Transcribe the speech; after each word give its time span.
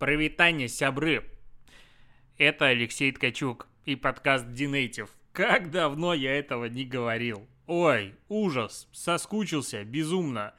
Привитание, 0.00 0.66
сябры! 0.66 1.26
Это 2.38 2.68
Алексей 2.68 3.12
Ткачук 3.12 3.68
и 3.84 3.96
подкаст 3.96 4.50
Динейтив. 4.50 5.10
Как 5.32 5.70
давно 5.70 6.14
я 6.14 6.38
этого 6.38 6.64
не 6.64 6.86
говорил. 6.86 7.46
Ой, 7.66 8.14
ужас, 8.30 8.88
соскучился, 8.92 9.84
безумно. 9.84 10.54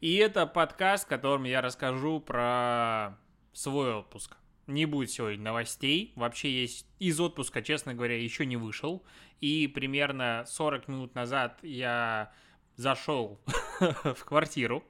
И 0.00 0.14
это 0.14 0.46
подкаст, 0.46 1.04
в 1.04 1.08
котором 1.08 1.44
я 1.44 1.60
расскажу 1.60 2.20
про 2.20 3.18
свой 3.52 3.94
отпуск. 3.96 4.38
Не 4.66 4.86
будет 4.86 5.10
сегодня 5.10 5.44
новостей. 5.44 6.14
Вообще 6.16 6.62
есть 6.62 6.86
из 6.98 7.20
отпуска, 7.20 7.60
честно 7.60 7.92
говоря, 7.92 8.18
еще 8.18 8.46
не 8.46 8.56
вышел. 8.56 9.04
И 9.42 9.66
примерно 9.66 10.44
40 10.46 10.88
минут 10.88 11.14
назад 11.14 11.58
я 11.60 12.32
зашел 12.76 13.42
в 13.78 14.24
квартиру, 14.24 14.82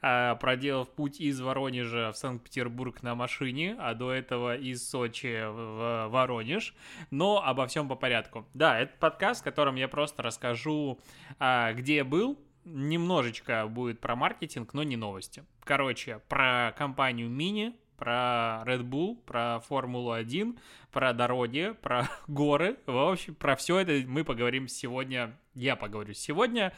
проделав 0.00 0.88
путь 0.90 1.20
из 1.20 1.40
Воронежа 1.40 2.12
в 2.12 2.16
Санкт-Петербург 2.16 3.02
на 3.02 3.14
машине, 3.14 3.76
а 3.78 3.94
до 3.94 4.12
этого 4.12 4.56
из 4.56 4.88
Сочи 4.88 5.44
в 5.46 6.08
Воронеж. 6.08 6.74
Но 7.10 7.42
обо 7.44 7.66
всем 7.66 7.88
по 7.88 7.94
порядку. 7.94 8.46
Да, 8.54 8.78
это 8.78 8.92
подкаст, 8.98 9.40
в 9.40 9.44
котором 9.44 9.76
я 9.76 9.88
просто 9.88 10.22
расскажу, 10.22 10.98
а, 11.38 11.72
где 11.72 11.96
я 11.96 12.04
был, 12.04 12.38
немножечко 12.64 13.66
будет 13.66 14.00
про 14.00 14.16
маркетинг, 14.16 14.74
но 14.74 14.82
не 14.82 14.96
новости. 14.96 15.44
Короче, 15.64 16.20
про 16.28 16.74
компанию 16.76 17.28
Мини, 17.28 17.74
про 17.96 18.62
Red 18.64 18.82
Bull, 18.82 19.16
про 19.26 19.60
Формулу-1, 19.68 20.58
про 20.92 21.12
дороги, 21.12 21.74
про 21.82 22.08
горы. 22.28 22.78
В 22.86 23.10
общем, 23.10 23.34
про 23.34 23.56
все 23.56 23.78
это 23.78 24.06
мы 24.06 24.24
поговорим 24.24 24.68
сегодня. 24.68 25.36
Я 25.58 25.74
поговорю 25.74 26.14
сегодня. 26.14 26.72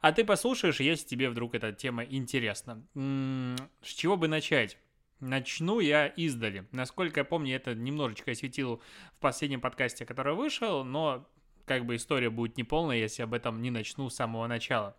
А 0.00 0.10
ты 0.10 0.24
послушаешь, 0.24 0.80
если 0.80 1.06
тебе 1.06 1.28
вдруг 1.28 1.54
эта 1.54 1.70
тема 1.72 2.02
интересна. 2.02 2.82
с 2.94 3.88
чего 3.88 4.16
бы 4.16 4.26
начать? 4.26 4.78
Начну 5.20 5.80
я 5.80 6.06
издали. 6.06 6.66
Насколько 6.72 7.20
я 7.20 7.24
помню, 7.24 7.54
это 7.54 7.74
немножечко 7.74 8.30
осветил 8.30 8.80
в 9.16 9.20
последнем 9.20 9.60
подкасте, 9.60 10.06
который 10.06 10.34
вышел, 10.34 10.82
но 10.82 11.28
как 11.66 11.84
бы 11.84 11.96
история 11.96 12.30
будет 12.30 12.56
неполная, 12.56 12.96
если 12.96 13.22
об 13.22 13.34
этом 13.34 13.60
не 13.60 13.70
начну 13.70 14.08
с 14.08 14.14
самого 14.14 14.46
начала. 14.46 14.96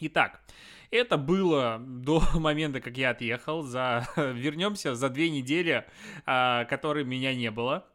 Итак, 0.00 0.42
это 0.90 1.16
было 1.16 1.78
до 1.80 2.22
момента, 2.34 2.82
как 2.82 2.98
я 2.98 3.10
отъехал. 3.10 3.62
За... 3.62 4.06
Вернемся 4.16 4.94
за 4.94 5.08
две 5.08 5.30
недели, 5.30 5.86
а, 6.26 6.66
которые 6.66 7.06
меня 7.06 7.34
не 7.34 7.50
было. 7.50 7.86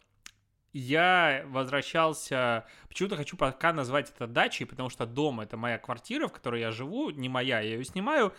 Я 0.74 1.44
возвращался... 1.48 2.66
Почему-то 2.90 3.16
хочу 3.16 3.38
пока 3.38 3.72
назвать 3.74 4.12
это 4.14 4.28
дачей, 4.28 4.66
потому 4.66 4.90
что 4.90 5.06
дом— 5.06 5.40
это 5.42 5.56
моя 5.56 5.78
квартира, 5.78 6.28
в 6.28 6.34
которой 6.34 6.62
я 6.62 6.72
живу, 6.72 7.12
не 7.12 7.30
моя, 7.30 7.60
я 7.62 7.76
ее 7.76 7.86
снимаю. 7.86 8.34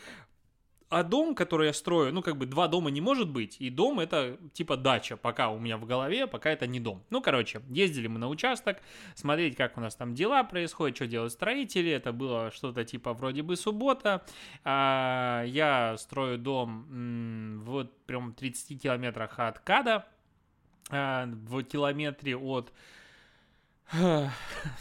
А 0.91 1.03
дом, 1.03 1.35
который 1.35 1.69
я 1.69 1.73
строю, 1.73 2.13
ну, 2.13 2.23
как 2.23 2.37
бы 2.37 2.47
два 2.47 2.69
дома 2.69 2.91
не 2.91 3.01
может 3.01 3.29
быть, 3.29 3.57
и 3.59 3.71
дом 3.71 3.99
это 3.99 4.39
типа 4.53 4.77
дача, 4.77 5.17
пока 5.17 5.51
у 5.51 5.59
меня 5.59 5.77
в 5.77 5.87
голове, 5.87 6.27
пока 6.27 6.51
это 6.51 6.67
не 6.67 6.79
дом. 6.79 7.03
Ну, 7.11 7.21
короче, 7.21 7.63
ездили 7.69 8.07
мы 8.07 8.19
на 8.19 8.29
участок, 8.29 8.79
смотреть, 9.15 9.57
как 9.57 9.77
у 9.77 9.81
нас 9.81 9.97
там 9.97 10.15
дела 10.15 10.45
происходят, 10.45 10.97
что 10.97 11.07
делают 11.07 11.33
строители, 11.33 11.91
это 11.91 12.13
было 12.13 12.51
что-то 12.53 12.85
типа 12.85 13.13
вроде 13.13 13.43
бы 13.43 13.57
суббота. 13.57 14.25
А, 14.63 15.43
я 15.47 15.97
строю 15.99 16.39
дом 16.39 17.63
вот 17.65 17.97
прям 18.07 18.33
30 18.35 18.81
километрах 18.81 19.39
от 19.39 19.59
КАДа, 19.61 20.07
в 20.91 21.63
километре 21.65 22.37
от 22.37 22.73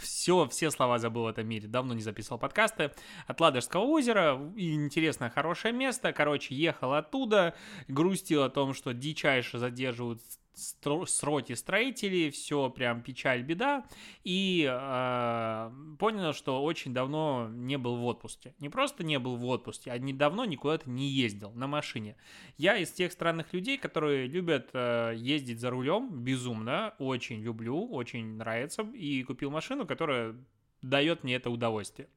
все, 0.02 0.48
все 0.48 0.72
слова 0.72 0.98
забыл 0.98 1.24
в 1.24 1.28
этом 1.28 1.48
мире. 1.48 1.68
Давно 1.68 1.94
не 1.94 2.02
записывал 2.02 2.40
подкасты. 2.40 2.92
От 3.28 3.40
Ладожского 3.40 3.82
озера. 3.82 4.40
Интересное, 4.56 5.30
хорошее 5.30 5.74
место. 5.74 6.14
Короче, 6.14 6.56
ехал 6.56 6.94
оттуда. 6.94 7.54
Грустил 7.88 8.44
о 8.44 8.50
том, 8.50 8.74
что 8.74 8.94
дичайше 8.94 9.60
задерживают 9.60 10.22
сроки 10.56 11.54
строителей, 11.54 12.30
все 12.30 12.70
прям 12.70 13.02
печаль, 13.02 13.44
беда, 13.44 13.86
и 14.24 14.68
э, 14.70 15.72
понял, 16.00 16.34
что 16.34 16.64
очень 16.64 16.94
давно 16.94 17.50
не 17.52 17.78
был 17.78 17.98
в 17.98 18.06
отпуске. 18.06 18.54
Не 18.60 18.70
просто 18.70 19.04
не 19.04 19.20
был 19.20 19.36
в 19.36 19.46
отпуске, 19.46 19.92
а 19.92 19.98
недавно 19.98 20.44
никуда-то 20.44 20.90
не 20.90 21.08
ездил 21.10 21.52
на 21.52 21.68
машине. 21.68 22.16
Я 22.58 22.78
из 22.78 22.92
тех 22.92 23.12
странных 23.12 23.54
людей, 23.54 23.78
которые 23.78 24.28
любят 24.28 24.70
э, 24.74 25.14
ездить 25.16 25.60
за 25.60 25.70
рулем 25.70 26.24
безумно, 26.24 26.94
очень 27.00 27.42
люблю, 27.42 27.88
очень 27.88 28.38
нравится, 28.38 28.84
и 28.94 29.24
купил 29.24 29.52
машину, 29.52 29.86
которая 29.86 30.36
дает 30.84 31.24
мне 31.24 31.36
это 31.36 31.50
удовольствие. 31.50 32.10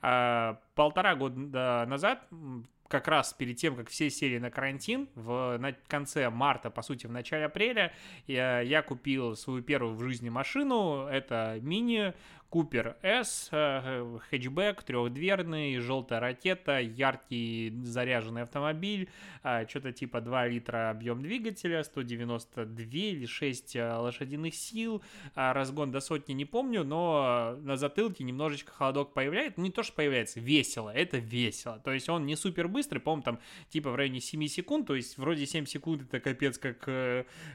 А, 0.00 0.60
полтора 0.74 1.14
года 1.14 1.84
назад 1.86 2.26
как 2.92 3.08
раз 3.08 3.32
перед 3.32 3.56
тем, 3.56 3.74
как 3.74 3.88
все 3.88 4.10
сели 4.10 4.36
на 4.36 4.50
карантин, 4.50 5.08
в 5.14 5.56
на 5.58 5.72
конце 5.88 6.28
марта, 6.28 6.68
по 6.68 6.82
сути, 6.82 7.06
в 7.06 7.10
начале 7.10 7.46
апреля, 7.46 7.94
я, 8.26 8.60
я 8.60 8.82
купил 8.82 9.34
свою 9.34 9.62
первую 9.62 9.94
в 9.94 10.02
жизни 10.02 10.28
машину. 10.28 11.06
Это 11.06 11.58
мини 11.62 12.12
Купер 12.52 12.98
S, 13.00 13.48
э, 13.50 14.18
хэтчбэк, 14.28 14.82
трехдверный, 14.82 15.78
желтая 15.78 16.20
ракета, 16.20 16.80
яркий 16.80 17.72
заряженный 17.82 18.42
автомобиль, 18.42 19.08
э, 19.42 19.66
что-то 19.66 19.90
типа 19.90 20.20
2 20.20 20.48
литра 20.48 20.90
объем 20.90 21.22
двигателя, 21.22 21.82
192 21.82 22.84
или 22.84 23.24
6 23.24 23.76
э, 23.76 23.94
лошадиных 23.94 24.54
сил, 24.54 25.02
разгон 25.34 25.92
до 25.92 26.00
сотни 26.00 26.34
не 26.34 26.44
помню, 26.44 26.84
но 26.84 27.56
на 27.62 27.78
затылке 27.78 28.22
немножечко 28.22 28.70
холодок 28.70 29.14
появляется, 29.14 29.58
не 29.58 29.70
то 29.70 29.82
что 29.82 29.94
появляется, 29.94 30.38
весело, 30.38 30.90
это 30.90 31.16
весело, 31.16 31.80
то 31.82 31.90
есть 31.90 32.10
он 32.10 32.26
не 32.26 32.36
супер 32.36 32.68
быстрый, 32.68 32.98
по-моему, 32.98 33.22
там 33.22 33.40
типа 33.70 33.90
в 33.90 33.94
районе 33.94 34.20
7 34.20 34.46
секунд, 34.48 34.88
то 34.88 34.94
есть 34.94 35.16
вроде 35.16 35.46
7 35.46 35.64
секунд 35.64 36.02
это 36.02 36.20
капец 36.20 36.58
как 36.58 36.86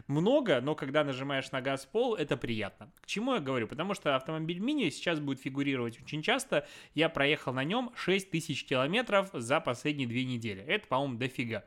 много, 0.08 0.60
но 0.60 0.74
когда 0.74 1.04
нажимаешь 1.04 1.52
на 1.52 1.62
газ 1.62 1.86
пол, 1.86 2.16
это 2.16 2.36
приятно. 2.36 2.92
К 3.00 3.06
чему 3.06 3.36
я 3.36 3.40
говорю? 3.40 3.68
Потому 3.68 3.94
что 3.94 4.16
автомобиль 4.16 4.58
мини 4.58 4.87
сейчас 4.90 5.20
будет 5.20 5.40
фигурировать 5.40 6.00
очень 6.02 6.22
часто. 6.22 6.68
Я 6.94 7.10
проехал 7.10 7.54
на 7.54 7.64
нем 7.64 7.92
6 7.96 8.30
тысяч 8.30 8.66
километров 8.66 9.30
за 9.34 9.60
последние 9.60 10.08
две 10.08 10.26
недели. 10.26 10.62
Это, 10.64 10.88
по-моему, 10.88 11.18
дофига. 11.18 11.64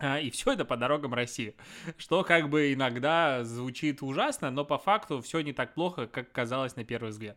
А, 0.00 0.20
и 0.20 0.30
все 0.30 0.52
это 0.52 0.64
по 0.64 0.76
дорогам 0.76 1.12
России. 1.12 1.54
Что 1.96 2.22
как 2.22 2.48
бы 2.48 2.72
иногда 2.72 3.42
звучит 3.44 4.00
ужасно, 4.02 4.50
но 4.50 4.64
по 4.64 4.78
факту 4.78 5.20
все 5.20 5.40
не 5.40 5.52
так 5.52 5.74
плохо, 5.74 6.06
как 6.06 6.30
казалось 6.30 6.76
на 6.76 6.84
первый 6.84 7.10
взгляд. 7.10 7.36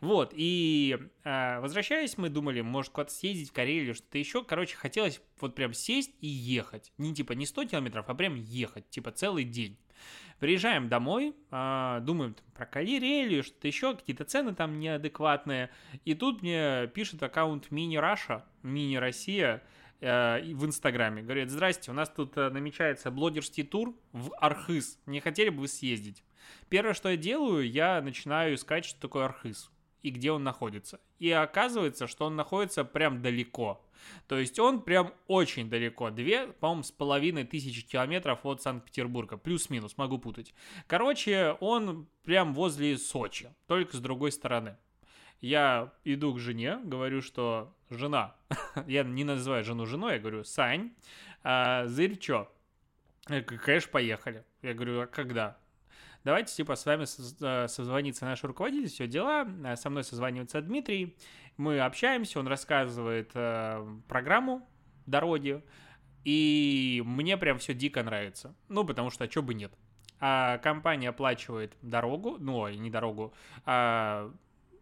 Вот, 0.00 0.32
и 0.32 0.96
э, 1.24 1.60
возвращаясь, 1.60 2.16
мы 2.16 2.28
думали, 2.28 2.60
может 2.60 2.92
куда-то 2.92 3.12
съездить 3.12 3.50
в 3.50 3.52
Карелию 3.52 3.94
что-то 3.94 4.18
еще. 4.18 4.44
Короче, 4.44 4.76
хотелось 4.76 5.20
вот 5.40 5.56
прям 5.56 5.74
сесть 5.74 6.12
и 6.20 6.28
ехать. 6.28 6.92
Не 6.96 7.12
типа 7.12 7.32
не 7.32 7.44
100 7.44 7.64
километров, 7.64 8.04
а 8.08 8.14
прям 8.14 8.36
ехать, 8.36 8.88
типа 8.88 9.10
целый 9.10 9.42
день. 9.42 9.76
Приезжаем 10.38 10.88
домой, 10.88 11.34
э, 11.50 11.98
думаем 12.02 12.34
там, 12.34 12.46
про 12.54 12.66
Карелию, 12.66 13.42
что-то 13.42 13.66
еще, 13.66 13.94
какие-то 13.94 14.24
цены 14.24 14.54
там 14.54 14.78
неадекватные. 14.78 15.70
И 16.04 16.14
тут 16.14 16.42
мне 16.42 16.88
пишет 16.88 17.22
аккаунт 17.22 17.70
Мини 17.70 17.96
Раша, 17.96 18.44
Мини 18.62 18.96
Россия, 18.96 19.62
Э, 20.00 20.40
в 20.42 20.66
Инстаграме. 20.66 21.22
Говорит, 21.22 21.50
здрасте, 21.50 21.90
у 21.90 21.94
нас 21.94 22.10
тут 22.10 22.36
э, 22.36 22.50
намечается 22.50 23.10
блогерский 23.10 23.62
тур 23.62 23.94
в 24.12 24.30
Архыз. 24.38 24.98
Не 25.06 25.20
хотели 25.20 25.48
бы 25.48 25.60
вы 25.60 25.68
съездить? 25.68 26.22
Первое, 26.68 26.92
что 26.92 27.08
я 27.08 27.16
делаю, 27.16 27.68
я 27.68 28.02
начинаю 28.02 28.54
искать, 28.54 28.84
что 28.84 29.00
такое 29.00 29.24
Архыз 29.24 29.70
и 30.02 30.10
где 30.10 30.30
он 30.32 30.44
находится. 30.44 31.00
И 31.18 31.30
оказывается, 31.30 32.06
что 32.06 32.26
он 32.26 32.36
находится 32.36 32.84
прям 32.84 33.22
далеко. 33.22 33.85
То 34.28 34.38
есть 34.38 34.58
он 34.58 34.82
прям 34.82 35.12
очень 35.26 35.68
далеко. 35.68 36.10
Две, 36.10 36.48
по-моему, 36.48 36.82
с 36.82 36.90
половиной 36.90 37.44
тысячи 37.44 37.86
километров 37.86 38.44
от 38.44 38.62
Санкт-Петербурга. 38.62 39.36
Плюс-минус, 39.36 39.96
могу 39.96 40.18
путать. 40.18 40.54
Короче, 40.86 41.56
он 41.60 42.06
прям 42.24 42.54
возле 42.54 42.98
Сочи, 42.98 43.50
только 43.66 43.96
с 43.96 44.00
другой 44.00 44.32
стороны. 44.32 44.76
Я 45.40 45.92
иду 46.04 46.34
к 46.34 46.38
жене, 46.38 46.80
говорю, 46.82 47.20
что 47.20 47.74
жена, 47.90 48.34
я 48.86 49.04
не 49.04 49.24
называю 49.24 49.64
жену 49.64 49.86
женой, 49.86 50.14
я 50.14 50.18
говорю, 50.18 50.44
Сань, 50.44 50.92
а, 51.42 51.86
зырь 51.86 52.18
чё? 52.18 52.50
Конечно, 53.26 53.90
поехали. 53.92 54.44
Я 54.62 54.74
говорю, 54.74 55.00
а 55.00 55.06
когда? 55.06 55.58
Давайте, 56.26 56.52
типа, 56.52 56.74
с 56.74 56.84
вами 56.84 57.04
э, 57.04 57.68
созвонится 57.68 58.24
наш 58.24 58.42
руководитель, 58.42 58.88
все 58.88 59.06
дела. 59.06 59.46
Э, 59.64 59.76
со 59.76 59.90
мной 59.90 60.02
созванивается 60.02 60.60
Дмитрий. 60.60 61.16
Мы 61.56 61.80
общаемся, 61.80 62.38
он 62.40 62.48
рассказывает 62.48 63.30
э, 63.34 63.86
программу 64.08 64.68
дороги. 65.06 65.62
И 66.24 67.02
мне 67.06 67.36
прям 67.36 67.58
все 67.58 67.72
дико 67.72 68.02
нравится. 68.02 68.54
Ну, 68.68 68.84
потому 68.84 69.10
что, 69.10 69.24
а 69.24 69.28
чё 69.28 69.42
бы 69.42 69.54
нет. 69.54 69.72
А 70.18 70.58
компания 70.58 71.10
оплачивает 71.10 71.76
дорогу, 71.82 72.36
ну, 72.40 72.68
не 72.68 72.90
дорогу, 72.90 73.34
а 73.64 74.32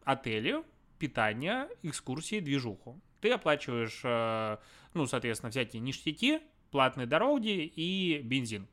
отели, 0.05 0.63
питание, 0.99 1.69
экскурсии, 1.83 2.41
движуху. 2.41 3.01
Ты 3.21 3.31
оплачиваешь, 3.31 4.01
э, 4.05 4.57
ну, 4.95 5.07
соответственно, 5.07 5.51
всякие 5.51 5.81
ништяки, 5.81 6.41
платные 6.71 7.07
дороги 7.07 7.65
и 7.65 8.21
бензин. 8.23 8.69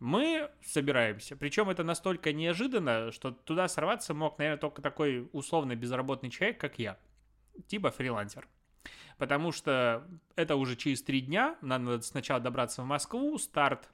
Мы 0.00 0.50
собираемся. 0.62 1.36
Причем 1.36 1.68
это 1.68 1.84
настолько 1.84 2.32
неожиданно, 2.32 3.12
что 3.12 3.30
туда 3.32 3.68
сорваться 3.68 4.14
мог, 4.14 4.38
наверное, 4.38 4.58
только 4.58 4.80
такой 4.80 5.28
условно 5.32 5.76
безработный 5.76 6.30
человек, 6.30 6.58
как 6.58 6.78
я. 6.78 6.98
Типа 7.66 7.90
фрилансер. 7.90 8.48
Потому 9.18 9.52
что 9.52 10.08
это 10.36 10.56
уже 10.56 10.76
через 10.76 11.02
три 11.02 11.20
дня, 11.20 11.56
надо 11.60 12.00
сначала 12.00 12.40
добраться 12.40 12.82
в 12.82 12.86
Москву, 12.86 13.36
старт 13.36 13.90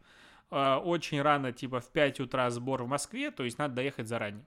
э, 0.52 0.74
очень 0.76 1.20
рано, 1.20 1.52
типа 1.52 1.80
в 1.80 1.90
5 1.90 2.20
утра 2.20 2.48
сбор 2.50 2.84
в 2.84 2.86
Москве, 2.86 3.32
то 3.32 3.42
есть 3.42 3.58
надо 3.58 3.74
доехать 3.74 4.06
заранее. 4.06 4.46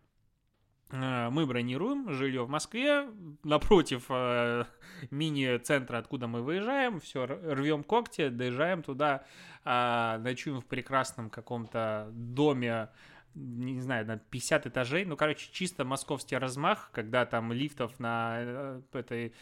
Э, 0.91 1.29
мы 1.29 1.45
бронируем 1.45 2.11
жилье 2.11 2.43
в 2.43 2.49
Москве, 2.49 3.07
напротив 3.43 4.05
э, 4.09 4.65
мини-центра, 5.11 5.97
откуда 5.97 6.27
мы 6.27 6.41
выезжаем, 6.41 6.99
все, 6.99 7.25
рвем 7.25 7.83
когти, 7.83 8.29
доезжаем 8.29 8.81
туда, 8.81 9.23
э, 9.65 10.17
ночуем 10.19 10.61
в 10.61 10.65
прекрасном 10.65 11.29
каком-то 11.29 12.09
доме 12.11 12.89
не 13.35 13.81
знаю, 13.81 14.05
на 14.05 14.17
50 14.17 14.67
этажей, 14.67 15.05
ну, 15.05 15.15
короче, 15.15 15.49
чисто 15.51 15.85
московский 15.85 16.37
размах, 16.37 16.89
когда 16.91 17.25
там 17.25 17.53
лифтов 17.53 17.99
на 17.99 18.37
э, 18.39 18.81
этой 18.93 19.33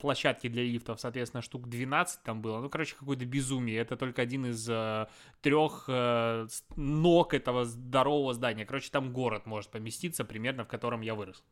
площадке 0.00 0.48
для 0.48 0.62
лифтов, 0.62 1.00
соответственно, 1.00 1.42
штук 1.42 1.68
12 1.68 2.22
там 2.22 2.42
было, 2.42 2.60
ну, 2.60 2.68
короче, 2.68 2.94
какое-то 2.98 3.24
безумие, 3.24 3.78
это 3.78 3.96
только 3.96 4.22
один 4.22 4.46
из 4.46 4.68
э, 4.68 5.06
трех 5.40 5.84
э, 5.88 6.46
ног 6.76 7.34
этого 7.34 7.64
здорового 7.64 8.34
здания, 8.34 8.64
короче, 8.64 8.90
там 8.90 9.12
город 9.12 9.46
может 9.46 9.70
поместиться 9.70 10.24
примерно, 10.24 10.64
в 10.64 10.68
котором 10.68 11.00
я 11.00 11.14
вырос. 11.14 11.42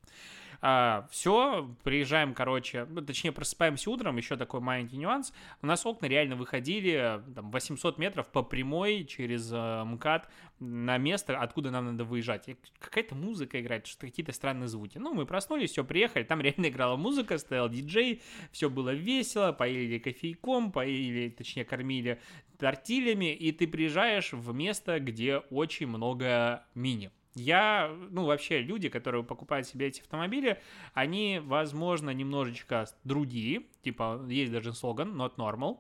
А, 0.63 1.09
все, 1.11 1.75
приезжаем, 1.85 2.35
короче, 2.35 2.87
ну, 2.91 3.01
точнее, 3.01 3.33
просыпаемся 3.33 3.91
утром, 3.91 4.17
еще 4.19 4.37
такой 4.37 4.61
маленький 4.61 4.99
нюанс. 4.99 5.33
У 5.63 5.67
нас 5.67 5.87
окна 5.87 6.07
реально 6.07 6.37
выходили 6.37 7.23
там, 7.35 7.51
800 7.51 7.97
метров 7.97 8.27
по 8.29 8.43
прямой 8.43 9.05
через 9.05 9.51
э, 9.53 9.85
МКАД 9.85 10.29
на 10.59 10.99
место, 10.99 11.39
откуда 11.39 11.71
нам 11.71 11.87
надо 11.87 12.05
выезжать. 12.05 12.49
Какая-то 12.79 13.15
музыка 13.15 13.61
играет, 13.61 13.87
что 13.87 14.07
какие-то 14.07 14.33
странные 14.33 14.69
звуки. 14.69 14.99
Ну, 14.99 15.15
мы 15.15 15.25
проснулись, 15.25 15.71
все, 15.71 15.83
приехали, 15.83 16.25
там 16.25 16.43
реально 16.43 16.69
играла 16.69 16.97
музыка, 16.97 17.39
стоял 17.39 17.71
диджей, 17.71 18.21
все 18.53 18.69
было 18.69 18.93
весело, 18.93 19.53
поели 19.53 19.99
кофейком, 19.99 20.73
поели, 20.73 21.31
точнее, 21.31 21.65
кормили 21.65 22.21
тортилями, 22.59 23.35
и 23.35 23.53
ты 23.53 23.67
приезжаешь 23.67 24.35
в 24.35 24.53
место, 24.53 25.01
где 25.01 25.39
очень 25.39 25.87
много 25.87 26.65
мини. 26.75 27.11
Я, 27.35 27.95
ну, 28.11 28.25
вообще, 28.25 28.61
люди, 28.61 28.89
которые 28.89 29.23
покупают 29.23 29.67
себе 29.67 29.87
эти 29.87 30.01
автомобили, 30.01 30.61
они, 30.95 31.41
возможно, 31.43 32.11
немножечко 32.11 32.87
другие, 33.05 33.67
типа, 33.83 34.25
есть 34.29 34.51
даже 34.51 34.73
слоган 34.73 35.17
not 35.17 35.37
normal, 35.37 35.79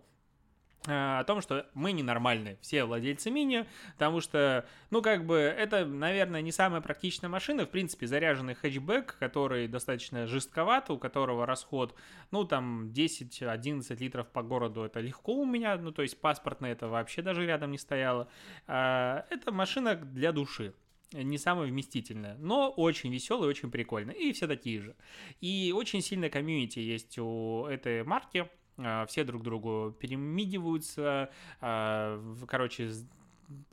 э, 0.87 1.19
о 1.19 1.25
том, 1.25 1.41
что 1.41 1.67
мы 1.75 1.91
ненормальные, 1.91 2.57
все 2.61 2.85
владельцы 2.85 3.33
мини, 3.33 3.67
потому 3.95 4.21
что, 4.21 4.65
ну, 4.91 5.03
как 5.03 5.27
бы, 5.27 5.39
это, 5.39 5.85
наверное, 5.85 6.41
не 6.41 6.53
самая 6.53 6.81
практичная 6.81 7.29
машина, 7.29 7.67
в 7.67 7.71
принципе, 7.71 8.07
заряженный 8.07 8.55
хэтчбэк, 8.55 9.17
который 9.19 9.67
достаточно 9.67 10.29
жестковат, 10.29 10.89
у 10.89 10.99
которого 10.99 11.47
расход, 11.47 11.97
ну, 12.31 12.45
там, 12.45 12.93
10-11 12.93 13.97
литров 13.99 14.29
по 14.29 14.45
городу, 14.45 14.85
это 14.85 15.01
легко 15.01 15.35
у 15.35 15.45
меня, 15.45 15.77
ну, 15.79 15.91
то 15.91 16.03
есть 16.03 16.21
паспортная 16.21 16.71
это 16.73 16.87
вообще 16.87 17.23
даже 17.23 17.45
рядом 17.45 17.73
не 17.73 17.79
стояло. 17.79 18.29
Э, 18.69 19.25
это 19.31 19.51
машина 19.51 19.97
для 19.97 20.31
души, 20.31 20.75
не 21.13 21.39
самая 21.39 21.67
вместительная, 21.69 22.37
но 22.39 22.71
очень 22.71 23.13
веселая, 23.13 23.49
очень 23.49 23.71
прикольная. 23.71 24.15
И 24.15 24.33
все 24.33 24.47
такие 24.47 24.81
же. 24.81 24.97
И 25.41 25.73
очень 25.75 26.03
сильная 26.03 26.31
комьюнити 26.31 26.79
есть 26.79 27.19
у 27.19 27.67
этой 27.67 28.05
марки. 28.05 28.49
А, 28.79 29.07
все 29.07 29.25
друг 29.25 29.43
другу 29.43 29.95
перемигиваются. 29.99 31.31
А, 31.61 32.23
короче, 32.47 32.91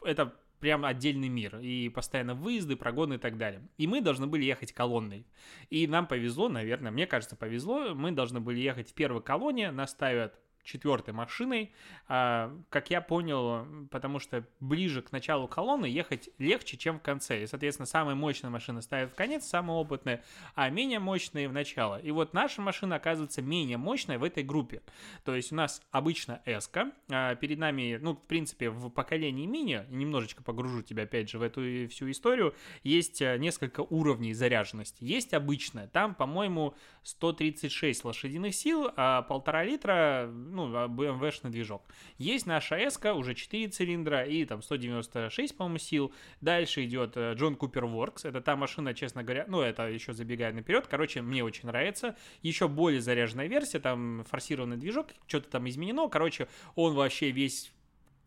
это 0.04 0.34
прям 0.60 0.86
отдельный 0.86 1.30
мир. 1.30 1.60
И 1.60 1.90
постоянно 1.90 2.34
выезды, 2.34 2.76
прогоны 2.76 3.16
и 3.16 3.20
так 3.20 3.38
далее. 3.38 3.62
И 3.78 3.88
мы 3.88 4.02
должны 4.02 4.28
были 4.28 4.44
ехать 4.44 4.74
колонной. 4.74 5.26
И 5.70 5.88
нам 5.88 6.08
повезло, 6.08 6.50
наверное, 6.50 6.92
мне 6.92 7.06
кажется, 7.08 7.36
повезло. 7.36 7.94
Мы 7.94 8.12
должны 8.12 8.40
были 8.40 8.60
ехать 8.60 8.90
в 8.90 8.94
первой 8.94 9.22
колонне. 9.22 9.72
Нас 9.72 9.92
ставят 9.92 10.40
четвертой 10.68 11.14
машиной. 11.14 11.72
А, 12.08 12.54
как 12.70 12.90
я 12.90 13.02
понял, 13.02 13.66
потому 13.90 14.20
что 14.20 14.46
ближе 14.60 15.02
к 15.02 15.12
началу 15.12 15.48
колонны 15.48 15.86
ехать 15.86 16.30
легче, 16.38 16.78
чем 16.78 17.00
в 17.00 17.02
конце. 17.02 17.44
И, 17.44 17.48
соответственно, 17.48 17.86
самая 17.86 18.16
мощная 18.16 18.50
машина 18.50 18.82
ставит 18.82 19.12
в 19.12 19.16
конец, 19.16 19.46
самая 19.46 19.78
опытная, 19.78 20.24
а 20.56 20.70
менее 20.70 21.00
мощные 21.00 21.48
в 21.48 21.54
начало. 21.54 22.00
И 22.00 22.12
вот 22.12 22.34
наша 22.34 22.62
машина 22.62 22.98
оказывается 22.98 23.42
менее 23.42 23.78
мощной 23.78 24.18
в 24.18 24.24
этой 24.24 24.44
группе. 24.44 24.82
То 25.24 25.36
есть 25.36 25.52
у 25.52 25.56
нас 25.56 25.82
обычно 25.92 26.42
s 26.46 26.70
а 27.10 27.36
перед 27.36 27.58
нами, 27.58 27.98
ну, 28.02 28.14
в 28.14 28.22
принципе, 28.24 28.70
в 28.70 28.90
поколении 28.90 29.46
мини, 29.46 29.86
немножечко 29.90 30.44
погружу 30.44 30.82
тебя 30.82 31.04
опять 31.04 31.30
же 31.30 31.40
в 31.40 31.42
эту 31.42 31.88
всю 31.88 32.12
историю, 32.12 32.54
есть 32.84 33.22
э, 33.22 33.38
несколько 33.38 33.82
уровней 33.82 34.34
заряженности. 34.34 35.04
Есть 35.04 35.34
обычная, 35.34 35.88
там, 35.88 36.14
по-моему, 36.14 36.76
136 37.04 38.04
лошадиных 38.04 38.54
сил, 38.54 38.92
а 38.98 39.22
полтора 39.22 39.64
литра, 39.64 40.30
ну, 40.58 40.88
BMW-шный 40.88 41.50
движок. 41.50 41.84
Есть 42.18 42.46
наша 42.46 42.76
S, 42.76 43.00
уже 43.04 43.36
4 43.36 43.68
цилиндра 43.70 44.24
и 44.24 44.44
там 44.46 44.62
196, 44.62 45.56
по-моему, 45.56 45.78
сил. 45.78 46.14
Дальше 46.42 46.84
идет 46.86 47.16
э, 47.16 47.34
John 47.34 47.58
Cooper 47.58 47.84
Works. 47.84 48.28
Это 48.28 48.42
та 48.42 48.56
машина, 48.56 48.94
честно 48.94 49.24
говоря, 49.24 49.46
ну, 49.48 49.62
это 49.62 49.88
еще 49.88 50.14
забегая 50.14 50.52
наперед. 50.54 50.88
Короче, 50.88 51.22
мне 51.22 51.44
очень 51.44 51.68
нравится. 51.68 52.16
Еще 52.42 52.68
более 52.68 53.02
заряженная 53.02 53.48
версия, 53.48 53.80
там 53.80 54.24
форсированный 54.30 54.78
движок, 54.78 55.08
что-то 55.28 55.50
там 55.50 55.70
изменено. 55.70 56.10
Короче, 56.10 56.48
он 56.76 56.96
вообще 56.96 57.32
весь 57.32 57.72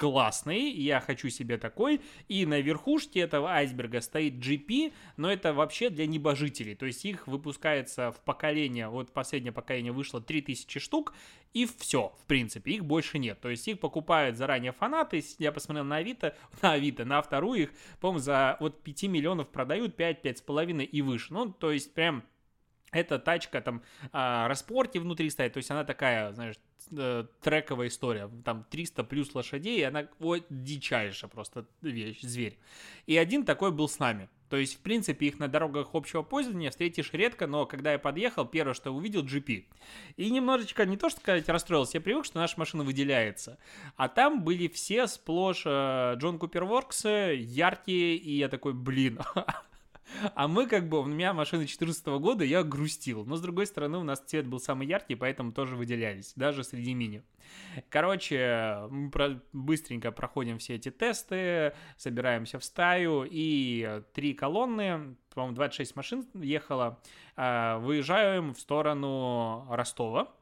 классный, 0.01 0.71
я 0.71 0.99
хочу 0.99 1.29
себе 1.29 1.59
такой, 1.59 2.01
и 2.27 2.47
на 2.47 2.61
верхушке 2.61 3.21
этого 3.21 3.51
айсберга 3.51 4.01
стоит 4.01 4.37
GP, 4.37 4.95
но 5.19 5.31
это 5.31 5.53
вообще 5.53 5.91
для 5.91 6.07
небожителей, 6.07 6.75
то 6.75 6.87
есть 6.87 7.05
их 7.05 7.27
выпускается 7.27 8.11
в 8.11 8.21
поколение, 8.21 8.89
вот 8.89 9.13
последнее 9.13 9.53
поколение 9.53 9.93
вышло 9.93 10.23
3000 10.23 10.79
штук, 10.79 11.13
и 11.53 11.67
все, 11.67 12.15
в 12.19 12.25
принципе, 12.25 12.73
их 12.73 12.87
больше 12.87 13.19
нет, 13.19 13.43
то 13.43 13.51
есть 13.51 13.69
их 13.69 13.79
покупают 13.79 14.39
заранее 14.39 14.73
фанаты, 14.73 15.23
я 15.39 15.53
посмотрел 15.53 15.85
на 15.85 15.97
Авито, 15.97 16.35
на 16.63 16.73
Авито, 16.73 17.05
на 17.05 17.21
вторую 17.21 17.65
их, 17.65 17.71
по-моему, 18.01 18.21
за 18.21 18.57
вот 18.59 18.83
5 18.83 19.03
миллионов 19.03 19.49
продают 19.51 19.97
5, 19.97 20.25
5,5 20.25 20.83
и 20.83 21.03
выше, 21.03 21.35
ну, 21.35 21.53
то 21.53 21.73
есть 21.73 21.93
прям 21.93 22.25
эта 22.93 23.19
тачка 23.19 23.61
там 23.61 23.83
а, 24.13 24.49
распорти 24.49 24.99
внутри 24.99 25.31
стоит, 25.31 25.53
то 25.53 25.59
есть 25.59 25.71
она 25.71 25.85
такая, 25.85 26.33
знаешь, 26.33 26.57
э, 26.91 27.25
трековая 27.41 27.89
история, 27.89 28.31
там 28.45 28.65
300 28.71 29.05
плюс 29.05 29.35
лошадей, 29.35 29.81
и 29.81 29.83
она 29.83 30.09
ой, 30.19 30.45
дичайшая 30.51 31.31
просто 31.31 31.67
вещь, 31.83 32.21
зверь. 32.23 32.59
И 33.07 33.17
один 33.17 33.45
такой 33.45 33.71
был 33.71 33.89
с 33.89 33.99
нами. 33.99 34.29
То 34.51 34.57
есть, 34.57 34.75
в 34.75 34.81
принципе, 34.81 35.27
их 35.27 35.39
на 35.39 35.47
дорогах 35.47 35.91
общего 35.93 36.23
пользования 36.23 36.71
встретишь 36.71 37.13
редко, 37.13 37.47
но 37.47 37.67
когда 37.67 37.93
я 37.93 38.01
подъехал, 38.01 38.45
первое, 38.45 38.75
что 38.75 38.91
увидел, 38.91 39.25
GP. 39.25 39.67
И 40.17 40.29
немножечко, 40.29 40.85
не 40.87 40.97
то 40.97 41.09
что 41.09 41.21
сказать, 41.21 41.49
расстроился, 41.49 41.99
я 41.99 42.01
привык, 42.01 42.25
что 42.25 42.39
наша 42.39 42.59
машина 42.59 42.83
выделяется. 42.83 43.59
А 43.97 44.09
там 44.09 44.43
были 44.43 44.67
все 44.67 45.07
сплошь 45.07 45.63
э, 45.65 46.15
Джон 46.17 46.41
Купер 46.41 46.65
Ворксы, 46.65 47.37
яркие, 47.39 48.17
и 48.17 48.39
я 48.39 48.49
такой, 48.49 48.75
блин, 48.75 49.21
А 50.35 50.49
мы 50.49 50.67
как 50.67 50.89
бы, 50.89 51.01
у 51.01 51.05
меня 51.05 51.33
машина 51.33 51.67
14 51.67 52.07
года, 52.21 52.45
я 52.45 52.63
грустил. 52.63 53.25
Но 53.25 53.37
с 53.37 53.41
другой 53.41 53.67
стороны, 53.67 53.99
у 53.99 54.03
нас 54.03 54.21
цвет 54.21 54.47
был 54.47 54.61
самый 54.61 54.87
яркий, 54.87 55.15
поэтому 55.15 55.53
тоже 55.53 55.77
выделялись, 55.77 56.33
даже 56.37 56.65
среди 56.65 56.95
мини. 56.95 57.23
Короче, 57.89 58.81
мы 58.91 59.11
про- 59.11 59.41
быстренько 59.53 60.13
проходим 60.13 60.59
все 60.59 60.75
эти 60.77 60.91
тесты, 60.91 61.73
собираемся 61.97 62.59
в 62.59 62.65
стаю, 62.65 63.27
и 63.29 64.03
три 64.15 64.35
колонны, 64.35 65.17
по-моему, 65.35 65.55
26 65.55 65.97
машин 65.97 66.27
ехало, 66.35 67.01
а, 67.37 67.79
выезжаем 67.79 68.55
в 68.55 68.61
сторону 68.61 69.67
Ростова, 69.71 70.33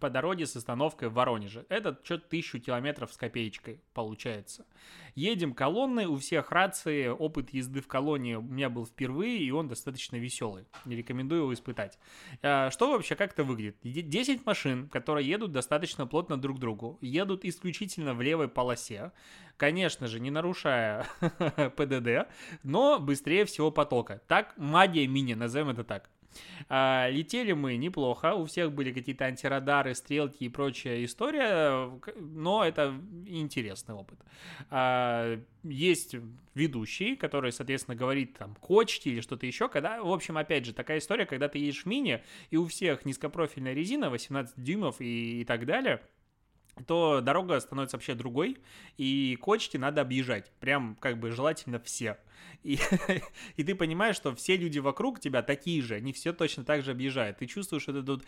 по 0.00 0.10
дороге 0.10 0.46
с 0.46 0.56
остановкой 0.56 1.08
в 1.08 1.14
Воронеже. 1.14 1.64
Это 1.68 1.98
что-то 2.02 2.28
тысячу 2.28 2.58
километров 2.58 3.12
с 3.12 3.16
копеечкой 3.16 3.80
получается. 3.94 4.66
Едем 5.14 5.54
колонной, 5.54 6.06
у 6.06 6.16
всех 6.16 6.50
рации, 6.50 7.06
опыт 7.06 7.50
езды 7.50 7.80
в 7.80 7.86
колонне 7.86 8.38
у 8.38 8.42
меня 8.42 8.68
был 8.68 8.84
впервые, 8.84 9.38
и 9.38 9.50
он 9.52 9.68
достаточно 9.68 10.16
веселый. 10.16 10.66
Не 10.84 10.96
рекомендую 10.96 11.42
его 11.42 11.54
испытать. 11.54 11.98
А, 12.42 12.70
что 12.70 12.90
вообще, 12.90 13.14
как 13.14 13.32
это 13.32 13.44
выглядит? 13.44 13.78
10 13.82 14.44
машин, 14.44 14.88
которые 14.88 15.26
едут 15.26 15.52
достаточно 15.52 16.06
плотно 16.06 16.36
друг 16.36 16.56
к 16.56 16.60
другу, 16.60 16.98
едут 17.00 17.44
исключительно 17.44 18.12
в 18.12 18.20
левой 18.20 18.48
полосе, 18.48 19.12
конечно 19.56 20.08
же, 20.08 20.18
не 20.18 20.30
нарушая 20.30 21.06
ПДД, 21.76 22.28
но 22.64 22.98
быстрее 22.98 23.44
всего 23.44 23.70
потока. 23.70 24.20
Так, 24.26 24.52
магия 24.56 25.06
мини, 25.06 25.34
назовем 25.34 25.70
это 25.70 25.84
так. 25.84 26.10
А, 26.68 27.08
летели 27.10 27.52
мы 27.52 27.76
неплохо, 27.76 28.34
у 28.34 28.44
всех 28.44 28.72
были 28.72 28.92
какие-то 28.92 29.24
антирадары, 29.24 29.94
стрелки 29.94 30.44
и 30.44 30.48
прочая 30.48 31.04
история, 31.04 31.90
но 32.16 32.64
это 32.64 32.94
интересный 33.26 33.94
опыт. 33.94 34.18
А, 34.70 35.40
есть 35.62 36.16
ведущий, 36.54 37.16
который, 37.16 37.52
соответственно, 37.52 37.96
говорит 37.96 38.38
там 38.38 38.54
кочти 38.56 39.10
или 39.10 39.20
что-то 39.20 39.46
еще, 39.46 39.68
когда, 39.68 40.02
в 40.02 40.12
общем, 40.12 40.38
опять 40.38 40.64
же, 40.64 40.72
такая 40.72 40.98
история, 40.98 41.26
когда 41.26 41.48
ты 41.48 41.58
едешь 41.58 41.82
в 41.82 41.86
мини, 41.86 42.22
и 42.50 42.56
у 42.56 42.66
всех 42.66 43.04
низкопрофильная 43.04 43.74
резина, 43.74 44.10
18 44.10 44.54
дюймов 44.62 45.00
и, 45.00 45.40
и 45.40 45.44
так 45.44 45.66
далее– 45.66 46.02
то 46.86 47.20
дорога 47.20 47.58
становится 47.60 47.96
вообще 47.96 48.14
другой, 48.14 48.58
и 48.98 49.36
кочки 49.40 49.76
надо 49.76 50.02
объезжать, 50.02 50.50
прям 50.60 50.96
как 51.00 51.18
бы 51.18 51.30
желательно 51.30 51.78
все. 51.78 52.18
И, 52.62 52.78
и 53.56 53.64
ты 53.64 53.74
понимаешь, 53.74 54.16
что 54.16 54.34
все 54.34 54.56
люди 54.56 54.78
вокруг 54.78 55.20
тебя 55.20 55.42
такие 55.42 55.82
же, 55.82 55.94
они 55.94 56.12
все 56.12 56.32
точно 56.32 56.64
так 56.64 56.82
же 56.82 56.90
объезжают. 56.90 57.38
Ты 57.38 57.46
чувствуешь 57.46 57.88
это 57.88 58.02
тут 58.02 58.24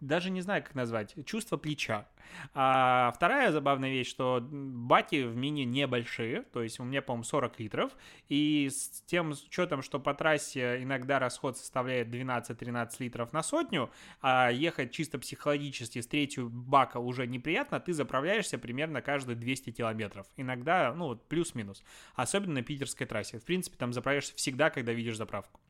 даже 0.00 0.30
не 0.30 0.40
знаю, 0.40 0.62
как 0.62 0.74
назвать, 0.74 1.14
чувство 1.24 1.56
плеча. 1.56 2.06
А 2.54 3.12
вторая 3.14 3.52
забавная 3.52 3.90
вещь, 3.90 4.08
что 4.08 4.44
баки 4.50 5.22
в 5.22 5.36
мини 5.36 5.62
небольшие, 5.62 6.42
то 6.42 6.62
есть 6.62 6.80
у 6.80 6.84
меня, 6.84 7.00
по-моему, 7.00 7.24
40 7.24 7.60
литров, 7.60 7.92
и 8.28 8.68
с 8.70 9.02
тем 9.06 9.30
учетом, 9.30 9.82
что 9.82 10.00
по 10.00 10.12
трассе 10.12 10.82
иногда 10.82 11.18
расход 11.18 11.56
составляет 11.56 12.08
12-13 12.08 12.90
литров 12.98 13.32
на 13.32 13.42
сотню, 13.42 13.90
а 14.20 14.50
ехать 14.50 14.92
чисто 14.92 15.18
психологически 15.18 16.00
с 16.00 16.06
третью 16.06 16.50
бака 16.50 16.98
уже 16.98 17.26
неприятно, 17.26 17.80
ты 17.80 17.92
заправляешься 17.92 18.58
примерно 18.58 19.02
каждые 19.02 19.36
200 19.36 19.70
километров. 19.70 20.26
Иногда, 20.36 20.92
ну, 20.94 21.06
вот 21.06 21.28
плюс-минус. 21.28 21.82
Особенно 22.14 22.35
на 22.40 22.62
питерской 22.62 23.06
трассе. 23.06 23.38
В 23.38 23.44
принципе, 23.44 23.76
там 23.76 23.92
заправляешься 23.92 24.34
всегда, 24.36 24.70
когда 24.70 24.92
видишь 24.92 25.16
заправку. 25.16 25.60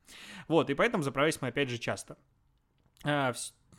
Вот, 0.49 0.71
и 0.71 0.75
поэтому 0.75 1.03
заправляемся 1.03 1.41
мы 1.43 1.49
опять 1.49 1.69
же 1.69 1.79
часто 1.79 2.17
а, 3.05 3.33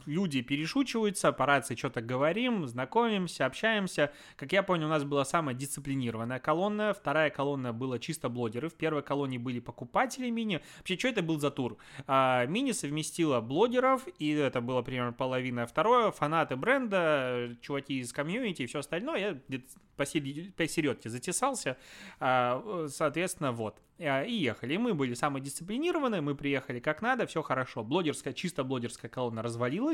люди 0.06 0.42
перешучиваются, 0.42 1.32
по 1.32 1.46
рации 1.46 1.76
что-то 1.76 2.02
говорим, 2.02 2.68
знакомимся, 2.68 3.46
общаемся. 3.46 4.12
Как 4.36 4.52
я 4.52 4.64
понял, 4.64 4.88
у 4.88 4.90
нас 4.90 5.04
была 5.04 5.26
самая 5.26 5.56
дисциплинированная 5.56 6.40
колонна, 6.40 6.94
вторая 6.94 7.30
колонна 7.30 7.74
была 7.74 8.00
чисто 8.00 8.30
блогеры, 8.30 8.70
в 8.70 8.76
первой 8.76 9.04
колонне 9.04 9.40
были 9.40 9.60
покупатели 9.60 10.30
мини. 10.30 10.62
Вообще, 10.78 10.98
что 10.98 11.08
это 11.08 11.22
был 11.22 11.40
за 11.40 11.52
тур? 11.52 11.78
А, 12.06 12.46
мини 12.46 12.72
совместила 12.72 13.42
блогеров, 13.42 14.08
и 14.20 14.32
это 14.32 14.62
было 14.62 14.82
примерно 14.82 15.14
половина. 15.14 15.66
Второе, 15.66 16.12
фанаты 16.12 16.56
бренда, 16.56 17.56
чуваки 17.62 18.00
из 18.00 18.14
комьюнити 18.14 18.64
и 18.64 18.66
все 18.66 18.80
остальное. 18.80 19.20
Я 19.20 19.38
где-то 19.48 19.66
посередке 19.98 21.10
затесался. 21.10 21.78
А, 22.20 22.88
соответственно, 22.90 23.52
вот. 23.52 23.82
А, 24.00 24.24
и 24.24 24.34
ехали. 24.34 24.78
Мы 24.78 24.94
были 24.94 25.14
самые 25.16 25.44
дисциплинированные, 25.44 26.22
мы 26.22 26.36
приехали 26.36 26.80
как 26.80 27.02
надо, 27.02 27.26
все 27.26 27.42
хорошо. 27.42 27.84
Блогерская, 27.84 28.34
чисто 28.34 28.64
блогерская 28.64 29.10
колонна 29.10 29.42
развалилась, 29.42 29.87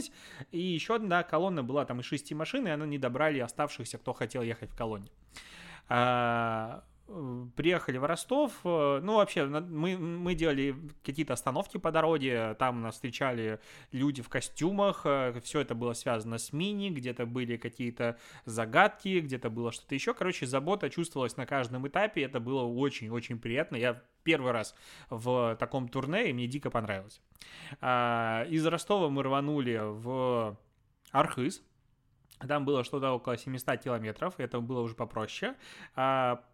и 0.52 0.60
еще 0.60 0.96
одна 0.96 1.24
колонна 1.24 1.64
была 1.64 1.86
там 1.86 2.00
из 2.00 2.06
шести 2.06 2.36
машин, 2.36 2.68
и 2.68 2.72
она 2.72 2.86
не 2.86 2.98
добрали 2.98 3.40
оставшихся, 3.40 3.98
кто 3.98 4.14
хотел 4.14 4.42
ехать 4.42 4.72
в 4.72 4.76
колонне. 4.76 5.10
А, 5.90 6.84
приехали 7.56 7.98
в 7.98 8.06
Ростов, 8.06 8.54
э, 8.64 9.00
ну, 9.04 9.16
вообще, 9.16 9.46
мы, 9.46 9.98
мы 9.98 10.36
делали 10.36 10.76
какие-то 11.04 11.34
остановки 11.34 11.78
по 11.78 11.92
дороге, 11.92 12.56
там 12.56 12.82
нас 12.82 12.96
встречали 12.96 13.60
люди 13.92 14.22
в 14.22 14.30
костюмах, 14.30 15.02
э, 15.06 15.40
все 15.44 15.60
это 15.60 15.76
было 15.76 15.94
связано 15.94 16.38
с 16.38 16.54
мини, 16.54 16.90
где-то 16.90 17.26
были 17.26 17.58
какие-то 17.58 18.18
загадки, 18.46 19.20
где-то 19.20 19.50
было 19.50 19.72
что-то 19.72 19.96
еще, 19.96 20.14
короче, 20.14 20.46
забота 20.46 20.90
чувствовалась 20.90 21.36
на 21.36 21.46
каждом 21.46 21.88
этапе, 21.88 22.24
это 22.24 22.40
было 22.40 22.64
очень-очень 22.64 23.38
приятно, 23.38 23.76
я 23.76 24.02
первый 24.24 24.54
раз 24.54 24.74
в 25.10 25.58
таком 25.60 25.90
турне, 25.90 26.30
и 26.30 26.34
мне 26.34 26.48
дико 26.48 26.70
понравилось. 26.70 27.22
А, 27.82 28.46
из 28.50 28.66
Ростова 28.66 29.10
мы 29.10 29.24
рванули 29.24 29.78
в 29.84 30.58
Архыз, 31.12 31.62
там 32.48 32.64
было 32.64 32.86
что-то 32.86 33.12
около 33.12 33.38
700 33.38 33.82
километров, 33.82 34.36
это 34.38 34.62
было 34.62 34.80
уже 34.82 34.96
попроще. 34.96 35.56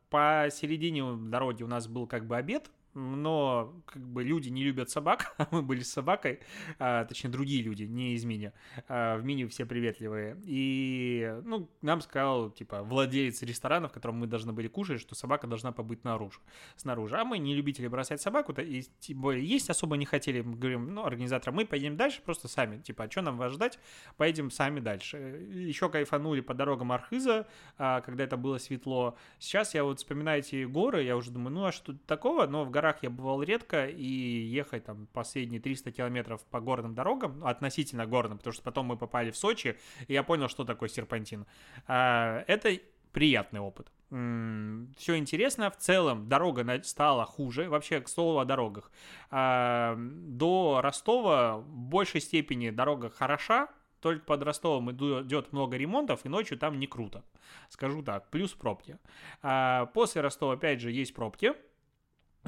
Посередине 0.10 1.04
дороги 1.30 1.63
у 1.63 1.68
нас 1.68 1.88
был 1.88 2.08
как 2.08 2.25
бы 2.25 2.38
обед, 2.38 2.72
но 2.93 3.74
как 3.86 4.01
бы 4.08 4.24
люди 4.24 4.50
не 4.50 4.63
любят 4.63 4.89
собак, 4.89 5.34
а 5.38 5.48
мы 5.51 5.62
были 5.62 5.81
с 5.81 5.91
собакой, 5.91 6.39
а, 6.79 7.05
точнее 7.05 7.29
другие 7.29 7.63
люди, 7.63 7.84
не 7.84 8.13
из 8.13 8.25
мини, 8.25 8.51
а, 8.88 9.17
в 9.17 9.24
мини 9.24 9.46
все 9.46 9.65
приветливые, 9.65 10.38
и, 10.43 11.36
ну, 11.43 11.69
нам 11.81 12.01
сказал, 12.01 12.50
типа, 12.50 12.84
владелец 12.84 13.41
ресторана, 13.43 13.88
в 13.88 13.91
котором 13.91 14.17
мы 14.17 14.27
должны 14.27 14.53
были 14.53 14.67
кушать, 14.67 15.01
что 15.01 15.15
собака 15.15 15.48
должна 15.48 15.72
побыть 15.72 16.03
наружу, 16.03 16.39
снаружи, 16.75 17.17
а 17.17 17.24
мы 17.24 17.38
не 17.38 17.55
любители 17.55 17.88
бросать 17.88 18.22
собаку, 18.22 18.53
и 18.53 18.84
тем 19.00 19.22
более 19.22 19.46
есть 19.46 19.69
особо 19.69 19.98
не 19.98 20.05
хотели, 20.05 20.41
мы 20.41 20.55
говорим, 20.55 20.93
ну, 20.93 21.05
организаторам, 21.05 21.55
мы 21.55 21.65
поедем 21.65 21.98
дальше 21.98 22.22
просто 22.24 22.48
сами, 22.48 22.81
типа, 22.81 23.05
а 23.05 23.12
что 23.12 23.22
нам 23.22 23.38
вас 23.38 23.53
ждать, 23.53 23.79
поедем 24.17 24.51
сами 24.51 24.79
дальше. 24.79 25.17
Еще 25.17 25.89
кайфанули 25.89 26.41
по 26.41 26.53
дорогам 26.53 26.91
Архиза, 26.91 27.48
а, 27.77 28.01
когда 28.01 28.24
это 28.24 28.38
было 28.38 28.58
светло. 28.58 29.15
Сейчас 29.39 29.74
я 29.74 29.84
вот 29.84 30.00
вспоминаю 30.00 30.39
эти 30.39 30.65
горы, 30.65 31.03
я 31.03 31.15
уже 31.15 31.31
думаю, 31.31 31.53
ну, 31.53 31.65
а 31.65 31.72
что 31.72 31.93
такого, 32.05 32.48
но 32.48 32.65
в 32.65 32.72
горах 32.79 33.03
я 33.03 33.09
бывал 33.09 33.43
редко, 33.43 33.88
и 33.88 34.03
ехать 34.03 34.86
там 34.86 35.07
последние 35.13 35.59
300 35.59 35.91
километров 35.91 36.41
по 36.45 36.62
горным 36.62 36.95
дорогам, 36.95 37.45
относительно 37.45 38.05
горным, 38.05 38.38
потому 38.38 38.53
что 38.53 38.63
потом 38.63 38.86
мы 38.86 38.98
попали 38.98 39.31
в 39.31 39.38
Сочи, 39.38 39.77
и 40.07 40.13
я 40.13 40.24
понял, 40.24 40.48
что 40.48 40.63
такое 40.63 40.88
серпантин. 40.88 41.45
А, 41.88 42.43
это 42.48 42.79
приятный 43.12 43.59
опыт. 43.59 43.91
Все 44.09 45.17
интересно. 45.17 45.69
В 45.69 45.77
целом 45.77 46.27
дорога 46.27 46.81
стала 46.83 47.25
хуже. 47.25 47.69
Вообще, 47.69 48.01
к 48.01 48.07
слову 48.07 48.39
о 48.39 48.45
дорогах. 48.45 48.91
А, 49.29 49.95
до 49.98 50.79
Ростова 50.81 51.57
в 51.57 51.67
большей 51.67 52.21
степени 52.21 52.69
дорога 52.69 53.09
хороша, 53.09 53.67
только 54.00 54.25
под 54.25 54.43
Ростовом 54.43 54.91
идет 54.91 55.51
много 55.51 55.77
ремонтов, 55.77 56.25
и 56.25 56.29
ночью 56.29 56.57
там 56.57 56.79
не 56.79 56.88
круто. 56.88 57.24
Скажу 57.69 58.01
так, 58.01 58.29
плюс 58.29 58.53
пробки. 58.53 58.98
А, 59.41 59.88
после 59.88 60.21
Ростова, 60.21 60.53
опять 60.53 60.79
же, 60.81 60.91
есть 60.91 61.13
пробки. 61.13 61.53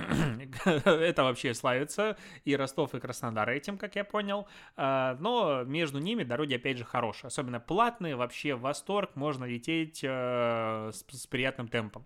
это 0.66 1.24
вообще 1.24 1.54
славится, 1.54 2.18
и 2.46 2.56
Ростов, 2.56 2.94
и 2.96 3.00
Краснодар 3.00 3.50
этим, 3.50 3.78
как 3.78 3.96
я 3.96 4.04
понял, 4.04 4.48
а, 4.76 5.18
но 5.20 5.64
между 5.64 6.00
ними 6.00 6.24
дороги, 6.24 6.56
опять 6.56 6.78
же, 6.78 6.86
хорошие, 6.86 7.28
особенно 7.28 7.60
платные, 7.60 8.16
вообще 8.16 8.56
восторг, 8.56 9.16
можно 9.16 9.46
лететь 9.46 10.02
э, 10.04 10.92
с 10.92 11.28
приятным 11.28 11.68
темпом. 11.68 12.06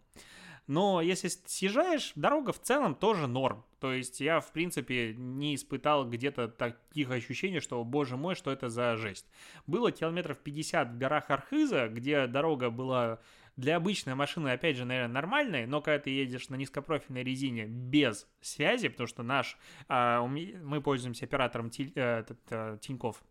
Но 0.68 1.00
если 1.02 1.28
съезжаешь, 1.28 2.12
дорога 2.16 2.52
в 2.52 2.60
целом 2.60 2.96
тоже 2.96 3.28
норм. 3.28 3.64
То 3.80 3.94
есть 3.94 4.20
я, 4.20 4.40
в 4.40 4.52
принципе, 4.52 5.14
не 5.14 5.54
испытал 5.54 6.10
где-то 6.10 6.48
таких 6.48 7.12
ощущений, 7.12 7.60
что, 7.60 7.84
боже 7.84 8.18
мой, 8.18 8.34
что 8.34 8.52
это 8.52 8.70
за 8.70 8.96
жесть. 8.98 9.28
Было 9.68 9.92
километров 9.92 10.40
50 10.40 10.90
в 10.90 10.98
горах 10.98 11.30
Архыза, 11.30 11.88
где 11.88 12.26
дорога 12.26 12.72
была 12.72 13.20
для 13.58 13.78
обычной 13.78 14.16
машины, 14.16 14.50
опять 14.50 14.76
же, 14.76 14.86
наверное, 14.86 15.14
нормальной, 15.14 15.66
но 15.66 15.82
когда 15.82 16.00
ты 16.00 16.10
едешь 16.10 16.50
на 16.50 16.56
низкопрофильной 16.56 17.24
резине 17.24 17.66
без 17.66 18.28
связи, 18.42 18.90
потому 18.90 19.08
что 19.08 19.24
наш, 19.24 19.58
а, 19.88 20.26
мы 20.26 20.82
пользуемся 20.82 21.26
оператором 21.26 21.72
э, 21.78 22.24
э, 22.50 22.78
Тинькофф, 22.82 23.24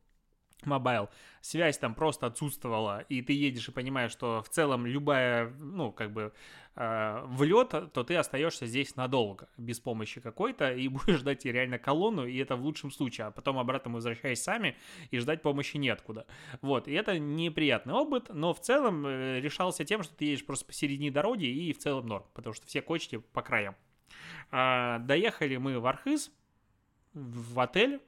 Мобайл, 0.67 1.09
связь 1.41 1.79
там 1.79 1.95
просто 1.95 2.27
отсутствовала, 2.27 3.01
и 3.09 3.23
ты 3.23 3.33
едешь 3.33 3.69
и 3.69 3.73
понимаешь, 3.73 4.13
что 4.13 4.43
в 4.43 4.49
целом 4.49 4.87
любая, 4.87 5.51
ну, 5.59 5.93
как 5.93 6.13
бы, 6.13 6.33
э, 6.77 7.23
влет, 7.27 7.71
то 7.71 8.05
ты 8.05 8.17
остаешься 8.17 8.67
здесь 8.67 8.97
надолго, 8.97 9.49
без 9.57 9.81
помощи 9.81 10.21
какой-то, 10.21 10.73
и 10.73 10.89
будешь 10.89 11.19
ждать 11.19 11.45
реально 11.45 11.79
колонну, 11.79 12.27
и 12.27 12.37
это 12.39 12.57
в 12.57 12.63
лучшем 12.63 12.91
случае, 12.91 13.27
а 13.27 13.31
потом 13.31 13.59
обратно 13.59 13.93
возвращаясь 13.93 14.43
сами, 14.43 14.77
и 15.11 15.19
ждать 15.19 15.43
помощи 15.43 15.77
неоткуда. 15.77 16.27
Вот, 16.63 16.89
и 16.89 16.93
это 16.93 17.19
неприятный 17.19 17.95
опыт, 17.95 18.31
но 18.33 18.55
в 18.55 18.61
целом 18.61 19.07
э, 19.07 19.41
решался 19.41 19.85
тем, 19.85 20.03
что 20.03 20.15
ты 20.15 20.27
едешь 20.27 20.47
просто 20.47 20.67
посередине 20.67 21.11
дороги, 21.11 21.47
и 21.47 21.73
в 21.73 21.79
целом 21.79 22.07
норм, 22.07 22.25
потому 22.35 22.55
что 22.55 22.67
все 22.67 22.83
кочки 22.83 23.19
по 23.19 23.43
краям. 23.43 23.77
А, 24.51 24.99
доехали 25.01 25.57
мы 25.57 25.79
в 25.81 25.87
Архыз, 25.87 26.31
в 27.15 27.61
отель, 27.61 28.01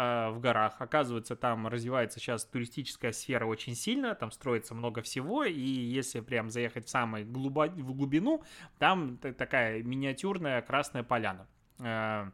в 0.00 0.38
горах. 0.40 0.76
Оказывается, 0.78 1.36
там 1.36 1.66
развивается 1.68 2.20
сейчас 2.20 2.44
туристическая 2.44 3.12
сфера 3.12 3.44
очень 3.44 3.74
сильно, 3.74 4.14
там 4.14 4.30
строится 4.30 4.74
много 4.74 5.02
всего, 5.02 5.44
и 5.44 5.60
если 5.60 6.20
прям 6.20 6.48
заехать 6.48 6.86
в 6.86 6.88
самую 6.90 7.26
глубо... 7.26 7.66
в 7.68 7.94
глубину, 7.94 8.42
там 8.78 9.18
такая 9.18 9.82
миниатюрная 9.82 10.62
красная 10.62 11.02
поляна. 11.02 11.46
Э, 11.80 12.30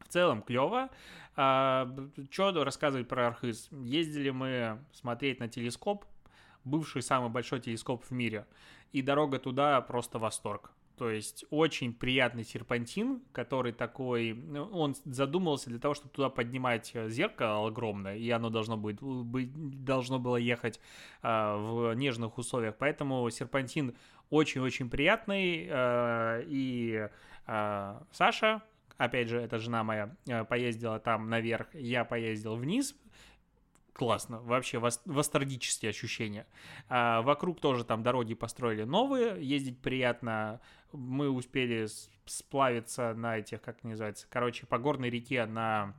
в 0.00 0.08
целом 0.08 0.40
клево. 0.42 0.88
Э, 1.36 1.86
что 2.30 2.64
рассказывать 2.64 3.08
про 3.08 3.28
Архыз? 3.28 3.68
Ездили 3.70 4.30
мы 4.30 4.78
смотреть 4.92 5.40
на 5.40 5.48
телескоп, 5.48 6.06
бывший 6.64 7.02
самый 7.02 7.28
большой 7.28 7.60
телескоп 7.60 8.04
в 8.04 8.10
мире, 8.12 8.46
и 8.92 9.02
дорога 9.02 9.38
туда 9.38 9.80
просто 9.82 10.18
восторг. 10.18 10.70
То 10.98 11.10
есть 11.10 11.44
очень 11.50 11.94
приятный 11.94 12.44
серпантин, 12.44 13.22
который 13.32 13.72
такой, 13.72 14.32
ну, 14.32 14.64
он 14.64 14.96
задумался 15.04 15.70
для 15.70 15.78
того, 15.78 15.94
чтобы 15.94 16.10
туда 16.10 16.28
поднимать 16.28 16.90
э, 16.94 17.08
зеркало 17.08 17.68
огромное, 17.68 18.16
и 18.16 18.28
оно 18.30 18.50
должно 18.50 18.76
будет, 18.76 19.00
быть, 19.00 19.50
должно 19.84 20.18
было 20.18 20.36
ехать 20.36 20.80
э, 21.22 21.56
в 21.56 21.94
нежных 21.94 22.36
условиях. 22.36 22.74
Поэтому 22.78 23.30
серпантин 23.30 23.94
очень-очень 24.30 24.90
приятный, 24.90 25.68
э, 25.70 26.42
и 26.46 27.08
э, 27.46 28.00
Саша, 28.10 28.62
опять 28.96 29.28
же, 29.28 29.40
это 29.40 29.58
жена 29.60 29.84
моя, 29.84 30.16
э, 30.26 30.44
поездила 30.44 30.98
там 30.98 31.30
наверх, 31.30 31.72
я 31.74 32.04
поездил 32.04 32.56
вниз, 32.56 32.96
классно, 33.98 34.40
вообще 34.42 34.78
восторгические 34.78 35.90
ощущения. 35.90 36.46
А, 36.88 37.20
вокруг 37.22 37.60
тоже 37.60 37.84
там 37.84 38.04
дороги 38.04 38.34
построили 38.34 38.84
новые, 38.84 39.44
ездить 39.44 39.80
приятно. 39.80 40.60
Мы 40.92 41.28
успели 41.28 41.88
сплавиться 42.24 43.12
на 43.14 43.38
этих, 43.38 43.60
как 43.60 43.82
называется, 43.82 44.28
короче, 44.30 44.66
по 44.66 44.78
горной 44.78 45.10
реке 45.10 45.46
на 45.46 45.94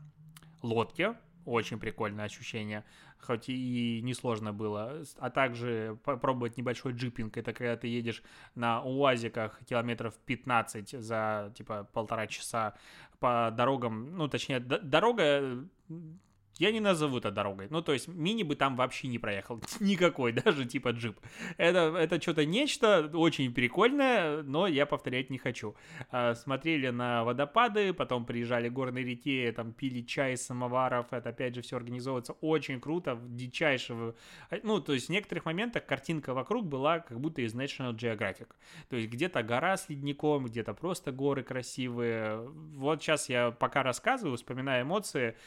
лодке. 0.62 1.15
очень 1.44 1.77
прикольное 1.77 2.25
ощущение, 2.25 2.86
хоть 3.20 3.50
и 3.50 4.00
несложно 4.01 4.53
было. 4.53 5.03
А 5.18 5.29
также 5.29 5.98
попробовать 6.06 6.58
небольшой 6.58 6.94
джипинг, 6.94 7.36
это 7.38 7.51
когда 7.53 7.75
ты 7.75 7.88
едешь 7.88 8.24
на 8.56 8.82
УАЗиках 8.82 9.60
километров 9.65 10.13
15 10.25 10.91
за, 10.91 11.51
типа, 11.53 11.89
полтора 11.91 12.27
часа 12.27 12.75
по 13.20 13.51
дорогам, 13.51 14.15
ну, 14.15 14.29
точнее, 14.29 14.60
дорога 14.60 15.68
я 16.60 16.72
не 16.72 16.82
назову 16.82 17.18
это 17.18 17.32
дорогой. 17.32 17.68
Ну, 17.70 17.82
то 17.82 17.94
есть, 17.94 18.10
мини 18.10 18.44
бы 18.44 18.56
там 18.56 18.75
вообще 18.75 19.08
не 19.08 19.18
проехал. 19.18 19.62
Никакой, 19.80 20.34
даже 20.34 20.66
типа 20.66 20.89
джип. 20.89 21.18
Это, 21.58 21.96
это 21.98 22.22
что-то 22.22 22.46
нечто 22.46 23.10
очень 23.13 23.54
прикольное, 23.54 24.44
но 24.44 24.68
я 24.68 24.86
повторять 24.86 25.30
не 25.30 25.38
хочу. 25.38 25.75
А, 26.12 26.36
смотрели 26.36 26.89
на 26.89 27.24
водопады, 27.24 27.94
потом 27.94 28.25
приезжали 28.25 28.68
горные 28.68 29.06
реки, 29.06 29.51
там 29.56 29.72
пили 29.72 30.01
чай 30.01 30.34
из 30.34 30.46
самоваров. 30.46 31.08
Это, 31.12 31.30
опять 31.30 31.56
же, 31.56 31.62
все 31.62 31.78
организовывается 31.78 32.34
очень 32.34 32.82
круто, 32.82 33.18
дичайшего. 33.24 34.16
Ну, 34.63 34.82
то 34.82 34.94
есть, 34.94 35.08
в 35.08 35.12
некоторых 35.12 35.46
моментах 35.46 35.86
картинка 35.86 36.34
вокруг 36.34 36.66
была 36.66 37.00
как 37.00 37.22
будто 37.22 37.42
из 37.42 37.56
National 37.56 37.96
Geographic. 37.96 38.50
То 38.89 38.98
есть, 38.98 39.10
где-то 39.10 39.44
гора 39.44 39.78
с 39.78 39.88
ледником, 39.88 40.46
где-то 40.46 40.74
просто 40.74 41.13
горы 41.13 41.42
красивые. 41.42 42.50
Вот 42.75 43.01
сейчас 43.01 43.30
я 43.30 43.51
пока 43.51 43.82
рассказываю, 43.82 44.36
вспоминаю 44.36 44.84
эмоции, 44.84 45.38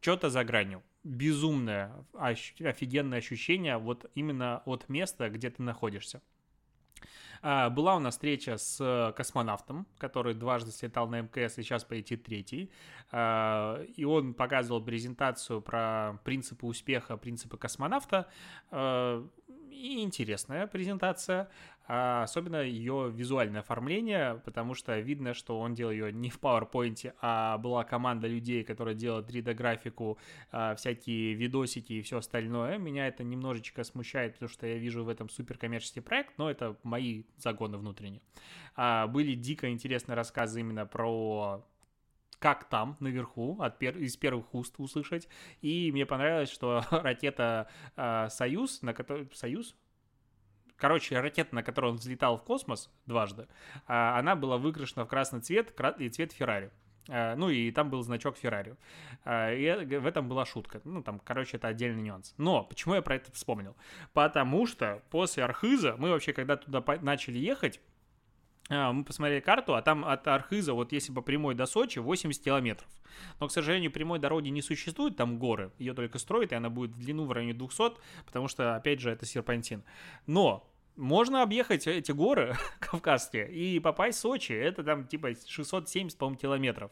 что-то 0.00 0.30
за 0.30 0.44
гранью. 0.44 0.82
Безумное, 1.04 2.04
офигенное 2.12 3.18
ощущение 3.18 3.78
вот 3.78 4.10
именно 4.14 4.62
от 4.66 4.88
места, 4.88 5.28
где 5.30 5.50
ты 5.50 5.62
находишься. 5.62 6.20
А, 7.40 7.70
была 7.70 7.96
у 7.96 8.00
нас 8.00 8.14
встреча 8.14 8.56
с 8.56 9.14
космонавтом, 9.16 9.86
который 9.98 10.34
дважды 10.34 10.72
слетал 10.72 11.08
на 11.08 11.20
МКС 11.22 11.58
и 11.58 11.62
сейчас 11.62 11.84
полетит 11.84 12.24
третий. 12.24 12.70
А, 13.10 13.82
и 13.96 14.04
он 14.04 14.34
показывал 14.34 14.82
презентацию 14.82 15.62
про 15.62 16.18
принципы 16.24 16.66
успеха, 16.66 17.16
принципы 17.16 17.56
космонавта. 17.56 18.28
И 19.78 20.02
интересная 20.02 20.66
презентация 20.66 21.48
а 21.90 22.24
особенно 22.24 22.62
ее 22.62 23.10
визуальное 23.10 23.62
оформление, 23.62 24.42
потому 24.44 24.74
что 24.74 24.98
видно, 24.98 25.32
что 25.32 25.58
он 25.58 25.72
делал 25.72 25.90
ее 25.90 26.12
не 26.12 26.28
в 26.28 26.38
PowerPoint, 26.38 27.14
а 27.22 27.56
была 27.56 27.82
команда 27.84 28.26
людей, 28.28 28.62
которая 28.62 28.94
делала 28.94 29.22
3D-графику, 29.22 30.18
а, 30.52 30.74
всякие 30.74 31.32
видосики 31.32 31.94
и 31.94 32.02
все 32.02 32.18
остальное. 32.18 32.76
Меня 32.76 33.08
это 33.08 33.24
немножечко 33.24 33.84
смущает, 33.84 34.34
потому 34.34 34.50
что 34.50 34.66
я 34.66 34.76
вижу 34.76 35.02
в 35.02 35.08
этом 35.08 35.30
суперкоммерческий 35.30 36.02
проект, 36.02 36.36
но 36.36 36.50
это 36.50 36.76
мои 36.82 37.22
загоны 37.38 37.78
внутренние. 37.78 38.20
А, 38.76 39.06
были 39.06 39.34
дико 39.34 39.70
интересные 39.70 40.14
рассказы 40.14 40.60
именно 40.60 40.84
про 40.84 41.64
как 42.38 42.68
там 42.68 42.96
наверху 43.00 43.60
от 43.60 43.78
пер... 43.78 43.96
из 43.98 44.16
первых 44.16 44.54
уст 44.54 44.74
услышать. 44.78 45.28
И 45.60 45.90
мне 45.92 46.06
понравилось, 46.06 46.50
что 46.50 46.82
ракета 46.90 47.68
э, 47.96 48.28
Союз, 48.30 48.82
на 48.82 48.94
которой 48.94 49.28
Союз 49.34 49.76
короче, 50.76 51.20
ракета, 51.20 51.54
на 51.54 51.62
которой 51.62 51.90
он 51.90 51.96
взлетал 51.96 52.38
в 52.38 52.44
космос 52.44 52.90
дважды, 53.04 53.48
а, 53.88 54.16
она 54.16 54.36
была 54.36 54.58
выкрашена 54.58 55.04
в 55.04 55.08
красный 55.08 55.40
цвет 55.40 55.74
и 55.98 56.08
цвет 56.08 56.32
Феррари. 56.32 56.70
А, 57.08 57.34
ну 57.34 57.50
и 57.50 57.70
там 57.72 57.90
был 57.90 58.02
значок 58.02 58.36
Феррари. 58.36 58.76
И 59.26 59.98
в 60.00 60.06
этом 60.06 60.28
была 60.28 60.46
шутка. 60.46 60.80
Ну, 60.84 61.02
там, 61.02 61.18
короче, 61.18 61.56
это 61.56 61.68
отдельный 61.68 62.02
нюанс. 62.02 62.34
Но 62.38 62.62
почему 62.62 62.94
я 62.94 63.02
про 63.02 63.16
это 63.16 63.32
вспомнил? 63.32 63.76
Потому 64.12 64.66
что 64.66 65.02
после 65.10 65.44
Архиза 65.44 65.96
мы 65.98 66.10
вообще, 66.10 66.32
когда 66.32 66.56
туда 66.56 66.84
начали 67.00 67.38
ехать, 67.38 67.80
мы 68.68 69.04
посмотрели 69.04 69.40
карту, 69.40 69.74
а 69.74 69.82
там 69.82 70.04
от 70.04 70.26
Архиза, 70.28 70.74
вот 70.74 70.92
если 70.92 71.12
по 71.12 71.22
прямой 71.22 71.54
до 71.54 71.66
Сочи, 71.66 71.98
80 71.98 72.42
километров. 72.42 72.88
Но, 73.40 73.48
к 73.48 73.52
сожалению, 73.52 73.90
прямой 73.90 74.18
дороги 74.18 74.48
не 74.48 74.62
существует, 74.62 75.16
там 75.16 75.38
горы, 75.38 75.72
ее 75.78 75.94
только 75.94 76.18
строят, 76.18 76.52
и 76.52 76.54
она 76.54 76.68
будет 76.68 76.90
в 76.90 76.98
длину 76.98 77.24
в 77.24 77.32
районе 77.32 77.54
200, 77.54 77.94
потому 78.26 78.48
что, 78.48 78.76
опять 78.76 79.00
же, 79.00 79.10
это 79.10 79.24
серпантин. 79.26 79.84
Но 80.26 80.70
можно 80.96 81.42
объехать 81.42 81.86
эти 81.86 82.12
горы 82.12 82.56
кавказские 82.80 83.50
и 83.50 83.80
попасть 83.80 84.18
в 84.18 84.20
Сочи. 84.20 84.52
Это 84.52 84.82
там 84.82 85.06
типа 85.06 85.30
670, 85.46 86.18
по-моему, 86.18 86.38
километров. 86.38 86.90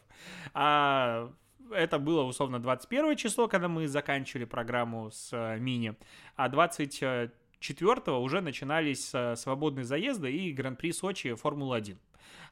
А 0.53 1.31
это 1.71 1.99
было 1.99 2.23
условно 2.23 2.59
21 2.59 3.15
число, 3.17 3.47
когда 3.47 3.67
мы 3.67 3.87
заканчивали 3.87 4.45
программу 4.45 5.11
с 5.11 5.29
э, 5.33 5.59
мини, 5.59 5.95
а 6.35 6.49
24 7.59 8.17
уже 8.17 8.41
начинались 8.41 9.11
э, 9.13 9.35
свободные 9.35 9.83
заезды 9.83 10.31
и 10.31 10.51
Гран-при 10.53 10.91
Сочи 10.91 11.33
Формула-1. 11.33 11.97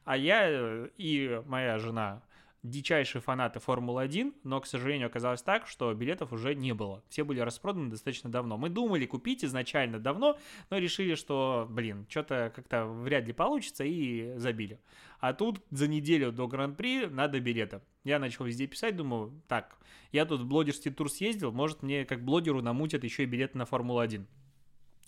А 0.04 0.16
я 0.16 0.48
э, 0.48 0.88
и 0.96 1.40
моя 1.46 1.78
жена 1.78 2.22
дичайшие 2.62 3.22
фанаты 3.22 3.60
Формулы-1, 3.60 4.34
но, 4.42 4.60
к 4.60 4.66
сожалению, 4.66 5.06
оказалось 5.06 5.42
так, 5.42 5.68
что 5.68 5.92
билетов 5.94 6.32
уже 6.32 6.54
не 6.54 6.74
было. 6.74 7.02
Все 7.08 7.22
были 7.22 7.40
распроданы 7.40 7.90
достаточно 7.90 8.30
давно. 8.30 8.58
Мы 8.58 8.68
думали 8.68 9.06
купить 9.06 9.44
изначально 9.44 10.00
давно, 10.00 10.38
но 10.70 10.78
решили, 10.78 11.14
что, 11.14 11.66
блин, 11.70 12.06
что-то 12.08 12.52
как-то 12.54 12.86
вряд 12.86 13.26
ли 13.26 13.32
получится 13.32 13.84
и 13.84 14.36
забили. 14.36 14.80
А 15.20 15.32
тут 15.32 15.62
за 15.70 15.86
неделю 15.86 16.32
до 16.32 16.48
Гран-при 16.48 17.06
надо 17.06 17.38
билеты. 17.40 17.80
Я 18.04 18.18
начал 18.18 18.44
везде 18.44 18.66
писать, 18.66 18.96
думаю, 18.96 19.40
так, 19.46 19.76
я 20.12 20.24
тут 20.26 20.40
в 20.40 20.46
блогерский 20.46 20.90
тур 20.90 21.10
съездил, 21.10 21.52
может 21.52 21.82
мне 21.82 22.04
как 22.04 22.24
блогеру 22.24 22.62
намутят 22.62 23.04
еще 23.04 23.22
и 23.22 23.26
билеты 23.26 23.56
на 23.58 23.66
Формулу-1. 23.66 24.26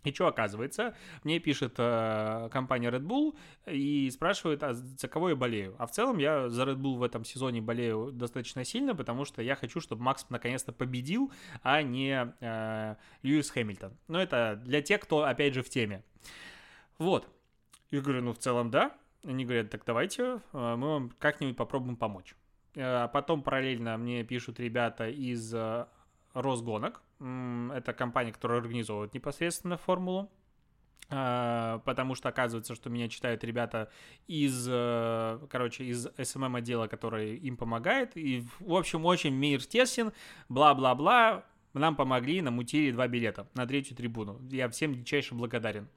И 0.08 0.14
что 0.14 0.26
оказывается? 0.26 0.94
Мне 1.22 1.38
пишет 1.38 1.74
э, 1.76 2.48
компания 2.50 2.88
Red 2.88 3.02
Bull 3.02 3.36
и 3.66 4.10
спрашивает, 4.10 4.62
а 4.62 4.72
за 4.72 5.08
кого 5.08 5.30
я 5.30 5.36
болею. 5.36 5.74
А 5.78 5.86
в 5.86 5.90
целом 5.90 6.18
я 6.18 6.48
за 6.48 6.62
Red 6.62 6.76
Bull 6.76 6.96
в 6.96 7.02
этом 7.02 7.24
сезоне 7.24 7.60
болею 7.60 8.10
достаточно 8.12 8.64
сильно, 8.64 8.94
потому 8.94 9.24
что 9.24 9.42
я 9.42 9.54
хочу, 9.54 9.80
чтобы 9.80 10.02
Макс 10.02 10.26
наконец-то 10.30 10.72
победил, 10.72 11.30
а 11.62 11.82
не 11.82 12.32
э, 12.40 12.96
Льюис 13.22 13.50
Хэмилтон. 13.50 13.92
Но 14.08 14.22
это 14.22 14.60
для 14.64 14.80
тех, 14.80 15.00
кто, 15.00 15.24
опять 15.24 15.52
же, 15.54 15.62
в 15.62 15.68
теме. 15.68 16.02
Вот. 16.98 17.28
Я 17.90 18.00
говорю, 18.00 18.22
ну, 18.22 18.32
в 18.32 18.38
целом, 18.38 18.70
да. 18.70 18.96
Они 19.24 19.44
говорят, 19.44 19.70
так 19.70 19.82
давайте, 19.84 20.22
э, 20.22 20.38
мы 20.52 20.88
вам 20.88 21.10
как-нибудь 21.18 21.56
попробуем 21.56 21.96
помочь. 21.96 22.34
Э, 22.74 23.04
а 23.04 23.08
потом 23.08 23.42
параллельно 23.42 23.96
мне 23.98 24.24
пишут 24.24 24.60
ребята 24.60 25.08
из 25.08 25.52
э, 25.54 25.86
Росгонок, 26.42 27.02
это 27.20 27.94
компания, 27.96 28.32
которая 28.32 28.60
организовывает 28.60 29.14
непосредственно 29.14 29.76
формулу. 29.76 30.30
А, 31.10 31.78
потому 31.86 32.14
что 32.14 32.28
оказывается, 32.28 32.74
что 32.74 32.90
меня 32.90 33.08
читают 33.08 33.42
ребята 33.42 33.90
из, 34.26 34.66
э, 34.68 35.38
короче, 35.48 35.84
из 35.84 36.06
SMM 36.06 36.58
отдела, 36.58 36.86
который 36.86 37.36
им 37.36 37.56
помогает. 37.56 38.14
И, 38.16 38.44
в 38.60 38.74
общем, 38.74 39.06
очень 39.06 39.34
мир 39.34 39.64
тесен, 39.64 40.12
бла-бла-бла. 40.50 41.44
Нам 41.72 41.96
помогли, 41.96 42.42
намутили 42.42 42.90
два 42.90 43.08
билета 43.08 43.48
на 43.54 43.66
третью 43.66 43.96
трибуну. 43.96 44.38
Я 44.50 44.68
всем 44.68 44.94
дичайше 44.94 45.34
благодарен. 45.34 45.88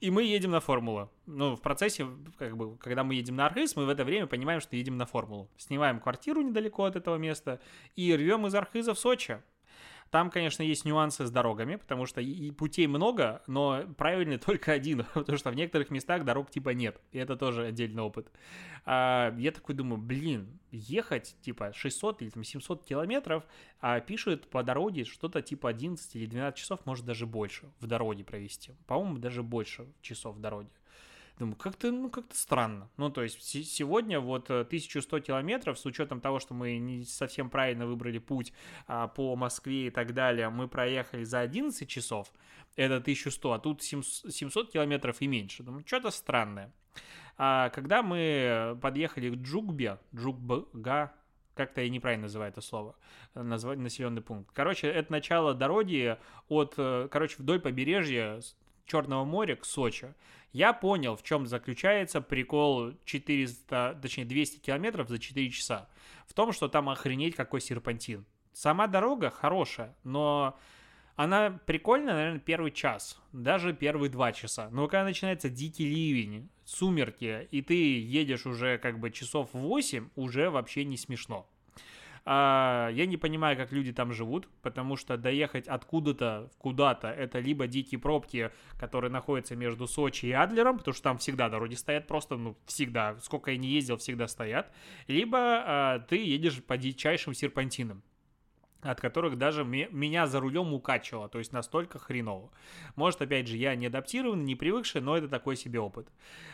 И 0.00 0.10
мы 0.10 0.24
едем 0.24 0.50
на 0.50 0.60
формулу. 0.60 1.10
Ну, 1.24 1.56
в 1.56 1.62
процессе, 1.62 2.06
как 2.38 2.56
бы, 2.56 2.76
когда 2.76 3.02
мы 3.02 3.14
едем 3.14 3.36
на 3.36 3.46
Архыз, 3.46 3.76
мы 3.76 3.86
в 3.86 3.88
это 3.88 4.04
время 4.04 4.26
понимаем, 4.26 4.60
что 4.60 4.76
едем 4.76 4.98
на 4.98 5.06
формулу. 5.06 5.48
Снимаем 5.56 6.00
квартиру 6.00 6.42
недалеко 6.42 6.84
от 6.84 6.96
этого 6.96 7.16
места 7.16 7.60
и 7.94 8.14
рвем 8.14 8.46
из 8.46 8.54
Архыза 8.54 8.92
в 8.92 8.98
Сочи. 8.98 9.40
Там, 10.10 10.30
конечно, 10.30 10.62
есть 10.62 10.84
нюансы 10.84 11.26
с 11.26 11.30
дорогами, 11.30 11.76
потому 11.76 12.06
что 12.06 12.20
и 12.20 12.50
путей 12.50 12.86
много, 12.86 13.42
но 13.46 13.84
правильный 13.96 14.38
только 14.38 14.72
один, 14.72 15.04
потому 15.14 15.38
что 15.38 15.50
в 15.50 15.54
некоторых 15.54 15.90
местах 15.90 16.24
дорог 16.24 16.50
типа 16.50 16.70
нет, 16.70 17.00
и 17.12 17.18
это 17.18 17.36
тоже 17.36 17.66
отдельный 17.66 18.02
опыт. 18.02 18.30
А, 18.84 19.34
я 19.36 19.50
такой 19.50 19.74
думаю, 19.74 20.00
блин, 20.00 20.58
ехать 20.70 21.36
типа 21.40 21.72
600 21.72 22.22
или 22.22 22.30
там 22.30 22.44
700 22.44 22.84
километров, 22.84 23.44
а 23.80 24.00
пишут 24.00 24.48
по 24.48 24.62
дороге 24.62 25.04
что-то 25.04 25.42
типа 25.42 25.70
11 25.70 26.14
или 26.16 26.26
12 26.26 26.58
часов, 26.58 26.86
может 26.86 27.04
даже 27.04 27.26
больше 27.26 27.70
в 27.80 27.86
дороге 27.86 28.24
провести. 28.24 28.74
По-моему, 28.86 29.18
даже 29.18 29.42
больше 29.42 29.86
часов 30.02 30.36
в 30.36 30.40
дороге. 30.40 30.70
Думаю, 31.38 31.56
как-то, 31.56 31.92
ну, 31.92 32.08
как-то 32.08 32.34
странно. 32.34 32.88
Ну, 32.96 33.10
то 33.10 33.22
есть 33.22 33.42
сегодня 33.42 34.20
вот 34.20 34.50
1100 34.50 35.16
э, 35.16 35.20
километров, 35.20 35.78
с 35.78 35.84
учетом 35.84 36.20
того, 36.20 36.40
что 36.40 36.54
мы 36.54 36.78
не 36.78 37.04
совсем 37.04 37.50
правильно 37.50 37.86
выбрали 37.86 38.18
путь 38.18 38.54
а, 38.86 39.06
по 39.08 39.36
Москве 39.36 39.88
и 39.88 39.90
так 39.90 40.14
далее, 40.14 40.48
мы 40.48 40.66
проехали 40.66 41.24
за 41.24 41.40
11 41.40 41.86
часов, 41.86 42.32
это 42.74 42.96
1100, 42.96 43.52
а 43.52 43.58
тут 43.58 43.82
700 43.82 44.72
километров 44.72 45.20
и 45.20 45.26
меньше. 45.26 45.62
Думаю, 45.62 45.84
что-то 45.86 46.10
странное. 46.10 46.72
А 47.36 47.68
когда 47.68 48.02
мы 48.02 48.78
подъехали 48.80 49.28
к 49.28 49.34
Джугбе, 49.34 49.98
Джугбга, 50.14 51.12
как-то 51.54 51.82
я 51.82 51.88
неправильно 51.90 52.24
называю 52.24 52.50
это 52.50 52.62
слово, 52.62 52.94
назвать 53.34 53.78
населенный 53.78 54.22
пункт. 54.22 54.50
Короче, 54.54 54.88
это 54.88 55.12
начало 55.12 55.54
дороги 55.54 56.16
от, 56.48 56.74
э, 56.76 57.08
короче, 57.10 57.36
вдоль 57.38 57.60
побережья 57.60 58.40
Черного 58.86 59.24
моря 59.24 59.56
к 59.56 59.64
Сочи. 59.64 60.14
Я 60.52 60.72
понял, 60.72 61.16
в 61.16 61.22
чем 61.22 61.46
заключается 61.46 62.20
прикол 62.20 62.92
400, 63.04 63.98
точнее 64.00 64.24
200 64.24 64.60
километров 64.60 65.08
за 65.08 65.18
4 65.18 65.50
часа. 65.50 65.88
В 66.26 66.32
том, 66.32 66.52
что 66.52 66.68
там 66.68 66.88
охренеть 66.88 67.34
какой 67.34 67.60
серпантин. 67.60 68.24
Сама 68.52 68.86
дорога 68.86 69.28
хорошая, 69.30 69.94
но 70.02 70.58
она 71.16 71.58
прикольная, 71.66 72.14
наверное, 72.14 72.40
первый 72.40 72.70
час, 72.70 73.20
даже 73.32 73.74
первые 73.74 74.10
два 74.10 74.32
часа. 74.32 74.68
Но 74.70 74.86
когда 74.86 75.04
начинается 75.04 75.50
дикий 75.50 75.86
ливень, 75.86 76.48
сумерки, 76.64 77.48
и 77.50 77.62
ты 77.62 78.00
едешь 78.00 78.46
уже 78.46 78.78
как 78.78 78.98
бы 78.98 79.10
часов 79.10 79.50
8, 79.52 80.10
уже 80.14 80.50
вообще 80.50 80.84
не 80.84 80.96
смешно. 80.96 81.48
А, 82.28 82.90
я 82.92 83.06
не 83.06 83.16
понимаю, 83.16 83.56
как 83.56 83.70
люди 83.70 83.92
там 83.92 84.12
живут, 84.12 84.48
потому 84.60 84.96
что 84.96 85.16
доехать 85.16 85.68
откуда-то 85.68 86.50
куда-то 86.58 87.06
это 87.08 87.38
либо 87.38 87.68
дикие 87.68 88.00
пробки, 88.00 88.50
которые 88.80 89.12
находятся 89.12 89.54
между 89.54 89.86
Сочи 89.86 90.26
и 90.26 90.32
Адлером, 90.32 90.78
потому 90.78 90.92
что 90.92 91.04
там 91.04 91.18
всегда 91.18 91.48
дороги 91.48 91.74
стоят 91.74 92.08
просто, 92.08 92.36
ну, 92.36 92.56
всегда, 92.66 93.16
сколько 93.20 93.52
я 93.52 93.56
не 93.56 93.68
ездил, 93.68 93.96
всегда 93.96 94.26
стоят, 94.26 94.72
либо 95.06 95.38
а, 95.38 95.98
ты 96.00 96.16
едешь 96.16 96.64
по 96.64 96.76
дичайшим 96.76 97.32
серпантинам 97.32 98.02
от 98.82 99.00
которых 99.00 99.36
даже 99.36 99.64
меня 99.64 100.26
за 100.26 100.40
рулем 100.40 100.72
укачивало, 100.72 101.28
то 101.28 101.38
есть 101.38 101.52
настолько 101.52 101.98
хреново. 101.98 102.50
Может, 102.94 103.22
опять 103.22 103.48
же, 103.48 103.56
я 103.56 103.74
не 103.74 103.86
адаптированный, 103.86 104.44
не 104.44 104.54
привыкший, 104.54 105.00
но 105.00 105.16
это 105.16 105.28
такой 105.28 105.56
себе 105.56 105.80
опыт. 105.80 106.08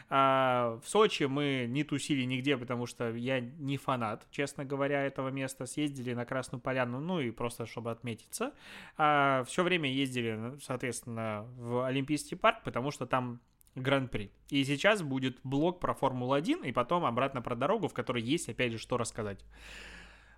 А, 0.09 0.79
в 0.83 0.89
Сочи 0.89 1.25
мы 1.25 1.67
не 1.69 1.85
тусили 1.85 2.25
нигде, 2.25 2.57
потому 2.57 2.87
что 2.87 3.15
я 3.15 3.41
не 3.41 3.77
фанат, 3.77 4.27
честно 4.31 4.65
говоря, 4.65 5.05
этого 5.05 5.29
места. 5.29 5.67
Съездили 5.67 6.15
на 6.15 6.25
Красную 6.25 6.61
Поляну, 6.61 7.01
ну 7.01 7.21
и 7.21 7.31
просто 7.31 7.67
чтобы 7.67 7.91
отметиться. 7.91 8.53
А, 8.97 9.45
все 9.45 9.63
время 9.63 9.91
ездили, 9.91 10.59
соответственно, 10.63 11.47
в 11.57 11.85
Олимпийский 11.85 12.37
парк, 12.37 12.63
потому 12.65 12.91
что 12.91 13.07
там 13.07 13.41
Гран-при. 13.75 14.31
И 14.51 14.65
сейчас 14.65 15.03
будет 15.03 15.39
блок 15.45 15.81
про 15.81 15.95
Формулу-1, 15.95 16.67
и 16.67 16.73
потом 16.73 17.05
обратно 17.05 17.41
про 17.41 17.57
дорогу, 17.57 17.89
в 17.89 17.95
которой 17.95 18.23
есть, 18.23 18.49
опять 18.49 18.73
же, 18.73 18.79
что 18.79 18.97
рассказать. 18.99 19.45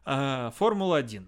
А, 0.05 0.51
Формула-1 0.51 1.25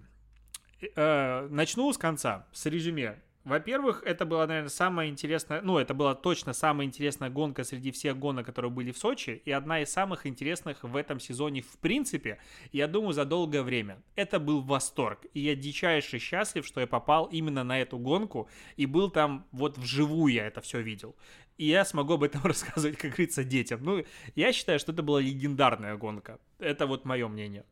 э, 0.81 1.47
начну 1.49 1.91
с 1.91 1.97
конца, 1.97 2.47
с 2.51 2.65
резюме. 2.65 3.21
Во-первых, 3.47 4.03
это 4.03 4.25
была, 4.25 4.45
наверное, 4.45 4.69
самая 4.69 5.07
интересная, 5.07 5.61
ну, 5.61 5.77
это 5.77 5.93
была 5.93 6.15
точно 6.15 6.51
самая 6.51 6.85
интересная 6.85 7.29
гонка 7.29 7.63
среди 7.63 7.91
всех 7.91 8.19
гонок, 8.19 8.45
которые 8.45 8.69
были 8.69 8.91
в 8.91 8.97
Сочи, 8.97 9.41
и 9.45 9.51
одна 9.51 9.81
из 9.81 9.89
самых 9.89 10.25
интересных 10.25 10.83
в 10.83 10.97
этом 10.97 11.21
сезоне 11.21 11.61
в 11.61 11.77
принципе, 11.77 12.39
я 12.73 12.89
думаю, 12.89 13.13
за 13.13 13.23
долгое 13.23 13.61
время. 13.61 14.03
Это 14.15 14.41
был 14.41 14.61
восторг, 14.61 15.25
и 15.33 15.39
я 15.39 15.55
дичайше 15.55 16.19
счастлив, 16.19 16.65
что 16.65 16.81
я 16.81 16.87
попал 16.87 17.27
именно 17.27 17.63
на 17.63 17.79
эту 17.79 17.97
гонку, 17.97 18.49
и 18.75 18.85
был 18.85 19.09
там 19.09 19.47
вот 19.53 19.77
вживую 19.77 20.33
я 20.33 20.47
это 20.47 20.59
все 20.59 20.81
видел. 20.81 21.15
И 21.57 21.67
я 21.67 21.85
смогу 21.85 22.15
об 22.15 22.23
этом 22.23 22.41
рассказывать, 22.43 22.97
как 22.97 23.11
говорится, 23.11 23.45
детям. 23.45 23.81
Ну, 23.81 24.03
я 24.35 24.51
считаю, 24.51 24.77
что 24.77 24.91
это 24.91 25.03
была 25.03 25.21
легендарная 25.21 25.95
гонка. 25.95 26.39
Это 26.59 26.85
вот 26.85 27.05
мое 27.05 27.29
мнение. 27.29 27.63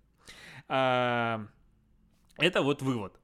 Это 2.38 2.62
вот 2.62 2.82
вывод. 2.82 3.19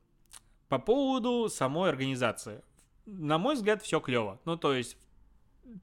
По 0.70 0.80
поводу 0.80 1.50
самой 1.50 1.90
организации. 1.90 2.62
На 3.06 3.38
мой 3.38 3.56
взгляд, 3.56 3.82
все 3.82 4.00
клево. 4.00 4.40
Ну, 4.46 4.58
то 4.58 4.74
есть, 4.74 4.98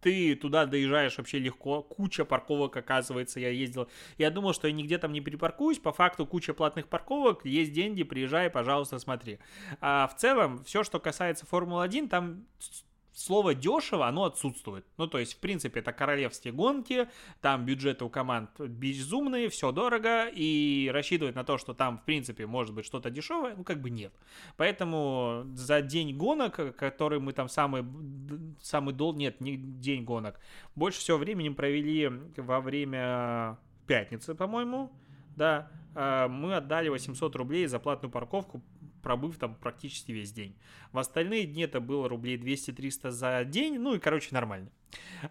ты 0.00 0.34
туда 0.34 0.66
доезжаешь 0.66 1.18
вообще 1.18 1.38
легко, 1.38 1.82
куча 1.82 2.24
парковок, 2.24 2.76
оказывается, 2.76 3.40
я 3.40 3.50
ездил. 3.50 3.88
Я 4.16 4.30
думал, 4.30 4.52
что 4.52 4.68
я 4.68 4.72
нигде 4.72 4.98
там 4.98 5.12
не 5.12 5.20
перепаркуюсь, 5.20 5.78
по 5.78 5.92
факту 5.92 6.26
куча 6.26 6.54
платных 6.54 6.88
парковок, 6.88 7.44
есть 7.44 7.72
деньги, 7.72 8.02
приезжай, 8.02 8.50
пожалуйста, 8.50 8.98
смотри. 8.98 9.38
А 9.80 10.08
в 10.08 10.16
целом, 10.16 10.62
все, 10.64 10.84
что 10.84 11.00
касается 11.00 11.46
Формулы-1, 11.46 12.08
там 12.08 12.46
слово 13.18 13.54
дешево, 13.54 14.06
оно 14.06 14.24
отсутствует. 14.24 14.84
Ну, 14.96 15.06
то 15.06 15.18
есть, 15.18 15.34
в 15.34 15.38
принципе, 15.38 15.80
это 15.80 15.92
королевские 15.92 16.52
гонки, 16.52 17.08
там 17.40 17.64
бюджеты 17.64 18.04
у 18.04 18.08
команд 18.08 18.50
безумные, 18.60 19.48
все 19.48 19.72
дорого, 19.72 20.26
и 20.26 20.90
рассчитывать 20.92 21.34
на 21.34 21.44
то, 21.44 21.58
что 21.58 21.74
там, 21.74 21.98
в 21.98 22.04
принципе, 22.04 22.46
может 22.46 22.74
быть 22.74 22.86
что-то 22.86 23.10
дешевое, 23.10 23.56
ну, 23.56 23.64
как 23.64 23.80
бы 23.80 23.90
нет. 23.90 24.12
Поэтому 24.56 25.42
за 25.54 25.82
день 25.82 26.16
гонок, 26.16 26.76
который 26.76 27.18
мы 27.18 27.32
там 27.32 27.48
самый, 27.48 27.84
самый 28.62 28.94
дол... 28.94 29.14
Нет, 29.14 29.40
не 29.40 29.56
день 29.56 30.04
гонок. 30.04 30.38
Больше 30.76 31.00
всего 31.00 31.18
времени 31.18 31.48
провели 31.48 32.08
во 32.36 32.60
время 32.60 33.58
пятницы, 33.86 34.34
по-моему, 34.34 34.92
да, 35.34 35.70
а, 35.94 36.28
мы 36.28 36.54
отдали 36.54 36.88
800 36.88 37.34
рублей 37.36 37.66
за 37.66 37.80
платную 37.80 38.12
парковку 38.12 38.62
пробыв 39.08 39.38
там 39.38 39.54
практически 39.54 40.12
весь 40.12 40.32
день. 40.32 40.54
В 40.92 40.98
остальные 40.98 41.46
дни 41.46 41.62
это 41.62 41.80
было 41.80 42.10
рублей 42.10 42.36
200-300 42.36 43.10
за 43.10 43.42
день, 43.44 43.78
ну 43.78 43.94
и, 43.94 43.98
короче, 43.98 44.28
нормально. 44.32 44.70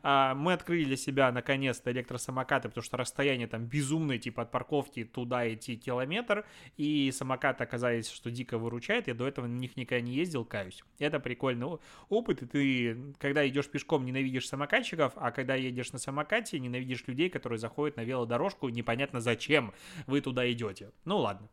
А, 0.02 0.34
мы 0.34 0.54
открыли 0.54 0.86
для 0.86 0.98
себя, 0.98 1.32
наконец-то, 1.32 1.92
электросамокаты, 1.92 2.70
потому 2.70 2.84
что 2.84 2.98
расстояние 2.98 3.46
там 3.48 3.66
безумное, 3.66 4.18
типа 4.18 4.42
от 4.42 4.52
парковки 4.52 5.04
туда 5.04 5.54
идти 5.54 5.78
километр, 5.78 6.44
и 6.76 7.12
самокаты 7.12 7.64
оказались, 7.64 8.10
что 8.10 8.32
дико 8.32 8.58
выручает, 8.58 9.08
я 9.08 9.14
до 9.14 9.28
этого 9.28 9.46
на 9.46 9.60
них 9.60 9.78
никогда 9.78 10.02
не 10.02 10.16
ездил, 10.16 10.44
каюсь. 10.44 10.84
Это 10.98 11.20
прикольный 11.20 11.78
опыт, 12.10 12.42
и 12.42 12.46
ты, 12.48 13.14
когда 13.20 13.48
идешь 13.48 13.70
пешком, 13.70 14.06
ненавидишь 14.06 14.48
самокатчиков, 14.48 15.14
а 15.18 15.30
когда 15.30 15.54
едешь 15.54 15.92
на 15.92 16.00
самокате, 16.00 16.60
ненавидишь 16.60 17.04
людей, 17.06 17.30
которые 17.30 17.60
заходят 17.60 17.96
на 17.96 18.02
велодорожку, 18.02 18.70
непонятно 18.70 19.22
зачем 19.22 19.72
вы 20.08 20.22
туда 20.22 20.52
идете. 20.52 20.90
Ну 21.06 21.20
ладно. 21.20 21.48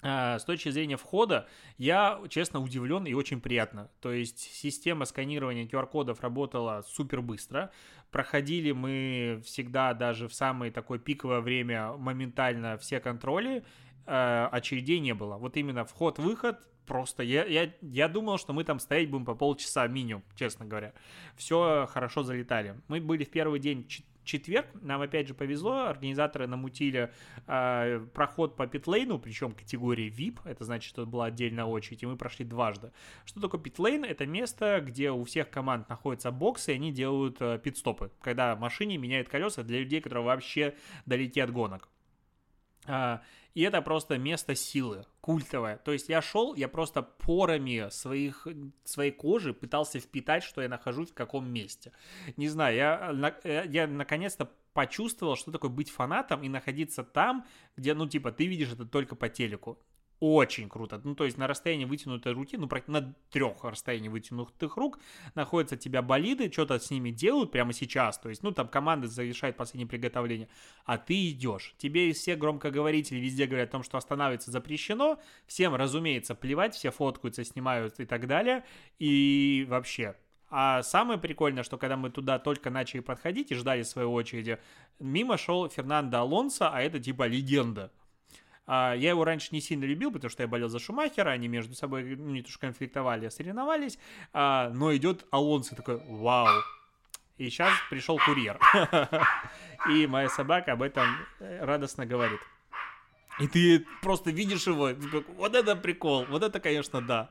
А, 0.00 0.38
с 0.38 0.44
точки 0.44 0.68
зрения 0.68 0.96
входа, 0.96 1.48
я, 1.76 2.20
честно, 2.28 2.60
удивлен 2.60 3.04
и 3.06 3.14
очень 3.14 3.40
приятно. 3.40 3.90
То 4.00 4.12
есть 4.12 4.38
система 4.38 5.04
сканирования 5.04 5.66
QR-кодов 5.66 6.20
работала 6.20 6.84
супер 6.86 7.20
быстро. 7.20 7.72
Проходили 8.10 8.72
мы 8.72 9.42
всегда 9.44 9.94
даже 9.94 10.28
в 10.28 10.34
самое 10.34 10.70
такое 10.70 10.98
пиковое 10.98 11.40
время 11.40 11.92
моментально 11.94 12.78
все 12.78 13.00
контроли. 13.00 13.64
А, 14.06 14.48
очередей 14.52 15.00
не 15.00 15.14
было. 15.14 15.36
Вот 15.36 15.56
именно 15.56 15.84
вход-выход 15.84 16.58
просто 16.86 17.22
я, 17.22 17.44
я, 17.44 17.72
я 17.82 18.08
думал, 18.08 18.38
что 18.38 18.52
мы 18.52 18.64
там 18.64 18.80
стоять 18.80 19.10
будем 19.10 19.26
по 19.26 19.34
полчаса 19.34 19.86
минимум, 19.86 20.24
честно 20.34 20.64
говоря. 20.64 20.94
Все 21.36 21.86
хорошо 21.90 22.22
залетали. 22.22 22.80
Мы 22.88 23.00
были 23.00 23.24
в 23.24 23.30
первый 23.30 23.60
день 23.60 23.86
четверг 24.28 24.66
нам 24.82 25.00
опять 25.00 25.26
же 25.26 25.34
повезло, 25.34 25.86
организаторы 25.86 26.46
намутили 26.46 27.10
э, 27.46 28.06
проход 28.14 28.56
по 28.56 28.66
питлейну, 28.66 29.18
причем 29.18 29.52
категории 29.52 30.08
VIP, 30.10 30.38
это 30.44 30.64
значит, 30.64 30.88
что 30.88 31.06
была 31.06 31.26
отдельная 31.26 31.64
очередь, 31.64 32.02
и 32.02 32.06
мы 32.06 32.16
прошли 32.16 32.44
дважды. 32.44 32.92
Что 33.24 33.40
такое 33.40 33.60
питлейн? 33.60 34.04
Это 34.04 34.26
место, 34.26 34.80
где 34.80 35.10
у 35.10 35.24
всех 35.24 35.50
команд 35.50 35.88
находятся 35.88 36.30
боксы, 36.30 36.72
и 36.72 36.74
они 36.74 36.92
делают 36.92 37.38
э, 37.40 37.58
пит-стопы, 37.58 38.10
когда 38.20 38.54
машине 38.54 38.98
меняют 38.98 39.28
колеса 39.28 39.62
для 39.62 39.80
людей, 39.80 40.00
которые 40.00 40.24
вообще 40.24 40.74
далеки 41.06 41.40
от 41.40 41.50
гонок. 41.50 41.88
И 43.58 43.62
это 43.62 43.82
просто 43.82 44.18
место 44.18 44.54
силы, 44.54 45.04
культовое. 45.20 45.78
То 45.78 45.90
есть 45.90 46.08
я 46.08 46.22
шел, 46.22 46.54
я 46.54 46.68
просто 46.68 47.02
порами 47.02 47.88
своих, 47.90 48.46
своей 48.84 49.10
кожи 49.10 49.52
пытался 49.52 49.98
впитать, 49.98 50.44
что 50.44 50.62
я 50.62 50.68
нахожусь 50.68 51.10
в 51.10 51.14
каком 51.14 51.50
месте. 51.52 51.90
Не 52.36 52.48
знаю, 52.48 52.76
я, 52.76 53.32
э, 53.42 53.64
я 53.68 53.88
наконец-то 53.88 54.48
почувствовал, 54.74 55.34
что 55.34 55.50
такое 55.50 55.72
быть 55.72 55.90
фанатом 55.90 56.44
и 56.44 56.48
находиться 56.48 57.02
там, 57.02 57.48
где, 57.76 57.94
ну, 57.94 58.06
типа, 58.06 58.30
ты 58.30 58.46
видишь 58.46 58.72
это 58.72 58.86
только 58.86 59.16
по 59.16 59.28
телеку 59.28 59.76
очень 60.20 60.68
круто. 60.68 61.00
Ну, 61.04 61.14
то 61.14 61.24
есть 61.24 61.38
на 61.38 61.46
расстоянии 61.46 61.84
вытянутой 61.84 62.32
руки, 62.32 62.56
ну, 62.56 62.68
на 62.86 63.14
трех 63.30 63.64
расстоянии 63.64 64.08
вытянутых 64.08 64.76
рук 64.76 64.98
находятся 65.34 65.76
тебя 65.76 66.02
болиды, 66.02 66.50
что-то 66.50 66.78
с 66.78 66.90
ними 66.90 67.10
делают 67.10 67.52
прямо 67.52 67.72
сейчас. 67.72 68.18
То 68.18 68.28
есть, 68.28 68.42
ну, 68.42 68.52
там 68.52 68.68
команда 68.68 69.06
завершает 69.06 69.56
последнее 69.56 69.88
приготовление, 69.88 70.48
а 70.84 70.98
ты 70.98 71.30
идешь. 71.30 71.74
Тебе 71.78 72.12
все 72.12 72.36
громкоговорители 72.36 73.18
везде 73.18 73.46
говорят 73.46 73.68
о 73.68 73.72
том, 73.72 73.82
что 73.82 73.96
останавливаться 73.96 74.50
запрещено. 74.50 75.20
Всем, 75.46 75.74
разумеется, 75.74 76.34
плевать, 76.34 76.74
все 76.74 76.90
фоткаются, 76.90 77.44
снимают 77.44 78.00
и 78.00 78.04
так 78.04 78.26
далее. 78.26 78.64
И 78.98 79.66
вообще, 79.68 80.16
а 80.50 80.82
самое 80.82 81.18
прикольное, 81.18 81.62
что 81.62 81.76
когда 81.76 81.96
мы 81.96 82.10
туда 82.10 82.38
только 82.38 82.70
начали 82.70 83.00
подходить 83.00 83.50
и 83.50 83.54
ждали 83.54 83.82
своей 83.82 84.08
очереди, 84.08 84.58
мимо 84.98 85.36
шел 85.36 85.68
Фернандо 85.68 86.18
Алонсо, 86.18 86.70
а 86.70 86.80
это 86.80 86.98
типа 86.98 87.26
легенда. 87.26 87.92
А, 88.70 88.92
я 88.94 89.10
его 89.10 89.24
раньше 89.24 89.48
не 89.52 89.62
сильно 89.62 89.84
любил, 89.84 90.12
потому 90.12 90.30
что 90.30 90.42
я 90.42 90.46
болел 90.46 90.68
за 90.68 90.78
Шумахера, 90.78 91.30
они 91.30 91.48
между 91.48 91.74
собой 91.74 92.16
ну, 92.16 92.32
не 92.32 92.42
то 92.42 92.50
что 92.50 92.60
конфликтовали, 92.60 93.24
а 93.24 93.30
соревновались. 93.30 93.98
А, 94.34 94.70
но 94.74 94.94
идет 94.94 95.24
Алонсо 95.30 95.74
такой, 95.74 96.02
вау. 96.06 96.62
И 97.38 97.48
сейчас 97.48 97.72
пришел 97.88 98.18
курьер. 98.18 98.60
И 99.90 100.06
моя 100.06 100.28
собака 100.28 100.72
об 100.72 100.82
этом 100.82 101.06
э, 101.40 101.64
радостно 101.64 102.04
говорит. 102.04 102.40
И 103.40 103.46
ты 103.46 103.86
просто 104.02 104.30
видишь 104.32 104.66
его, 104.66 104.90
вот 105.36 105.54
это 105.54 105.76
прикол, 105.76 106.26
вот 106.28 106.42
это, 106.42 106.60
конечно, 106.60 107.00
да. 107.00 107.30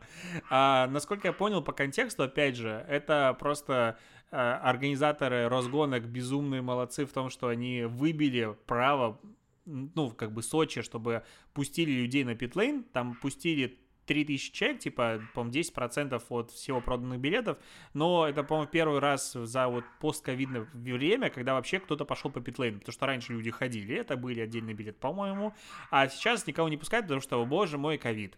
А, 0.50 0.88
насколько 0.88 1.28
я 1.28 1.34
понял 1.34 1.62
по 1.62 1.73
контексту, 1.73 2.23
опять 2.23 2.56
же, 2.56 2.84
это 2.88 3.36
просто 3.38 4.00
а, 4.32 4.60
организаторы 4.63 5.50
разгонок 5.50 6.06
безумные 6.06 6.62
молодцы 6.62 7.06
в 7.06 7.12
том, 7.12 7.30
что 7.30 7.50
они 7.50 7.84
выбили 7.84 8.56
право 8.65 9.19
ну, 9.67 10.12
как 10.12 10.32
бы 10.34 10.41
Сочи, 10.41 10.82
чтобы 10.82 11.23
пустили 11.53 11.91
людей 11.91 12.23
на 12.23 12.36
питлейн, 12.36 12.84
там 12.84 13.15
пустили 13.15 13.77
3000 14.06 14.53
человек, 14.53 14.80
типа, 14.80 15.21
по-моему, 15.34 15.53
10% 15.60 16.23
от 16.30 16.51
всего 16.51 16.82
проданных 16.82 17.19
билетов, 17.19 17.58
но 17.93 18.27
это, 18.27 18.43
по-моему, 18.43 18.71
первый 18.71 18.99
раз 18.99 19.34
за 19.34 19.67
вот 19.67 19.84
постковидное 19.99 20.65
время, 20.73 21.30
когда 21.30 21.53
вообще 21.53 21.80
кто-то 21.80 22.06
пошел 22.06 22.32
по 22.32 22.39
питлейну, 22.39 22.80
потому 22.80 22.93
что 22.93 23.06
раньше 23.06 23.34
люди 23.34 23.51
ходили, 23.51 23.95
это 23.95 24.15
были 24.15 24.39
отдельные 24.39 24.73
билеты, 24.73 24.97
по-моему, 24.99 25.53
а 25.91 26.08
сейчас 26.08 26.47
никого 26.47 26.69
не 26.69 26.77
пускают, 26.77 27.06
потому 27.06 27.21
что, 27.21 27.45
боже 27.45 27.77
мой, 27.77 27.97
ковид. 27.97 28.38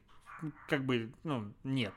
Как 0.68 0.86
бы, 0.86 1.12
ну, 1.24 1.54
нет. 1.64 1.94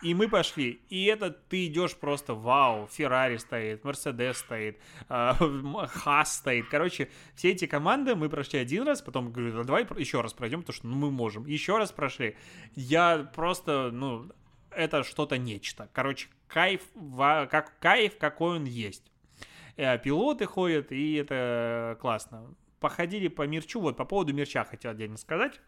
А, 0.00 0.06
И 0.06 0.14
мы 0.14 0.28
пошли. 0.28 0.80
И 0.88 1.04
это 1.04 1.30
ты 1.30 1.66
идешь 1.66 1.96
просто 1.96 2.34
вау. 2.34 2.88
Феррари 2.88 3.36
стоит, 3.36 3.84
Мерседес 3.84 4.38
стоит, 4.38 4.78
э, 5.08 5.32
Хас 5.88 6.36
стоит. 6.36 6.68
Короче, 6.68 7.08
все 7.34 7.50
эти 7.50 7.66
команды 7.66 8.14
мы 8.14 8.28
прошли 8.28 8.58
один 8.58 8.84
раз, 8.84 9.02
потом 9.02 9.32
говорю, 9.32 9.54
«Ну, 9.54 9.64
давай 9.64 9.86
еще 9.96 10.20
раз 10.20 10.32
пройдем, 10.32 10.60
потому 10.60 10.74
что 10.74 10.86
ну, 10.86 10.96
мы 10.96 11.10
можем. 11.10 11.46
Еще 11.46 11.76
раз 11.78 11.92
прошли. 11.92 12.36
Я 12.74 13.30
просто, 13.34 13.90
ну, 13.92 14.30
это 14.70 15.02
что-то 15.04 15.38
нечто. 15.38 15.88
Короче, 15.92 16.28
кайф, 16.48 16.82
как 17.18 17.78
кайф, 17.78 18.18
какой 18.18 18.56
он 18.56 18.64
есть. 18.64 19.10
Э, 19.76 19.98
пилоты 19.98 20.46
ходят, 20.46 20.92
и 20.92 21.14
это 21.14 21.96
классно. 22.00 22.54
Походили 22.80 23.28
по 23.28 23.46
мерчу, 23.46 23.80
вот 23.80 23.96
по 23.96 24.04
поводу 24.04 24.32
мерча 24.32 24.64
хотел 24.64 24.92
отдельно 24.92 25.16
сказать. 25.16 25.60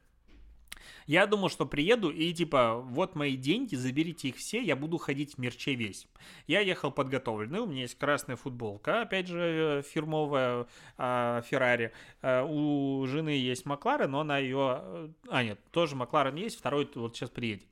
Я 1.06 1.26
думал, 1.26 1.48
что 1.48 1.66
приеду 1.66 2.10
и 2.10 2.32
типа, 2.32 2.76
вот 2.76 3.14
мои 3.14 3.36
деньги, 3.36 3.74
заберите 3.74 4.28
их 4.28 4.36
все, 4.36 4.62
я 4.62 4.76
буду 4.76 4.98
ходить 4.98 5.34
в 5.34 5.38
мерче 5.38 5.74
весь. 5.74 6.06
Я 6.46 6.60
ехал 6.60 6.90
подготовленный, 6.90 7.60
у 7.60 7.66
меня 7.66 7.82
есть 7.82 7.98
красная 7.98 8.36
футболка, 8.36 9.02
опять 9.02 9.26
же, 9.26 9.84
фирмовая 9.88 10.66
Феррари. 10.96 11.92
А, 12.20 12.44
у 12.44 13.06
жены 13.06 13.30
есть 13.30 13.66
Макларен, 13.66 14.10
но 14.10 14.20
она 14.20 14.38
ее... 14.38 15.10
А, 15.28 15.42
нет, 15.42 15.58
тоже 15.70 15.96
Макларен 15.96 16.36
есть, 16.36 16.58
второй 16.58 16.88
вот 16.94 17.16
сейчас 17.16 17.30
приедет. 17.30 17.66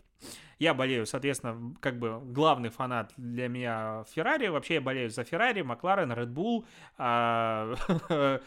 Я 0.59 0.75
болею, 0.75 1.07
соответственно, 1.07 1.75
как 1.81 1.99
бы 1.99 2.21
главный 2.23 2.69
фанат 2.69 3.15
для 3.17 3.49
меня 3.49 4.05
Феррари. 4.11 4.49
Вообще 4.49 4.75
я 4.75 4.81
болею 4.83 5.09
за 5.09 5.25
Феррари, 5.25 5.63
Макларен, 5.63 6.13
Bull, 6.13 6.67
а, 6.99 7.75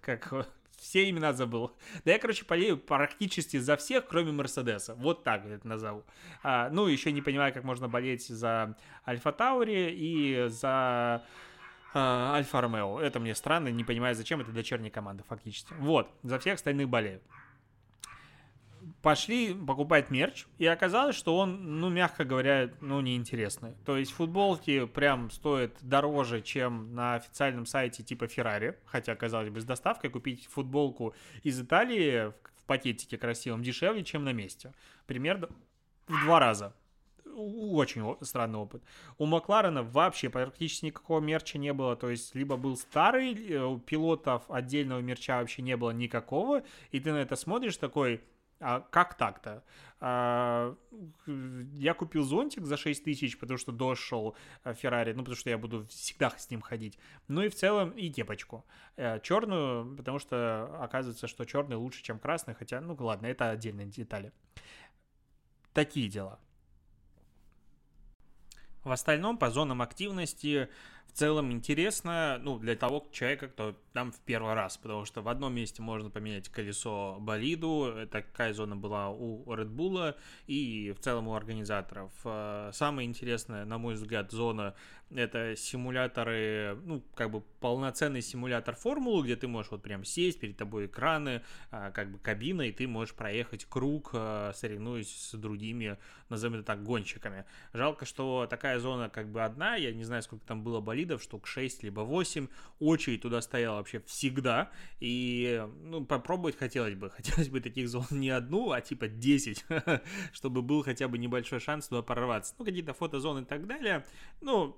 как 0.00 0.48
все 0.80 1.08
имена 1.08 1.32
забыл. 1.32 1.76
Да 2.04 2.12
я, 2.12 2.18
короче, 2.18 2.44
болею 2.44 2.78
практически 2.78 3.58
за 3.58 3.76
всех, 3.76 4.06
кроме 4.08 4.32
Мерседеса. 4.32 4.94
Вот 4.94 5.22
так 5.22 5.46
это 5.46 5.66
назову. 5.68 6.04
А, 6.42 6.70
ну, 6.70 6.86
еще 6.86 7.12
не 7.12 7.22
понимаю, 7.22 7.52
как 7.52 7.64
можно 7.64 7.88
болеть 7.88 8.26
за 8.26 8.76
Альфа 9.06 9.32
Таури 9.32 9.90
и 9.92 10.48
за 10.48 11.22
а, 11.94 12.34
Альфа 12.34 12.60
Ромео. 12.60 13.00
Это 13.00 13.20
мне 13.20 13.34
странно, 13.34 13.68
не 13.68 13.84
понимаю, 13.84 14.14
зачем 14.14 14.40
это 14.40 14.50
дочерняя 14.52 14.90
команда, 14.90 15.22
фактически. 15.28 15.74
Вот, 15.78 16.10
за 16.22 16.38
всех 16.38 16.54
остальных 16.54 16.88
болею 16.88 17.20
пошли 19.02 19.54
покупать 19.54 20.10
мерч, 20.10 20.46
и 20.58 20.66
оказалось, 20.66 21.16
что 21.16 21.36
он, 21.36 21.80
ну, 21.80 21.88
мягко 21.88 22.24
говоря, 22.24 22.70
ну, 22.80 23.00
неинтересный. 23.00 23.74
То 23.84 23.96
есть 23.96 24.12
футболки 24.12 24.86
прям 24.86 25.30
стоят 25.30 25.76
дороже, 25.80 26.42
чем 26.42 26.94
на 26.94 27.14
официальном 27.14 27.66
сайте 27.66 28.02
типа 28.02 28.24
Ferrari, 28.24 28.76
хотя, 28.84 29.14
казалось 29.14 29.50
бы, 29.50 29.60
с 29.60 29.64
доставкой 29.64 30.10
купить 30.10 30.46
футболку 30.46 31.14
из 31.42 31.60
Италии 31.60 32.32
в 32.56 32.64
пакетике 32.66 33.16
красивом 33.16 33.62
дешевле, 33.62 34.04
чем 34.04 34.24
на 34.24 34.32
месте. 34.32 34.72
Примерно 35.06 35.48
в 36.06 36.24
два 36.24 36.38
раза. 36.38 36.74
Очень 37.32 38.16
странный 38.22 38.58
опыт. 38.58 38.82
У 39.16 39.24
Макларена 39.24 39.82
вообще 39.82 40.28
практически 40.28 40.86
никакого 40.86 41.20
мерча 41.20 41.58
не 41.58 41.72
было. 41.72 41.96
То 41.96 42.10
есть, 42.10 42.34
либо 42.34 42.56
был 42.56 42.76
старый, 42.76 43.34
э, 43.34 43.64
у 43.64 43.78
пилотов 43.78 44.50
отдельного 44.50 45.00
мерча 45.00 45.38
вообще 45.38 45.62
не 45.62 45.76
было 45.76 45.92
никакого. 45.92 46.64
И 46.90 46.98
ты 46.98 47.12
на 47.12 47.18
это 47.18 47.36
смотришь 47.36 47.76
такой, 47.76 48.20
а 48.60 48.80
как 48.80 49.16
так-то? 49.16 49.64
А, 50.00 50.76
я 51.26 51.94
купил 51.94 52.24
зонтик 52.24 52.66
за 52.66 52.76
6 52.76 53.04
тысяч, 53.04 53.38
потому 53.38 53.58
что 53.58 53.72
дождь 53.72 54.02
э, 54.64 54.74
Феррари, 54.74 55.12
ну, 55.12 55.20
потому 55.20 55.36
что 55.36 55.50
я 55.50 55.58
буду 55.58 55.86
всегда 55.86 56.30
с 56.30 56.50
ним 56.50 56.60
ходить. 56.60 56.98
Ну 57.28 57.42
и 57.42 57.48
в 57.48 57.54
целом 57.54 57.90
и 57.90 58.10
кепочку. 58.10 58.64
Э, 58.96 59.18
черную, 59.20 59.96
потому 59.96 60.18
что 60.18 60.78
оказывается, 60.82 61.26
что 61.26 61.44
черный 61.46 61.76
лучше, 61.76 62.02
чем 62.02 62.18
красный, 62.18 62.54
хотя, 62.54 62.80
ну 62.80 62.94
ладно, 62.98 63.26
это 63.26 63.50
отдельные 63.50 63.86
детали. 63.86 64.32
Такие 65.72 66.08
дела. 66.08 66.38
В 68.84 68.92
остальном, 68.92 69.38
по 69.38 69.50
зонам 69.50 69.82
активности, 69.82 70.68
в 71.06 71.12
целом 71.12 71.50
интересно, 71.52 72.38
ну, 72.40 72.58
для 72.58 72.76
того 72.76 73.06
человека, 73.12 73.48
кто 73.48 73.76
там 73.92 74.12
в 74.12 74.20
первый 74.20 74.54
раз, 74.54 74.76
потому 74.76 75.04
что 75.04 75.22
в 75.22 75.28
одном 75.28 75.54
месте 75.54 75.82
можно 75.82 76.10
поменять 76.10 76.48
колесо 76.48 77.18
болиду, 77.20 78.08
такая 78.10 78.52
зона 78.52 78.76
была 78.76 79.10
у 79.10 79.44
Red 79.52 79.70
Bull 79.70 80.14
и 80.46 80.94
в 80.96 81.00
целом 81.00 81.28
у 81.28 81.34
организаторов. 81.34 82.12
Э, 82.24 82.70
самая 82.72 83.06
интересная, 83.06 83.64
на 83.64 83.78
мой 83.78 83.94
взгляд, 83.94 84.30
зона 84.30 84.74
это 85.14 85.56
симуляторы, 85.56 86.78
ну, 86.84 87.02
как 87.14 87.30
бы 87.30 87.40
полноценный 87.60 88.22
симулятор 88.22 88.76
формулы, 88.76 89.24
где 89.24 89.36
ты 89.36 89.48
можешь 89.48 89.72
вот 89.72 89.82
прям 89.82 90.04
сесть, 90.04 90.38
перед 90.38 90.56
тобой 90.56 90.86
экраны, 90.86 91.42
а, 91.70 91.90
как 91.90 92.12
бы 92.12 92.18
кабина, 92.18 92.62
и 92.62 92.72
ты 92.72 92.86
можешь 92.86 93.14
проехать 93.14 93.64
круг, 93.64 94.10
а, 94.12 94.52
соревнуясь 94.54 95.30
с 95.30 95.34
другими, 95.34 95.98
назовем 96.28 96.56
это 96.56 96.64
так, 96.64 96.84
гонщиками. 96.84 97.44
Жалко, 97.72 98.04
что 98.04 98.46
такая 98.48 98.78
зона 98.78 99.08
как 99.08 99.28
бы 99.30 99.42
одна, 99.42 99.76
я 99.76 99.92
не 99.92 100.04
знаю, 100.04 100.22
сколько 100.22 100.46
там 100.46 100.62
было 100.62 100.80
болидов, 100.80 101.22
штук 101.22 101.46
6 101.46 101.82
либо 101.82 102.00
8, 102.00 102.48
очередь 102.78 103.22
туда 103.22 103.40
стояла 103.40 103.79
вообще 103.80 104.00
всегда, 104.06 104.70
и, 105.00 105.66
ну, 105.82 106.04
попробовать 106.04 106.56
хотелось 106.56 106.94
бы, 106.94 107.10
хотелось 107.16 107.48
бы 107.48 107.60
таких 107.60 107.88
зон 107.88 108.06
не 108.10 108.30
одну, 108.30 108.70
а 108.70 108.80
типа 108.80 109.08
10, 109.08 109.64
чтобы 110.32 110.62
был 110.62 110.82
хотя 110.82 111.08
бы 111.08 111.18
небольшой 111.18 111.60
шанс 111.60 111.88
туда 111.88 112.02
прорваться. 112.02 112.54
Ну, 112.58 112.64
какие-то 112.64 112.94
фотозоны 112.94 113.40
и 113.40 113.44
так 113.44 113.66
далее, 113.66 114.04
ну, 114.40 114.76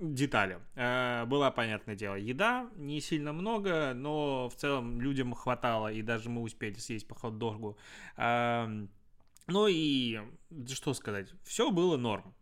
детали. 0.00 0.58
Э, 0.74 1.24
была, 1.26 1.50
понятное 1.50 1.94
дело, 1.94 2.14
еда, 2.14 2.68
не 2.76 3.00
сильно 3.00 3.32
много, 3.32 3.92
но 3.94 4.48
в 4.48 4.54
целом 4.54 5.00
людям 5.00 5.34
хватало, 5.34 5.92
и 5.92 6.02
даже 6.02 6.28
мы 6.28 6.42
успели 6.42 6.74
съесть 6.74 7.08
по 7.08 7.14
хот-догу. 7.14 7.76
Ну 9.48 9.68
и 9.68 10.18
что 10.68 10.92
сказать, 10.92 11.28
все 11.44 11.70
было 11.70 11.96
норм. 11.96 12.34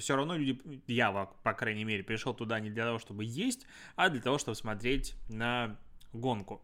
Все 0.00 0.16
равно 0.16 0.36
люди, 0.36 0.82
я, 0.86 1.12
по 1.12 1.52
крайней 1.52 1.84
мере, 1.84 2.02
пришел 2.02 2.32
туда 2.32 2.58
не 2.60 2.70
для 2.70 2.84
того, 2.84 2.98
чтобы 2.98 3.24
есть, 3.24 3.66
а 3.96 4.08
для 4.08 4.20
того, 4.20 4.38
чтобы 4.38 4.54
смотреть 4.54 5.14
на 5.28 5.78
гонку. 6.12 6.62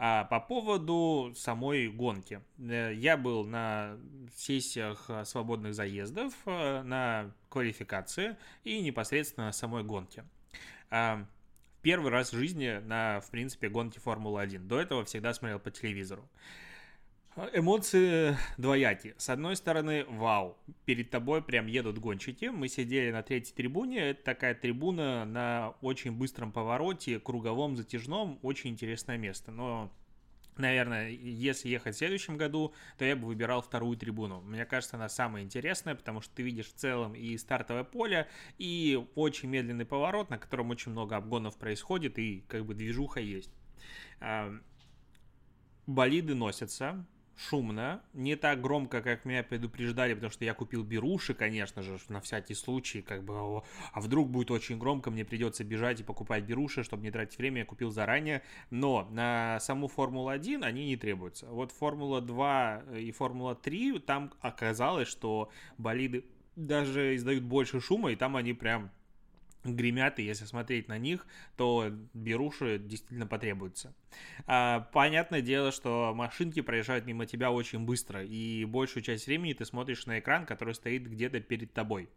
А 0.00 0.24
по 0.24 0.38
поводу 0.38 1.32
самой 1.34 1.88
гонки. 1.88 2.40
Э, 2.58 2.94
я 2.94 3.16
был 3.16 3.44
на 3.44 3.98
сессиях 4.36 5.06
э, 5.08 5.24
свободных 5.24 5.74
заездов, 5.74 6.32
э, 6.46 6.82
на 6.82 7.34
квалификации 7.48 8.36
и 8.62 8.80
непосредственно 8.80 9.50
самой 9.50 9.82
гонке. 9.82 10.24
Первый 11.82 12.10
раз 12.10 12.32
в 12.32 12.36
жизни 12.36 12.80
на, 12.84 13.20
в 13.20 13.30
принципе, 13.30 13.68
гонке 13.68 14.00
Формулы-1. 14.00 14.60
До 14.60 14.80
этого 14.80 15.04
всегда 15.04 15.34
смотрел 15.34 15.58
по 15.58 15.70
телевизору. 15.70 16.28
Эмоции 17.52 18.36
двоякие. 18.56 19.14
С 19.16 19.28
одной 19.28 19.54
стороны, 19.54 20.04
вау, 20.08 20.58
перед 20.84 21.10
тобой 21.10 21.42
прям 21.42 21.66
едут 21.66 21.98
гонщики. 21.98 22.46
Мы 22.46 22.68
сидели 22.68 23.12
на 23.12 23.22
третьей 23.22 23.54
трибуне. 23.54 24.10
Это 24.10 24.24
такая 24.24 24.54
трибуна 24.54 25.24
на 25.24 25.74
очень 25.80 26.12
быстром 26.12 26.50
повороте, 26.50 27.20
круговом, 27.20 27.76
затяжном. 27.76 28.40
Очень 28.42 28.70
интересное 28.70 29.18
место. 29.18 29.52
Но 29.52 29.92
Наверное, 30.56 31.10
если 31.10 31.68
ехать 31.68 31.94
в 31.94 31.98
следующем 31.98 32.36
году, 32.36 32.74
то 32.98 33.04
я 33.04 33.14
бы 33.14 33.28
выбирал 33.28 33.62
вторую 33.62 33.96
трибуну. 33.96 34.40
Мне 34.40 34.64
кажется, 34.64 34.96
она 34.96 35.08
самая 35.08 35.44
интересная, 35.44 35.94
потому 35.94 36.20
что 36.20 36.34
ты 36.34 36.42
видишь 36.42 36.66
в 36.66 36.74
целом 36.74 37.14
и 37.14 37.36
стартовое 37.38 37.84
поле, 37.84 38.28
и 38.58 39.00
очень 39.14 39.48
медленный 39.48 39.86
поворот, 39.86 40.30
на 40.30 40.38
котором 40.38 40.70
очень 40.70 40.90
много 40.90 41.14
обгонов 41.14 41.56
происходит, 41.56 42.18
и 42.18 42.44
как 42.48 42.66
бы 42.66 42.74
движуха 42.74 43.20
есть. 43.20 43.52
Болиды 45.86 46.34
носятся, 46.34 47.06
шумно, 47.38 48.02
не 48.12 48.36
так 48.36 48.60
громко, 48.60 49.00
как 49.00 49.24
меня 49.24 49.42
предупреждали, 49.42 50.14
потому 50.14 50.30
что 50.30 50.44
я 50.44 50.54
купил 50.54 50.82
беруши, 50.82 51.34
конечно 51.34 51.82
же, 51.82 51.98
на 52.08 52.20
всякий 52.20 52.54
случай, 52.54 53.00
как 53.00 53.24
бы, 53.24 53.62
а 53.92 54.00
вдруг 54.00 54.28
будет 54.28 54.50
очень 54.50 54.78
громко, 54.78 55.10
мне 55.10 55.24
придется 55.24 55.64
бежать 55.64 56.00
и 56.00 56.04
покупать 56.04 56.44
беруши, 56.44 56.82
чтобы 56.82 57.04
не 57.04 57.10
тратить 57.10 57.38
время, 57.38 57.60
я 57.60 57.64
купил 57.64 57.90
заранее, 57.90 58.42
но 58.70 59.08
на 59.10 59.60
саму 59.60 59.88
Формулу-1 59.88 60.64
они 60.64 60.86
не 60.86 60.96
требуются. 60.96 61.46
Вот 61.46 61.72
Формула 61.72 62.20
2 62.20 62.82
и 62.98 63.12
Формула 63.12 63.54
3, 63.54 64.00
там 64.00 64.32
оказалось, 64.40 65.08
что 65.08 65.50
болиды 65.78 66.24
даже 66.56 67.14
издают 67.14 67.44
больше 67.44 67.80
шума, 67.80 68.10
и 68.10 68.16
там 68.16 68.36
они 68.36 68.52
прям 68.52 68.90
гремят, 69.76 70.18
и 70.18 70.24
если 70.24 70.44
смотреть 70.44 70.88
на 70.88 70.98
них, 70.98 71.26
то 71.56 71.90
беруши 72.14 72.78
действительно 72.78 73.26
потребуются. 73.26 73.94
А, 74.46 74.80
понятное 74.92 75.40
дело, 75.40 75.72
что 75.72 76.12
машинки 76.14 76.60
проезжают 76.60 77.06
мимо 77.06 77.26
тебя 77.26 77.50
очень 77.50 77.80
быстро, 77.80 78.24
и 78.24 78.64
большую 78.64 79.02
часть 79.02 79.26
времени 79.26 79.52
ты 79.52 79.64
смотришь 79.64 80.06
на 80.06 80.18
экран, 80.18 80.46
который 80.46 80.74
стоит 80.74 81.08
где-то 81.08 81.40
перед 81.40 81.72
тобой. 81.72 82.08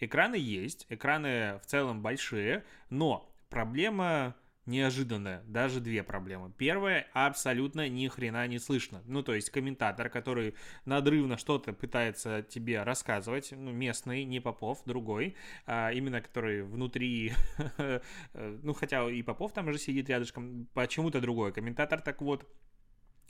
Экраны 0.00 0.36
есть, 0.36 0.86
экраны 0.88 1.58
в 1.62 1.66
целом 1.66 2.02
большие, 2.02 2.64
но 2.90 3.32
проблема 3.48 4.34
неожиданная, 4.66 5.42
даже 5.46 5.80
две 5.80 6.02
проблемы. 6.02 6.52
Первая, 6.56 7.06
абсолютно 7.12 7.88
ни 7.88 8.08
хрена 8.08 8.46
не 8.46 8.58
слышно. 8.58 9.02
Ну, 9.06 9.22
то 9.22 9.34
есть 9.34 9.50
комментатор, 9.50 10.08
который 10.08 10.54
надрывно 10.84 11.38
что-то 11.38 11.72
пытается 11.72 12.42
тебе 12.42 12.82
рассказывать, 12.82 13.52
ну, 13.52 13.72
местный, 13.72 14.24
не 14.24 14.40
Попов, 14.40 14.82
другой, 14.84 15.36
а 15.66 15.90
именно 15.92 16.20
который 16.20 16.62
внутри, 16.62 17.32
ну, 18.34 18.74
хотя 18.74 19.08
и 19.10 19.22
Попов 19.22 19.52
там 19.52 19.72
же 19.72 19.78
сидит 19.78 20.08
рядышком, 20.08 20.68
почему-то 20.74 21.20
другой 21.20 21.52
комментатор, 21.52 22.00
так 22.00 22.20
вот, 22.20 22.46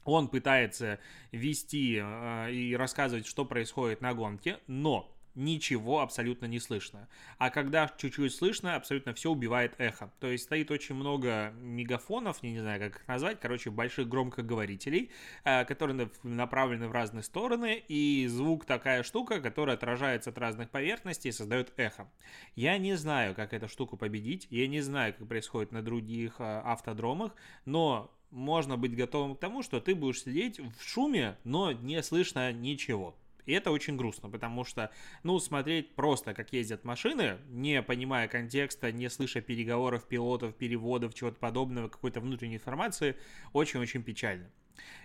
он 0.04 0.28
пытается 0.28 1.00
вести 1.32 2.00
э, 2.00 2.52
и 2.52 2.76
рассказывать, 2.76 3.26
что 3.26 3.44
происходит 3.44 4.00
на 4.00 4.14
гонке, 4.14 4.60
но 4.68 5.15
ничего 5.36 6.00
абсолютно 6.00 6.46
не 6.46 6.58
слышно. 6.58 7.08
А 7.38 7.50
когда 7.50 7.92
чуть-чуть 7.96 8.34
слышно, 8.34 8.74
абсолютно 8.74 9.14
все 9.14 9.30
убивает 9.30 9.74
эхо. 9.78 10.10
То 10.18 10.28
есть 10.28 10.44
стоит 10.44 10.70
очень 10.70 10.94
много 10.94 11.52
мегафонов, 11.60 12.42
не 12.42 12.58
знаю, 12.58 12.80
как 12.80 13.02
их 13.02 13.08
назвать, 13.08 13.38
короче, 13.38 13.70
больших 13.70 14.08
громкоговорителей, 14.08 15.10
э, 15.44 15.64
которые 15.64 16.10
направлены 16.22 16.88
в 16.88 16.92
разные 16.92 17.22
стороны, 17.22 17.82
и 17.86 18.26
звук 18.28 18.64
такая 18.64 19.02
штука, 19.02 19.40
которая 19.40 19.76
отражается 19.76 20.30
от 20.30 20.38
разных 20.38 20.70
поверхностей 20.70 21.28
и 21.28 21.32
создает 21.32 21.72
эхо. 21.76 22.10
Я 22.54 22.78
не 22.78 22.96
знаю, 22.96 23.34
как 23.34 23.52
эту 23.52 23.68
штуку 23.68 23.96
победить, 23.96 24.46
я 24.50 24.66
не 24.66 24.80
знаю, 24.80 25.14
как 25.14 25.28
происходит 25.28 25.72
на 25.72 25.82
других 25.82 26.36
э, 26.40 26.60
автодромах, 26.64 27.34
но 27.66 28.10
можно 28.30 28.76
быть 28.76 28.96
готовым 28.96 29.36
к 29.36 29.40
тому, 29.40 29.62
что 29.62 29.80
ты 29.80 29.94
будешь 29.94 30.22
сидеть 30.22 30.58
в 30.58 30.82
шуме, 30.82 31.38
но 31.44 31.72
не 31.72 32.02
слышно 32.02 32.52
ничего. 32.52 33.16
И 33.46 33.52
это 33.52 33.70
очень 33.70 33.96
грустно, 33.96 34.28
потому 34.28 34.64
что, 34.64 34.90
ну, 35.22 35.38
смотреть 35.38 35.94
просто, 35.94 36.34
как 36.34 36.52
ездят 36.52 36.84
машины, 36.84 37.38
не 37.48 37.80
понимая 37.82 38.28
контекста, 38.28 38.92
не 38.92 39.08
слыша 39.08 39.40
переговоров 39.40 40.06
пилотов, 40.06 40.54
переводов, 40.54 41.14
чего-то 41.14 41.38
подобного, 41.38 41.88
какой-то 41.88 42.20
внутренней 42.20 42.56
информации, 42.56 43.16
очень-очень 43.52 44.02
печально. 44.02 44.50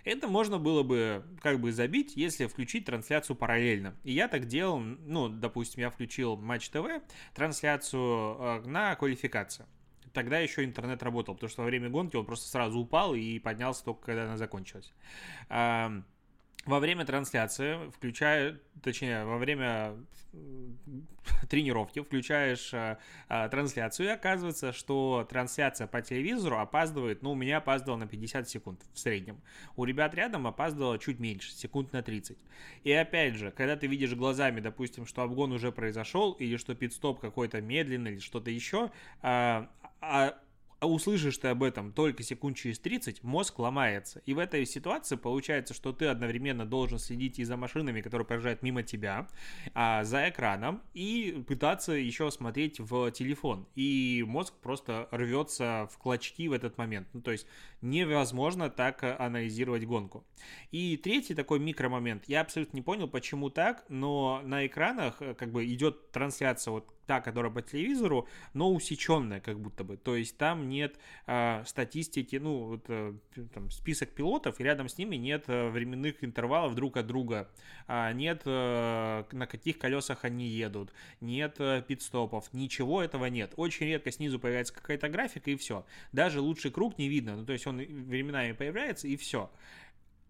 Это 0.04 0.28
можно 0.28 0.58
было 0.58 0.82
бы 0.82 1.24
как 1.40 1.60
бы 1.60 1.72
забить, 1.72 2.12
если 2.16 2.46
включить 2.46 2.84
трансляцию 2.84 3.36
параллельно. 3.36 3.96
И 4.04 4.12
я 4.12 4.28
так 4.28 4.46
делал, 4.46 4.78
ну, 4.78 5.28
допустим, 5.28 5.80
я 5.80 5.90
включил 5.90 6.36
Матч 6.36 6.68
ТВ, 6.68 6.86
трансляцию 7.34 8.36
э, 8.38 8.62
на 8.66 8.94
квалификацию 8.96 9.66
тогда 10.12 10.38
еще 10.38 10.62
интернет 10.62 11.02
работал, 11.02 11.34
потому 11.34 11.48
что 11.48 11.62
во 11.62 11.66
время 11.68 11.88
гонки 11.88 12.16
он 12.16 12.26
просто 12.26 12.46
сразу 12.46 12.78
упал 12.78 13.14
и 13.14 13.38
поднялся 13.38 13.82
только 13.82 14.02
когда 14.02 14.24
она 14.24 14.36
закончилась 14.36 14.92
во 16.64 16.78
время 16.78 17.04
трансляции, 17.04 17.90
включая, 17.90 18.60
точнее, 18.82 19.24
во 19.24 19.38
время 19.38 19.96
тренировки 21.50 22.00
включаешь 22.00 22.72
э, 22.72 22.96
э, 23.28 23.48
трансляцию, 23.50 24.08
и 24.08 24.12
оказывается, 24.12 24.72
что 24.72 25.26
трансляция 25.28 25.86
по 25.86 26.00
телевизору 26.00 26.58
опаздывает, 26.58 27.22
ну, 27.22 27.32
у 27.32 27.34
меня 27.34 27.58
опаздывала 27.58 27.98
на 27.98 28.06
50 28.06 28.48
секунд 28.48 28.80
в 28.92 28.98
среднем. 28.98 29.40
У 29.76 29.84
ребят 29.84 30.14
рядом 30.14 30.46
опаздывало 30.46 30.98
чуть 30.98 31.18
меньше, 31.18 31.52
секунд 31.52 31.92
на 31.92 32.02
30. 32.02 32.38
И 32.84 32.92
опять 32.92 33.34
же, 33.34 33.50
когда 33.50 33.76
ты 33.76 33.86
видишь 33.86 34.14
глазами, 34.14 34.60
допустим, 34.60 35.04
что 35.04 35.22
обгон 35.22 35.52
уже 35.52 35.72
произошел, 35.72 36.32
или 36.32 36.56
что 36.56 36.74
пит-стоп 36.74 37.20
какой-то 37.20 37.60
медленный, 37.60 38.12
или 38.12 38.20
что-то 38.20 38.50
еще, 38.50 38.90
э, 39.22 39.66
а 40.00 40.38
а 40.82 40.86
услышишь 40.88 41.38
ты 41.38 41.46
об 41.46 41.62
этом 41.62 41.92
только 41.92 42.24
секунд 42.24 42.56
через 42.56 42.80
30, 42.80 43.22
мозг 43.22 43.60
ломается. 43.60 44.20
И 44.26 44.34
в 44.34 44.40
этой 44.40 44.66
ситуации 44.66 45.14
получается, 45.14 45.74
что 45.74 45.92
ты 45.92 46.06
одновременно 46.06 46.66
должен 46.66 46.98
следить 46.98 47.38
и 47.38 47.44
за 47.44 47.56
машинами, 47.56 48.00
которые 48.00 48.26
проезжают 48.26 48.62
мимо 48.62 48.82
тебя, 48.82 49.28
а 49.74 50.02
за 50.02 50.28
экраном, 50.28 50.82
и 50.92 51.44
пытаться 51.46 51.92
еще 51.92 52.32
смотреть 52.32 52.80
в 52.80 53.12
телефон. 53.12 53.68
И 53.76 54.24
мозг 54.26 54.54
просто 54.60 55.06
рвется 55.12 55.88
в 55.92 55.98
клочки 55.98 56.48
в 56.48 56.52
этот 56.52 56.76
момент. 56.78 57.06
Ну, 57.12 57.20
то 57.20 57.30
есть 57.30 57.46
невозможно 57.80 58.68
так 58.68 59.04
анализировать 59.20 59.84
гонку. 59.84 60.24
И 60.72 60.96
третий 60.96 61.36
такой 61.36 61.60
микромомент. 61.60 62.24
Я 62.26 62.40
абсолютно 62.40 62.76
не 62.76 62.82
понял, 62.82 63.06
почему 63.06 63.50
так, 63.50 63.84
но 63.88 64.40
на 64.44 64.66
экранах 64.66 65.22
э, 65.22 65.34
как 65.34 65.52
бы 65.52 65.64
идет 65.64 66.10
трансляция 66.10 66.72
вот 66.72 66.92
та, 67.06 67.20
которая 67.20 67.52
по 67.52 67.62
телевизору, 67.62 68.28
но 68.54 68.72
усеченная 68.72 69.40
как 69.40 69.58
будто 69.58 69.84
бы. 69.84 69.96
То 69.96 70.16
есть 70.16 70.36
там 70.36 70.68
нет 70.68 70.96
э, 71.26 71.62
статистики, 71.66 72.36
ну, 72.36 72.64
вот, 72.64 72.84
э, 72.88 73.14
там, 73.54 73.70
список 73.70 74.10
пилотов, 74.10 74.60
и 74.60 74.64
рядом 74.64 74.88
с 74.88 74.98
ними 74.98 75.16
нет 75.16 75.44
э, 75.48 75.68
временных 75.68 76.22
интервалов 76.24 76.74
друг 76.74 76.96
от 76.96 77.06
друга, 77.06 77.48
э, 77.88 78.12
нет 78.12 78.42
э, 78.44 79.24
на 79.32 79.46
каких 79.46 79.78
колесах 79.78 80.24
они 80.24 80.46
едут, 80.46 80.92
нет 81.20 81.56
э, 81.58 81.82
пит-стопов, 81.86 82.52
ничего 82.52 83.02
этого 83.02 83.26
нет. 83.26 83.52
Очень 83.56 83.86
редко 83.86 84.10
снизу 84.10 84.38
появляется 84.38 84.74
какая-то 84.74 85.08
графика, 85.08 85.50
и 85.50 85.56
все. 85.56 85.84
Даже 86.12 86.40
лучший 86.40 86.70
круг 86.70 86.98
не 86.98 87.08
видно, 87.08 87.36
ну, 87.36 87.44
то 87.44 87.52
есть 87.52 87.66
он 87.66 87.78
временами 87.78 88.52
появляется, 88.52 89.08
и 89.08 89.16
все. 89.16 89.50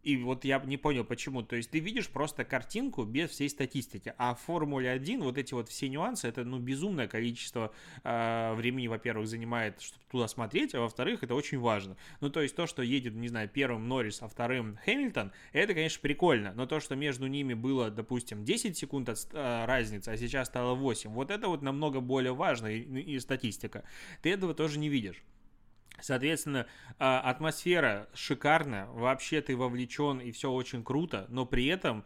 И 0.02 0.16
вот 0.16 0.44
я 0.44 0.58
не 0.58 0.76
понял, 0.76 1.04
почему. 1.04 1.42
То 1.42 1.54
есть 1.54 1.70
ты 1.70 1.78
видишь 1.78 2.08
просто 2.08 2.44
картинку 2.44 3.04
без 3.04 3.30
всей 3.30 3.48
статистики. 3.48 4.14
А 4.18 4.34
в 4.34 4.40
Формуле 4.40 4.90
1 4.90 5.22
вот 5.22 5.38
эти 5.38 5.54
вот 5.54 5.68
все 5.68 5.88
нюансы, 5.88 6.26
это 6.26 6.44
ну 6.44 6.58
безумное 6.58 7.06
количество 7.06 7.72
э, 8.02 8.54
времени, 8.54 8.88
во-первых, 8.88 9.28
занимает, 9.28 9.80
чтобы 9.80 10.02
туда 10.10 10.28
смотреть, 10.28 10.74
а 10.74 10.80
во-вторых, 10.80 11.22
это 11.22 11.34
очень 11.36 11.60
важно. 11.60 11.96
Ну 12.20 12.30
то 12.30 12.42
есть 12.42 12.56
то, 12.56 12.66
что 12.66 12.82
едет, 12.82 13.14
не 13.14 13.28
знаю, 13.28 13.48
первым 13.48 13.88
Норрис, 13.88 14.22
а 14.22 14.28
вторым 14.28 14.76
Хэмилтон, 14.84 15.30
это, 15.52 15.74
конечно, 15.74 16.00
прикольно. 16.00 16.52
Но 16.54 16.66
то, 16.66 16.80
что 16.80 16.96
между 16.96 17.28
ними 17.28 17.54
было, 17.54 17.90
допустим, 17.90 18.44
10 18.44 18.76
секунд 18.76 19.08
от, 19.08 19.18
э, 19.32 19.64
разницы, 19.66 20.08
а 20.08 20.16
сейчас 20.16 20.48
стало 20.48 20.74
8, 20.74 21.10
вот 21.10 21.30
это 21.30 21.46
вот 21.46 21.62
намного 21.62 22.00
более 22.00 22.34
важно 22.34 22.66
и, 22.66 22.80
и 22.80 23.20
статистика. 23.20 23.84
Ты 24.20 24.30
этого 24.32 24.52
тоже 24.52 24.80
не 24.80 24.88
видишь. 24.88 25.22
Соответственно, 26.00 26.66
а, 26.98 27.20
атмосфера 27.20 28.09
шикарная, 28.14 28.87
вообще 28.87 29.40
ты 29.40 29.57
вовлечен 29.57 30.18
и 30.18 30.33
все 30.33 30.50
очень 30.50 30.83
круто, 30.83 31.26
но 31.28 31.46
при 31.46 31.66
этом 31.66 32.05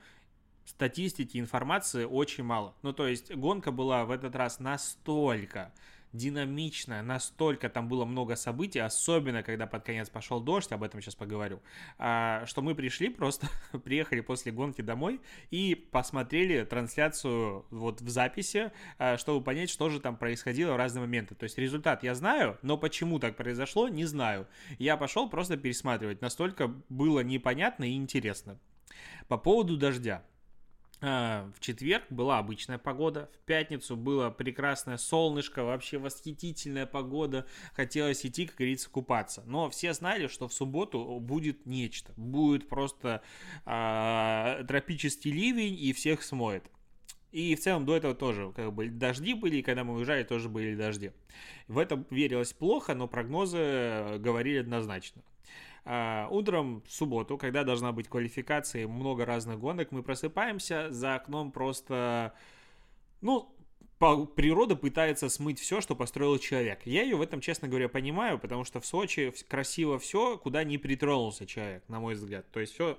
статистики, 0.64 1.38
информации 1.38 2.04
очень 2.04 2.44
мало. 2.44 2.74
Ну, 2.82 2.92
то 2.92 3.06
есть 3.06 3.34
гонка 3.34 3.70
была 3.70 4.04
в 4.04 4.10
этот 4.10 4.34
раз 4.36 4.58
настолько 4.60 5.72
динамичная, 6.16 7.02
настолько 7.02 7.68
там 7.68 7.88
было 7.88 8.04
много 8.04 8.36
событий, 8.36 8.78
особенно 8.78 9.42
когда 9.42 9.66
под 9.66 9.84
конец 9.84 10.08
пошел 10.08 10.40
дождь, 10.40 10.72
об 10.72 10.82
этом 10.82 11.00
сейчас 11.00 11.14
поговорю, 11.14 11.60
а, 11.98 12.44
что 12.46 12.62
мы 12.62 12.74
пришли 12.74 13.08
просто, 13.08 13.48
приехали 13.84 14.20
после 14.20 14.52
гонки 14.52 14.80
домой 14.82 15.20
и 15.50 15.74
посмотрели 15.74 16.64
трансляцию 16.64 17.66
вот 17.70 18.00
в 18.00 18.08
записи, 18.08 18.72
а, 18.98 19.16
чтобы 19.16 19.44
понять, 19.44 19.70
что 19.70 19.88
же 19.88 20.00
там 20.00 20.16
происходило 20.16 20.72
в 20.72 20.76
разные 20.76 21.02
моменты. 21.02 21.34
То 21.34 21.44
есть 21.44 21.58
результат 21.58 22.02
я 22.02 22.14
знаю, 22.14 22.58
но 22.62 22.76
почему 22.76 23.18
так 23.18 23.36
произошло, 23.36 23.88
не 23.88 24.04
знаю. 24.04 24.46
Я 24.78 24.96
пошел 24.96 25.28
просто 25.28 25.56
пересматривать, 25.56 26.20
настолько 26.20 26.68
было 26.88 27.20
непонятно 27.20 27.84
и 27.84 27.96
интересно. 27.96 28.58
По 29.28 29.36
поводу 29.38 29.76
дождя. 29.76 30.22
А, 31.02 31.50
в 31.54 31.60
четверг 31.60 32.04
была 32.08 32.38
обычная 32.38 32.78
погода, 32.78 33.28
в 33.34 33.44
пятницу 33.44 33.96
было 33.96 34.30
прекрасное 34.30 34.96
солнышко, 34.96 35.62
вообще 35.62 35.98
восхитительная 35.98 36.86
погода, 36.86 37.46
хотелось 37.74 38.24
идти, 38.24 38.46
как 38.46 38.56
говорится, 38.56 38.88
купаться. 38.88 39.42
Но 39.46 39.68
все 39.68 39.92
знали, 39.92 40.26
что 40.26 40.48
в 40.48 40.54
субботу 40.54 41.18
будет 41.20 41.66
нечто, 41.66 42.12
будет 42.16 42.68
просто 42.68 43.22
э, 43.66 44.64
тропический 44.66 45.32
ливень 45.32 45.78
и 45.78 45.92
всех 45.92 46.22
смоет. 46.22 46.64
И 47.30 47.54
в 47.54 47.60
целом 47.60 47.84
до 47.84 47.94
этого 47.94 48.14
тоже 48.14 48.52
как 48.56 48.72
бы 48.72 48.88
дожди 48.88 49.34
были, 49.34 49.56
и 49.56 49.62
когда 49.62 49.84
мы 49.84 49.94
уезжали, 49.96 50.22
тоже 50.22 50.48
были 50.48 50.74
дожди. 50.74 51.12
В 51.68 51.76
это 51.76 52.02
верилось 52.08 52.54
плохо, 52.54 52.94
но 52.94 53.08
прогнозы 53.08 54.16
говорили 54.18 54.58
однозначно. 54.58 55.22
А, 55.88 56.26
утром 56.32 56.82
в 56.84 56.90
субботу, 56.90 57.38
когда 57.38 57.62
должна 57.62 57.92
быть 57.92 58.08
квалификация, 58.08 58.88
много 58.88 59.24
разных 59.24 59.60
гонок, 59.60 59.92
мы 59.92 60.02
просыпаемся, 60.02 60.90
за 60.90 61.14
окном 61.14 61.52
просто, 61.52 62.34
ну, 63.20 63.54
природа 63.98 64.74
пытается 64.74 65.28
смыть 65.28 65.60
все, 65.60 65.80
что 65.80 65.94
построил 65.94 66.38
человек. 66.38 66.80
Я 66.84 67.04
ее 67.04 67.14
в 67.14 67.22
этом, 67.22 67.40
честно 67.40 67.68
говоря, 67.68 67.88
понимаю, 67.88 68.40
потому 68.40 68.64
что 68.64 68.80
в 68.80 68.86
Сочи 68.86 69.32
красиво 69.48 70.00
все, 70.00 70.36
куда 70.38 70.64
не 70.64 70.76
притронулся 70.76 71.46
человек, 71.46 71.84
на 71.86 72.00
мой 72.00 72.14
взгляд. 72.14 72.50
То 72.50 72.58
есть 72.58 72.74
все 72.74 72.98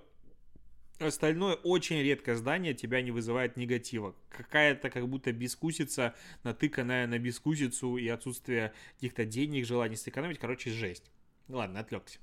Остальное 1.00 1.54
очень 1.54 2.02
редкое 2.02 2.36
здание 2.36 2.73
тебя 2.73 3.04
не 3.04 3.12
вызывает 3.12 3.56
негатива. 3.56 4.15
Какая-то 4.30 4.89
как 4.89 5.08
будто 5.08 5.32
бескусица, 5.32 6.15
натыканная 6.43 7.06
на 7.06 7.19
бескусицу 7.19 7.97
и 7.97 8.08
отсутствие 8.08 8.73
каких-то 8.95 9.26
денег, 9.26 9.67
желаний 9.67 9.95
сэкономить. 9.95 10.39
Короче, 10.39 10.71
жесть. 10.71 11.12
Ладно, 11.50 11.82
отвлекся. 11.82 12.17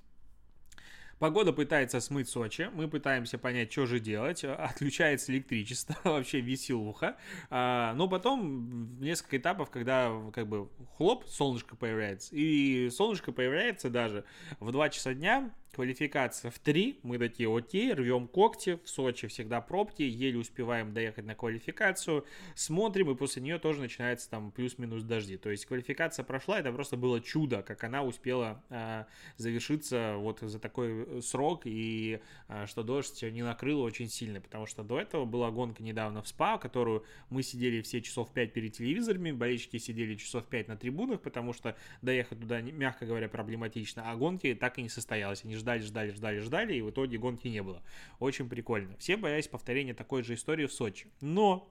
Погода 1.19 1.53
пытается 1.53 2.01
смыть 2.01 2.29
Сочи, 2.29 2.71
мы 2.75 2.89
пытаемся 2.89 3.39
понять, 3.39 3.73
что 3.73 3.87
же 3.87 4.01
делать. 4.01 4.45
Отключается 4.45 5.33
электричество, 5.33 5.97
вообще 6.05 6.41
веселуха. 6.41 7.17
А, 7.51 7.95
но 7.95 8.09
потом 8.09 8.99
несколько 9.01 9.39
этапов, 9.39 9.71
когда 9.71 10.13
как 10.33 10.49
бы 10.49 10.69
хлоп, 10.97 11.25
солнышко 11.27 11.77
появляется. 11.77 12.35
И 12.35 12.91
солнышко 12.91 13.33
появляется 13.33 13.91
даже 13.91 14.25
в 14.61 14.73
2 14.73 14.89
часа 14.91 15.15
дня, 15.15 15.51
Квалификация 15.75 16.53
в 16.53 16.59
3, 16.61 17.01
мы 17.03 17.19
такие 17.19 17.53
окей, 17.53 17.93
рвем 17.93 18.29
когти, 18.29 18.79
в 18.85 18.89
Сочи 18.89 19.27
всегда 19.27 19.61
пробки, 19.61 20.03
еле 20.03 20.39
успеваем 20.39 20.95
доехать 20.95 21.25
на 21.25 21.35
квалификацию, 21.35 22.25
смотрим, 22.55 23.11
и 23.11 23.17
после 23.17 23.43
нее 23.43 23.59
тоже 23.59 23.81
начинается 23.81 24.31
там 24.31 24.53
плюс-минус 24.53 25.03
дожди. 25.03 25.37
То 25.37 25.51
есть 25.51 25.67
квалификация 25.67 26.25
прошла, 26.25 26.61
это 26.61 26.71
просто 26.71 26.97
было 26.97 27.21
чудо, 27.21 27.63
как 27.63 27.83
она 27.83 28.05
успела 28.05 28.63
э, 28.71 29.05
завершиться 29.37 30.15
вот 30.17 30.39
за 30.41 30.61
такой 30.61 31.21
срок, 31.23 31.63
и 31.65 32.21
э, 32.47 32.67
что 32.67 32.85
дождь 32.85 33.25
не 33.25 33.43
накрыл 33.43 33.81
очень 33.81 34.09
сильно, 34.09 34.41
потому 34.41 34.67
что 34.67 34.85
до 34.85 35.01
этого 35.01 35.25
была 35.25 35.51
гонка 35.51 35.83
недавно 35.83 36.23
в 36.23 36.29
СПА, 36.29 36.59
которую 36.59 37.05
мы 37.31 37.43
сидели 37.43 37.83
все 37.83 38.01
часов 38.01 38.33
5 38.33 38.53
перед 38.53 38.75
телевизорами, 38.75 39.33
болельщики 39.33 39.79
сидели 39.79 40.15
часов 40.15 40.47
5 40.47 40.69
на 40.69 40.77
трибунах, 40.77 41.21
потому 41.21 41.53
что 41.53 41.77
доехать 42.01 42.39
туда, 42.39 42.61
мягко 42.61 43.07
говоря, 43.07 43.29
проблематично, 43.29 44.09
а 44.09 44.15
гонки 44.15 44.55
так 44.55 44.79
и 44.79 44.83
не 44.83 44.89
состоялась, 44.89 45.45
они 45.45 45.57
ждали, 45.65 45.81
ждали, 45.81 46.11
ждали, 46.11 46.39
ждали, 46.41 46.75
и 46.75 46.83
в 46.83 46.91
итоге 46.91 47.19
гонки 47.19 47.49
не 47.49 47.63
было. 47.63 47.83
Очень 48.19 48.49
прикольно. 48.49 48.97
Все 48.99 49.17
боялись 49.17 49.49
повторения 49.49 49.95
такой 49.95 50.23
же 50.23 50.35
истории 50.35 50.67
в 50.67 50.73
Сочи. 50.73 51.09
Но 51.21 51.71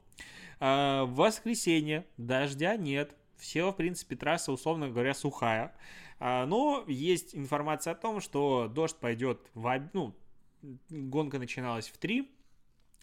А, 0.59 1.05
в 1.05 1.15
воскресенье 1.15 2.05
дождя 2.17 2.75
нет. 2.77 3.15
Все, 3.37 3.71
в 3.71 3.75
принципе, 3.75 4.15
трасса, 4.15 4.51
условно 4.51 4.89
говоря, 4.89 5.13
сухая. 5.13 5.75
А, 6.19 6.45
но 6.45 6.85
есть 6.87 7.35
информация 7.35 7.91
о 7.91 7.95
том, 7.95 8.21
что 8.21 8.67
дождь 8.73 8.95
пойдет 8.97 9.49
в... 9.53 9.89
Ну, 9.93 10.15
гонка 10.89 11.39
начиналась 11.39 11.89
в 11.89 11.97
3, 11.97 12.31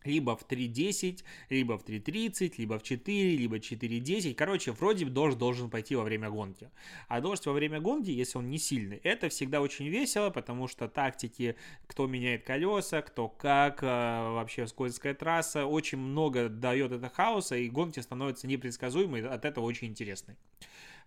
либо 0.05 0.37
в 0.37 0.47
3.10, 0.47 1.25
либо 1.51 1.79
в 1.79 1.85
3.30, 1.85 2.55
либо 2.59 2.79
в 2.79 2.83
4, 2.83 3.37
либо 3.37 3.57
4.10. 3.57 4.35
Короче, 4.35 4.73
вроде 4.73 5.05
бы 5.05 5.11
дождь 5.11 5.39
должен 5.39 5.71
пойти 5.71 5.97
во 5.97 6.05
время 6.05 6.31
гонки. 6.31 6.71
А 7.09 7.21
дождь 7.21 7.47
во 7.47 7.53
время 7.53 7.81
гонки, 7.81 8.11
если 8.11 8.39
он 8.39 8.51
не 8.51 8.59
сильный, 8.59 9.01
это 9.03 9.29
всегда 9.29 9.61
очень 9.61 9.89
весело, 9.89 10.31
потому 10.31 10.69
что 10.69 10.89
тактики, 10.89 11.57
кто 11.87 12.07
меняет 12.07 12.45
колеса, 12.45 13.03
кто 13.03 13.29
как, 13.29 13.83
э, 13.83 13.87
вообще 13.87 14.67
скользкая 14.67 15.15
трасса, 15.15 15.67
очень 15.67 15.99
много 15.99 16.49
дает 16.49 16.93
это 16.93 17.09
хаоса, 17.09 17.57
и 17.57 17.69
гонки 17.69 18.01
становятся 18.01 18.47
непредсказуемой, 18.47 19.27
от 19.27 19.45
этого 19.45 19.65
очень 19.65 19.89
интересной 19.89 20.37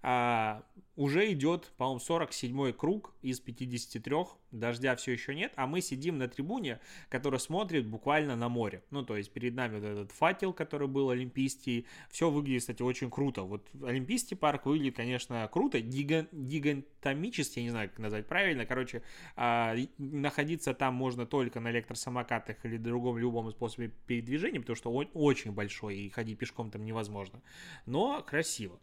а, 0.04 0.64
уже 0.96 1.32
идет, 1.32 1.72
по-моему, 1.78 2.00
47-й 2.00 2.74
круг 2.74 3.14
из 3.22 3.40
53, 3.40 4.16
дождя 4.52 4.96
все 4.96 5.14
еще 5.14 5.34
нет, 5.34 5.54
а 5.56 5.66
мы 5.66 5.82
сидим 5.82 6.18
на 6.18 6.28
трибуне, 6.28 6.82
которая 7.10 7.40
смотрит 7.40 7.88
буквально 7.88 8.36
на 8.36 8.50
море. 8.50 8.84
Ну, 8.92 9.04
то 9.04 9.16
есть 9.16 9.32
перед 9.32 9.56
нами 9.56 9.80
вот 9.80 9.86
этот 9.86 10.12
факел, 10.12 10.54
который 10.54 10.88
был 10.88 11.10
олимпийский, 11.10 11.88
все 12.10 12.30
выглядит, 12.30 12.62
кстати, 12.62 12.82
очень 12.84 13.10
круто. 13.10 13.44
Вот 13.44 13.68
олимпийский 13.82 14.36
парк 14.36 14.66
выглядит, 14.66 14.98
конечно, 14.98 15.50
круто, 15.52 15.80
гига- 15.80 16.28
гигантомически, 16.32 17.60
я 17.60 17.64
не 17.64 17.72
знаю, 17.72 17.90
как 17.90 18.00
назвать 18.00 18.28
правильно, 18.28 18.66
короче, 18.66 19.02
а, 19.36 19.76
находиться 19.98 20.74
там 20.74 20.94
можно 20.94 21.26
только 21.26 21.60
на 21.62 21.72
электросамокатах 21.72 22.64
или 22.66 22.78
другом 22.78 23.18
любом 23.18 23.50
способе 23.52 23.92
передвижения, 24.06 24.60
потому 24.60 24.76
что 24.76 24.94
он 24.94 25.10
очень 25.14 25.54
большой, 25.54 25.98
и 25.98 26.10
ходить 26.10 26.38
пешком 26.38 26.70
там 26.70 26.84
невозможно. 26.84 27.42
Но 27.86 28.22
красиво 28.22 28.80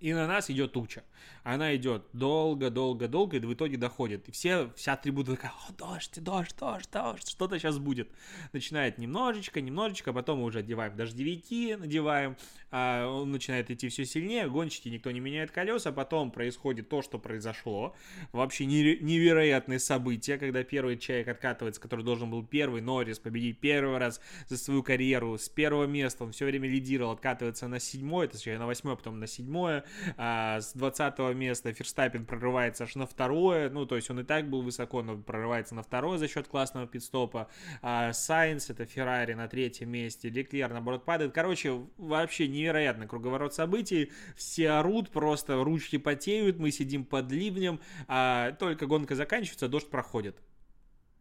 и 0.00 0.12
на 0.12 0.26
нас 0.26 0.50
идет 0.50 0.72
туча. 0.72 1.04
Она 1.42 1.74
идет 1.74 2.04
долго, 2.12 2.70
долго, 2.70 3.08
долго, 3.08 3.36
и 3.36 3.40
в 3.40 3.52
итоге 3.54 3.76
доходит. 3.76 4.28
И 4.28 4.32
все, 4.32 4.70
вся 4.76 4.96
трибуна 4.96 5.36
такая, 5.36 5.52
о, 5.68 5.72
дождь, 5.72 6.22
дождь, 6.22 6.54
дождь, 6.58 6.88
дождь, 6.92 7.28
что-то 7.28 7.58
сейчас 7.58 7.78
будет. 7.78 8.08
Начинает 8.52 8.98
немножечко, 8.98 9.60
немножечко, 9.60 10.12
потом 10.12 10.40
мы 10.40 10.44
уже 10.44 10.60
одеваем 10.60 10.96
дождевики, 10.96 11.74
надеваем, 11.76 12.36
а 12.70 13.06
он 13.06 13.32
начинает 13.32 13.70
идти 13.70 13.88
все 13.88 14.04
сильнее, 14.04 14.48
гонщики, 14.48 14.88
никто 14.88 15.10
не 15.10 15.20
меняет 15.20 15.50
колеса, 15.50 15.90
потом 15.90 16.30
происходит 16.30 16.88
то, 16.88 17.02
что 17.02 17.18
произошло. 17.18 17.94
Вообще 18.32 18.66
невероятные 18.66 19.78
события, 19.78 20.38
когда 20.38 20.62
первый 20.64 20.98
человек 20.98 21.28
откатывается, 21.28 21.80
который 21.80 22.04
должен 22.04 22.30
был 22.30 22.44
первый, 22.44 22.82
Норрис, 22.82 23.18
победить 23.18 23.58
первый 23.58 23.98
раз 23.98 24.20
за 24.48 24.58
свою 24.58 24.82
карьеру, 24.82 25.38
с 25.38 25.48
первого 25.48 25.86
места, 25.86 26.24
он 26.24 26.32
все 26.32 26.44
время 26.44 26.68
лидировал, 26.68 27.12
откатывается 27.12 27.68
на 27.68 27.80
седьмое, 27.80 28.28
точнее 28.28 28.58
на 28.58 28.66
восьмое, 28.66 28.96
потом 28.96 29.18
на 29.18 29.26
седьмое, 29.26 29.84
а, 30.16 30.60
с 30.60 30.72
20 30.74 31.18
места 31.34 31.72
Ферстаппин 31.72 32.26
прорывается 32.26 32.84
аж 32.84 32.94
на 32.94 33.06
второе, 33.06 33.70
ну, 33.70 33.86
то 33.86 33.96
есть 33.96 34.10
он 34.10 34.20
и 34.20 34.24
так 34.24 34.48
был 34.48 34.62
высоко, 34.62 35.02
но 35.02 35.16
прорывается 35.16 35.74
на 35.74 35.82
второе 35.82 36.18
за 36.18 36.28
счет 36.28 36.48
классного 36.48 36.86
пидстопа. 36.86 37.48
А, 37.82 38.12
Сайнс, 38.12 38.70
это 38.70 38.84
Феррари 38.86 39.34
на 39.34 39.48
третьем 39.48 39.90
месте, 39.90 40.28
Леклер, 40.28 40.70
наоборот, 40.70 41.04
падает. 41.04 41.32
Короче, 41.32 41.86
вообще 41.96 42.48
невероятный 42.48 43.06
круговорот 43.06 43.54
событий, 43.54 44.12
все 44.36 44.70
орут, 44.70 45.10
просто 45.10 45.62
ручки 45.62 45.98
потеют, 45.98 46.58
мы 46.58 46.70
сидим 46.70 47.04
под 47.04 47.30
ливнем, 47.30 47.80
а 48.06 48.52
только 48.52 48.86
гонка 48.86 49.14
заканчивается, 49.14 49.68
дождь 49.68 49.88
проходит. 49.88 50.36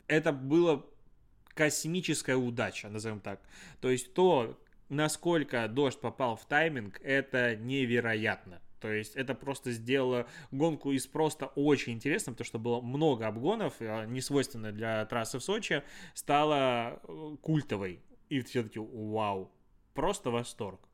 Это 0.07 0.31
было 0.31 0.85
космическая 1.57 2.35
удача, 2.35 2.87
назовем 2.87 3.19
так. 3.19 3.41
То 3.81 3.89
есть 3.89 4.13
то, 4.13 4.57
насколько 4.89 5.67
дождь 5.67 5.99
попал 5.99 6.35
в 6.35 6.45
тайминг, 6.45 6.99
это 7.03 7.55
невероятно. 7.55 8.61
То 8.79 8.91
есть 8.91 9.15
это 9.15 9.33
просто 9.33 9.71
сделало 9.71 10.27
гонку 10.51 10.91
из 10.91 11.07
просто 11.07 11.47
очень 11.55 11.93
интересным, 11.93 12.35
потому 12.35 12.45
что 12.45 12.59
было 12.59 12.81
много 12.81 13.27
обгонов, 13.27 13.73
а, 13.79 14.05
не 14.05 14.21
свойственно 14.21 14.71
для 14.71 15.05
трассы 15.05 15.39
в 15.39 15.43
Сочи, 15.43 15.83
стала 16.13 16.99
э, 17.03 17.37
культовой. 17.41 18.01
И 18.29 18.41
все-таки 18.41 18.79
вау, 18.79 19.51
просто 19.93 20.29
восторг. 20.29 20.86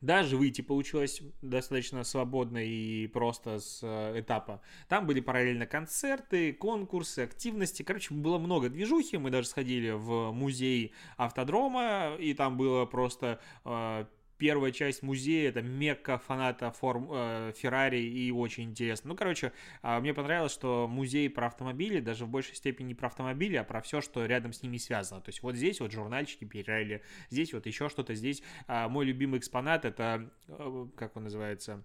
Даже 0.00 0.36
выйти 0.36 0.62
получилось 0.62 1.22
достаточно 1.42 2.04
свободно 2.04 2.58
и 2.58 3.08
просто 3.08 3.58
с 3.58 3.80
э, 3.82 4.20
этапа. 4.20 4.60
Там 4.88 5.06
были 5.06 5.20
параллельно 5.20 5.66
концерты, 5.66 6.52
конкурсы, 6.52 7.20
активности. 7.20 7.82
Короче, 7.82 8.14
было 8.14 8.38
много 8.38 8.68
движухи. 8.68 9.16
Мы 9.16 9.30
даже 9.30 9.48
сходили 9.48 9.90
в 9.90 10.30
музей 10.30 10.92
автодрома, 11.16 12.14
и 12.18 12.32
там 12.34 12.56
было 12.56 12.86
просто 12.86 13.40
э, 13.64 14.04
первая 14.38 14.72
часть 14.72 15.02
музея, 15.02 15.50
это 15.50 15.62
мекка 15.62 16.18
фаната 16.18 16.70
форм, 16.70 17.08
э, 17.12 17.52
Феррари 17.56 18.00
и 18.00 18.30
очень 18.30 18.64
интересно. 18.64 19.08
Ну, 19.08 19.16
короче, 19.16 19.52
э, 19.82 20.00
мне 20.00 20.14
понравилось, 20.14 20.52
что 20.52 20.88
музей 20.88 21.28
про 21.28 21.48
автомобили 21.48 22.00
даже 22.00 22.24
в 22.24 22.28
большей 22.28 22.54
степени 22.54 22.88
не 22.88 22.94
про 22.94 23.08
автомобили, 23.08 23.56
а 23.56 23.64
про 23.64 23.80
все, 23.80 24.00
что 24.00 24.24
рядом 24.24 24.52
с 24.52 24.62
ними 24.62 24.76
связано. 24.78 25.20
То 25.20 25.30
есть 25.30 25.42
вот 25.42 25.56
здесь 25.56 25.80
вот 25.80 25.92
журнальчики 25.92 26.44
Пирелли, 26.44 27.02
здесь 27.30 27.52
вот 27.52 27.66
еще 27.66 27.88
что-то, 27.88 28.14
здесь 28.14 28.42
э, 28.66 28.88
мой 28.88 29.04
любимый 29.04 29.38
экспонат, 29.38 29.84
это, 29.84 30.30
э, 30.48 30.86
как 30.96 31.16
он 31.16 31.24
называется, 31.24 31.82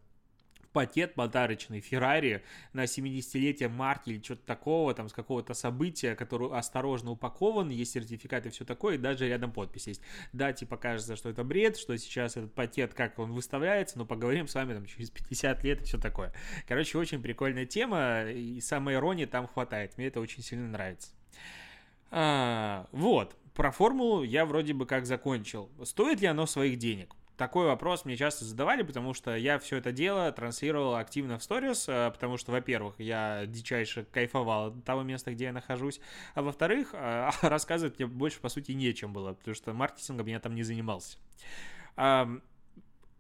пакет 0.74 1.14
подарочный 1.14 1.80
Феррари 1.80 2.44
на 2.74 2.84
70-летие 2.84 3.70
марки 3.70 4.10
или 4.10 4.22
что-то 4.22 4.46
такого, 4.46 4.94
там, 4.94 5.08
с 5.08 5.14
какого-то 5.14 5.54
события, 5.54 6.16
который 6.16 6.50
осторожно 6.52 7.12
упакован, 7.12 7.70
есть 7.70 7.94
сертификат 7.94 8.48
и 8.48 8.50
все 8.50 8.66
такое, 8.66 8.96
и 8.96 8.98
даже 8.98 9.28
рядом 9.28 9.52
подпись 9.52 9.88
есть. 9.88 10.02
Да, 10.34 10.52
типа 10.52 10.78
кажется, 10.78 11.16
что 11.16 11.30
это 11.30 11.44
бред, 11.44 11.78
что 11.78 11.96
сейчас 11.98 12.36
этот 12.36 12.54
пакет, 12.54 12.94
как 12.94 13.20
он 13.20 13.32
выставляется, 13.32 13.98
но 13.98 14.06
поговорим 14.06 14.48
с 14.48 14.56
вами 14.56 14.74
там 14.74 14.86
через 14.86 15.10
50 15.12 15.64
лет 15.64 15.82
и 15.82 15.86
все 15.86 15.98
такое. 15.98 16.34
Короче, 16.68 16.98
очень 16.98 17.22
прикольная 17.22 17.66
тема, 17.66 18.24
и 18.24 18.60
самой 18.60 18.96
иронии 18.96 19.26
там 19.26 19.48
хватает, 19.48 19.98
мне 19.98 20.08
это 20.08 20.20
очень 20.20 20.44
сильно 20.44 20.68
нравится. 20.68 21.12
А, 22.10 22.88
вот, 22.92 23.36
про 23.54 23.72
формулу 23.72 24.24
я 24.24 24.46
вроде 24.46 24.74
бы 24.74 24.86
как 24.86 25.06
закончил. 25.06 25.70
Стоит 25.84 26.22
ли 26.22 26.28
оно 26.28 26.46
своих 26.46 26.78
денег? 26.78 27.16
Такой 27.38 27.66
вопрос 27.66 28.06
мне 28.06 28.16
часто 28.16 28.46
задавали, 28.46 28.84
потому 28.84 29.14
что 29.14 29.36
я 29.36 29.58
все 29.58 29.78
это 29.78 29.92
дело 29.92 30.32
транслировал 30.32 30.96
активно 30.96 31.40
в 31.40 31.44
сторис, 31.44 31.90
э, 31.90 32.12
потому 32.12 32.38
что, 32.38 32.52
во-первых, 32.52 32.96
я 33.00 33.46
дичайше 33.48 34.06
кайфовал 34.12 34.68
от 34.68 34.84
того 34.84 35.02
места, 35.02 35.32
где 35.32 35.46
я 35.46 35.52
нахожусь, 35.52 36.00
а 36.36 36.44
во-вторых, 36.44 36.90
э, 36.94 37.30
рассказывать 37.42 37.98
мне 37.98 38.08
больше, 38.08 38.40
по 38.40 38.50
сути, 38.50 38.74
нечем 38.74 39.14
было, 39.14 39.34
потому 39.34 39.56
что 39.56 39.74
маркетингом 39.74 40.28
я 40.28 40.40
там 40.40 40.54
не 40.54 40.64
занимался 40.64 41.18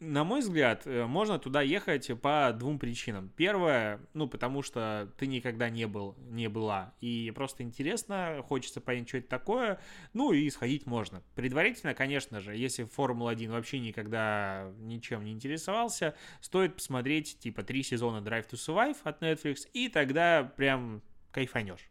на 0.03 0.23
мой 0.23 0.41
взгляд, 0.41 0.85
э, 0.85 1.05
можно 1.05 1.39
туда 1.39 1.61
ехать 1.61 2.11
по 2.21 2.53
двум 2.53 2.77
причинам. 2.77 3.29
Первое, 3.35 3.99
ну, 4.13 4.27
потому 4.27 4.61
что 4.61 5.09
ты 5.17 5.27
никогда 5.27 5.69
не 5.69 5.87
был, 5.87 6.15
не 6.29 6.49
была, 6.49 6.93
и 6.99 7.31
просто 7.33 7.63
интересно, 7.63 8.43
хочется 8.47 8.81
понять, 8.81 9.07
что 9.07 9.19
это 9.19 9.29
такое, 9.29 9.79
ну, 10.13 10.33
и 10.33 10.49
сходить 10.49 10.85
можно. 10.85 11.23
Предварительно, 11.35 11.93
конечно 11.93 12.41
же, 12.41 12.55
если 12.55 12.83
Формула-1 12.83 13.51
вообще 13.51 13.79
никогда 13.79 14.71
ничем 14.79 15.23
не 15.23 15.31
интересовался, 15.31 16.15
стоит 16.41 16.75
посмотреть, 16.75 17.39
типа, 17.39 17.63
три 17.63 17.81
сезона 17.83 18.17
Drive 18.17 18.49
to 18.49 18.53
Survive 18.53 18.97
от 19.03 19.21
Netflix, 19.23 19.67
и 19.73 19.87
тогда 19.87 20.43
прям 20.43 21.01
кайфанешь. 21.31 21.89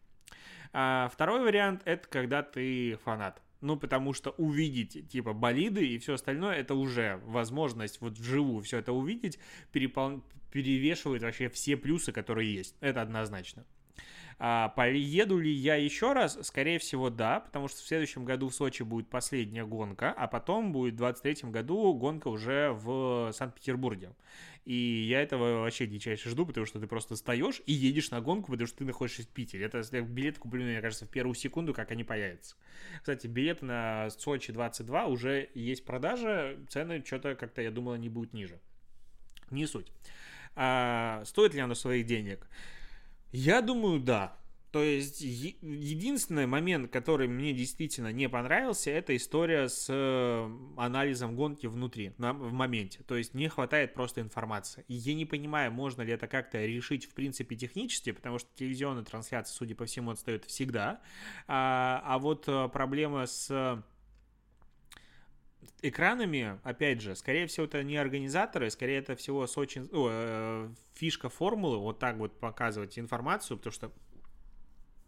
А 0.73 1.11
второй 1.13 1.43
вариант— 1.43 1.83
это 1.85 2.09
когда 2.09 2.43
ты 2.43 2.99
фанат 3.05 3.43
ну, 3.63 3.77
потому 3.77 4.13
что 4.13 4.31
увидеть, 4.31 5.09
типа, 5.09 5.33
болиды 5.33 5.87
и 5.87 5.99
все 5.99 6.15
остальное, 6.15 6.57
это 6.57 6.75
уже 6.75 7.21
возможность 7.25 8.01
вот 8.01 8.19
вживую 8.19 8.63
все 8.63 8.79
это 8.79 8.93
увидеть, 8.93 9.39
перепол... 9.73 10.23
перевешивает 10.51 11.23
вообще 11.23 11.49
все 11.49 11.77
плюсы, 11.77 12.13
которые 12.13 12.53
есть. 12.53 12.77
Это 12.81 13.03
однозначно. 13.03 13.65
А, 14.45 14.71
поеду 14.71 15.39
ли 15.39 15.53
я 15.53 15.77
еще 15.77 16.15
раз? 16.15 16.37
Скорее 16.43 16.81
всего, 16.81 17.11
да, 17.11 17.39
потому 17.39 17.69
что 17.69 17.79
в 17.79 17.87
следующем 17.87 18.25
году 18.25 18.49
в 18.49 18.55
Сочи 18.57 18.83
будет 18.83 19.09
последняя 19.09 19.65
гонка, 19.65 20.11
а 20.11 20.27
потом 20.27 20.73
будет 20.73 20.95
в 20.95 20.97
23 20.97 21.49
году 21.49 21.95
гонка 21.95 22.27
уже 22.27 22.73
в 22.73 23.31
Санкт-Петербурге. 23.33 24.17
И 24.65 24.75
я 24.75 25.23
этого 25.23 25.61
вообще 25.61 25.87
дичайше 25.87 26.29
жду, 26.29 26.45
потому 26.45 26.67
что 26.67 26.81
ты 26.81 26.89
просто 26.89 27.15
встаешь 27.15 27.63
и 27.67 27.73
едешь 27.73 28.11
на 28.11 28.21
гонку, 28.21 28.51
потому 28.51 28.67
что 28.67 28.79
ты 28.79 28.85
находишься 28.85 29.23
в 29.23 29.29
Питере. 29.29 29.67
Это 29.67 29.81
билет 30.03 30.39
куплю, 30.39 30.65
мне 30.65 30.81
кажется, 30.81 31.07
в 31.07 31.09
первую 31.09 31.37
секунду, 31.37 31.73
как 31.73 31.93
они 31.93 32.03
появятся. 32.03 32.57
Кстати, 32.99 33.29
билет 33.29 33.63
на 33.63 34.11
Сочи 34.11 34.53
22 34.53 35.07
уже 35.07 35.51
есть 35.55 35.85
продажа, 35.85 36.57
цены 36.69 37.01
что-то 37.07 37.37
как-то, 37.37 37.63
я 37.63 37.71
думала, 37.71 37.95
не 37.95 38.09
будут 38.09 38.33
ниже. 38.33 38.59
Не 39.53 39.67
суть. 39.67 39.93
А, 40.57 41.23
стоит 41.27 41.55
ли 41.55 41.61
оно 41.61 41.77
своих 41.77 42.07
денег? 42.07 42.49
Я 43.33 43.63
думаю, 43.63 44.01
да. 44.01 44.39
То 44.73 44.83
есть 44.83 45.21
единственный 45.21 46.47
момент, 46.47 46.91
который 46.91 47.29
мне 47.29 47.53
действительно 47.53 48.11
не 48.11 48.27
понравился, 48.27 48.91
это 48.91 49.15
история 49.15 49.69
с 49.69 49.87
э, 49.91 50.51
анализом 50.79 51.37
гонки 51.37 51.67
внутри, 51.67 52.15
на, 52.17 52.33
в 52.33 52.55
моменте. 52.55 53.01
То 53.07 53.17
есть 53.17 53.35
не 53.35 53.49
хватает 53.49 53.93
просто 53.93 54.23
информации. 54.23 54.87
И 54.89 54.95
я 54.95 55.13
не 55.13 55.27
понимаю, 55.27 55.73
можно 55.73 56.01
ли 56.01 56.15
это 56.15 56.27
как-то 56.27 56.65
решить 56.65 57.05
в 57.05 57.13
принципе 57.13 57.55
технически, 57.55 58.13
потому 58.13 58.39
что 58.39 58.49
телевизионная 58.55 59.05
трансляция, 59.05 59.55
судя 59.55 59.75
по 59.75 59.85
всему, 59.85 60.11
отстает 60.11 60.47
всегда. 60.47 61.03
А, 61.47 62.03
а 62.07 62.19
вот 62.19 62.45
э, 62.49 62.69
проблема 62.73 63.27
с 63.27 63.83
экранами, 65.83 66.59
опять 66.63 67.01
же, 67.01 67.15
скорее 67.17 67.47
всего, 67.47 67.67
это 67.67 67.83
не 67.83 67.97
организаторы, 67.97 68.71
скорее 68.71 68.99
это 68.99 69.17
всего 69.17 69.47
Сочи, 69.47 69.83
о, 69.93 70.09
э, 70.11 70.69
фишка 70.95 71.29
формулы, 71.29 71.79
вот 71.79 71.99
так 71.99 72.17
вот 72.17 72.39
показывать 72.39 72.99
информацию, 72.99 73.57
потому 73.59 73.73
что 73.73 73.93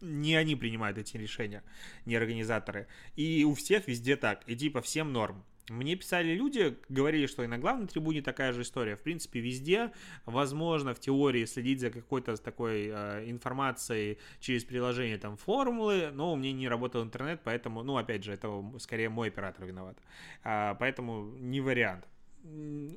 не 0.01 0.35
они 0.35 0.55
принимают 0.55 0.97
эти 0.97 1.17
решения, 1.17 1.63
не 2.05 2.15
организаторы. 2.15 2.87
И 3.15 3.43
у 3.43 3.53
всех 3.53 3.87
везде 3.87 4.15
так, 4.15 4.43
и 4.47 4.55
типа 4.55 4.81
всем 4.81 5.13
норм. 5.13 5.43
Мне 5.69 5.95
писали 5.95 6.33
люди, 6.33 6.77
говорили, 6.89 7.25
что 7.25 7.43
и 7.43 7.47
на 7.47 7.57
главной 7.57 7.87
трибуне 7.87 8.21
такая 8.21 8.53
же 8.53 8.61
история. 8.61 8.95
В 8.95 9.01
принципе, 9.01 9.39
везде 9.39 9.91
возможно 10.25 10.93
в 10.93 10.99
теории 10.99 11.45
следить 11.45 11.79
за 11.79 11.89
какой-то 11.89 12.37
такой 12.37 12.89
э, 12.91 13.29
информацией 13.29 14.19
через 14.39 14.63
приложение 14.63 15.17
там 15.17 15.37
формулы, 15.37 16.11
но 16.13 16.33
у 16.33 16.35
меня 16.35 16.53
не 16.53 16.67
работал 16.67 17.03
интернет, 17.03 17.41
поэтому, 17.43 17.81
ну, 17.81 17.97
опять 17.97 18.23
же, 18.23 18.33
это 18.33 18.63
скорее 18.77 19.09
мой 19.09 19.29
оператор 19.29 19.65
виноват. 19.65 19.97
А, 20.43 20.75
поэтому 20.75 21.31
не 21.39 21.61
вариант 21.61 22.05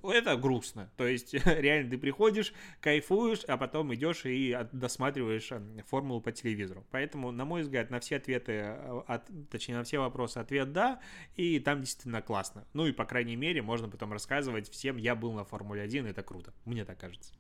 это 0.03 0.37
грустно. 0.37 0.91
То 0.97 1.07
есть 1.07 1.35
реально 1.47 1.91
ты 1.91 1.99
приходишь, 1.99 2.53
кайфуешь, 2.81 3.45
а 3.45 3.57
потом 3.57 3.95
идешь 3.95 4.25
и 4.25 4.59
досматриваешь 4.73 5.51
эм, 5.53 5.83
формулу 5.87 6.21
по 6.21 6.33
телевизору. 6.33 6.87
Поэтому, 6.91 7.31
на 7.31 7.45
мой 7.45 7.63
взгляд, 7.63 7.91
на 7.91 8.01
все 8.01 8.17
ответы, 8.17 8.53
э, 8.53 9.03
от, 9.07 9.29
точнее, 9.51 9.77
на 9.77 9.85
все 9.85 9.99
вопросы 9.99 10.39
ответ 10.39 10.73
да, 10.73 11.01
и 11.37 11.59
там 11.61 11.81
действительно 11.81 12.23
классно. 12.23 12.67
Ну 12.73 12.87
и, 12.87 12.93
по 12.93 13.05
крайней 13.05 13.37
мере, 13.37 13.63
можно 13.63 13.89
потом 13.89 14.13
рассказывать 14.13 14.71
всем, 14.71 14.97
я 14.97 15.15
был 15.15 15.33
на 15.33 15.45
Формуле 15.45 15.83
1, 15.83 16.07
это 16.07 16.23
круто. 16.23 16.53
Мне 16.65 16.85
так 16.85 16.99
кажется. 16.99 17.33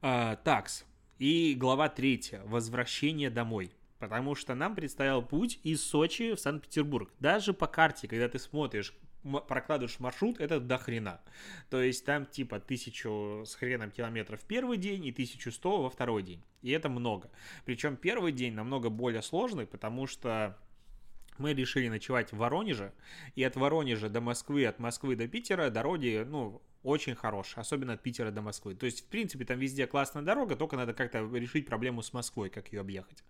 А, 0.00 0.36
такс. 0.36 0.84
И 1.18 1.54
глава 1.54 1.88
третья. 1.88 2.42
Возвращение 2.44 3.30
домой 3.30 3.72
потому 4.02 4.34
что 4.34 4.56
нам 4.56 4.74
предстоял 4.74 5.22
путь 5.22 5.60
из 5.62 5.80
Сочи 5.80 6.34
в 6.34 6.40
Санкт-Петербург. 6.40 7.12
Даже 7.20 7.54
по 7.54 7.68
карте, 7.68 8.08
когда 8.08 8.28
ты 8.28 8.40
смотришь, 8.40 8.96
прокладываешь 9.22 9.98
маршрут, 10.00 10.40
это 10.40 10.60
до 10.60 10.78
хрена. 10.78 11.20
То 11.70 11.80
есть 11.80 12.04
там 12.04 12.26
типа 12.26 12.60
тысячу 12.60 13.44
с 13.46 13.54
хреном 13.54 13.90
километров 13.90 14.40
в 14.40 14.44
первый 14.44 14.78
день 14.78 15.04
и 15.04 15.10
1100 15.10 15.82
во 15.82 15.90
второй 15.90 16.22
день. 16.22 16.42
И 16.62 16.70
это 16.70 16.88
много. 16.88 17.30
Причем 17.64 17.96
первый 17.96 18.32
день 18.32 18.54
намного 18.54 18.88
более 18.88 19.22
сложный, 19.22 19.66
потому 19.66 20.06
что 20.06 20.58
мы 21.38 21.54
решили 21.54 21.88
ночевать 21.88 22.32
в 22.32 22.36
Воронеже, 22.36 22.92
и 23.34 23.42
от 23.42 23.56
Воронежа 23.56 24.08
до 24.08 24.20
Москвы, 24.20 24.66
от 24.66 24.78
Москвы 24.78 25.16
до 25.16 25.26
Питера 25.28 25.70
дороги, 25.70 26.24
ну, 26.26 26.60
очень 26.82 27.14
хорош, 27.14 27.52
особенно 27.56 27.92
от 27.94 28.02
Питера 28.02 28.30
до 28.30 28.42
Москвы. 28.42 28.74
То 28.74 28.86
есть, 28.86 29.02
в 29.02 29.06
принципе, 29.06 29.44
там 29.44 29.58
везде 29.58 29.86
классная 29.86 30.22
дорога, 30.22 30.56
только 30.56 30.76
надо 30.76 30.92
как-то 30.94 31.18
решить 31.32 31.66
проблему 31.66 32.02
с 32.02 32.12
Москвой, 32.12 32.50
как 32.50 32.72
ее 32.72 32.80
объехать. 32.80 33.22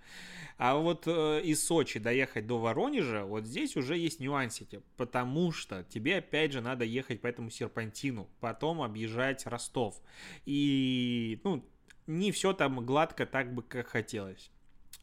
А 0.56 0.76
вот 0.76 1.06
э, 1.06 1.42
из 1.42 1.64
Сочи 1.64 1.98
доехать 1.98 2.46
до 2.46 2.58
Воронежа, 2.58 3.24
вот 3.24 3.46
здесь 3.46 3.76
уже 3.76 3.96
есть 3.96 4.20
нюансики, 4.20 4.82
потому 4.96 5.52
что 5.52 5.84
тебе 5.84 6.18
опять 6.18 6.52
же 6.52 6.60
надо 6.60 6.84
ехать 6.84 7.20
по 7.20 7.26
этому 7.26 7.50
серпантину, 7.50 8.28
потом 8.40 8.80
объезжать 8.80 9.46
Ростов. 9.46 10.00
И, 10.46 11.40
ну, 11.44 11.64
не 12.06 12.32
все 12.32 12.52
там 12.52 12.84
гладко 12.84 13.26
так 13.26 13.54
бы, 13.54 13.62
как 13.62 13.88
хотелось. 13.88 14.50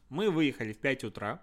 Мы 0.08 0.30
выехали 0.30 0.72
в 0.72 0.78
5 0.78 1.04
утра, 1.04 1.40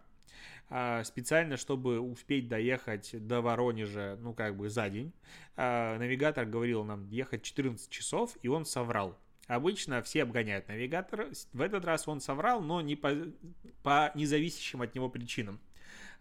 специально, 0.69 1.55
чтобы 1.55 1.99
успеть 1.99 2.49
доехать 2.49 3.11
до 3.25 3.41
Воронежа, 3.41 4.17
ну, 4.19 4.33
как 4.33 4.57
бы 4.57 4.69
за 4.69 4.89
день. 4.89 5.13
А, 5.55 5.97
навигатор 5.97 6.45
говорил 6.45 6.83
нам 6.83 7.07
ехать 7.09 7.43
14 7.43 7.89
часов, 7.89 8.37
и 8.41 8.47
он 8.47 8.65
соврал. 8.65 9.17
Обычно 9.47 10.01
все 10.01 10.23
обгоняют 10.23 10.67
навигатор. 10.67 11.27
В 11.53 11.61
этот 11.61 11.85
раз 11.85 12.07
он 12.07 12.19
соврал, 12.19 12.61
но 12.61 12.81
не 12.81 12.97
по, 12.97 13.13
по 13.81 14.11
независящим 14.13 14.81
от 14.81 14.93
него 14.93 15.09
причинам. 15.09 15.61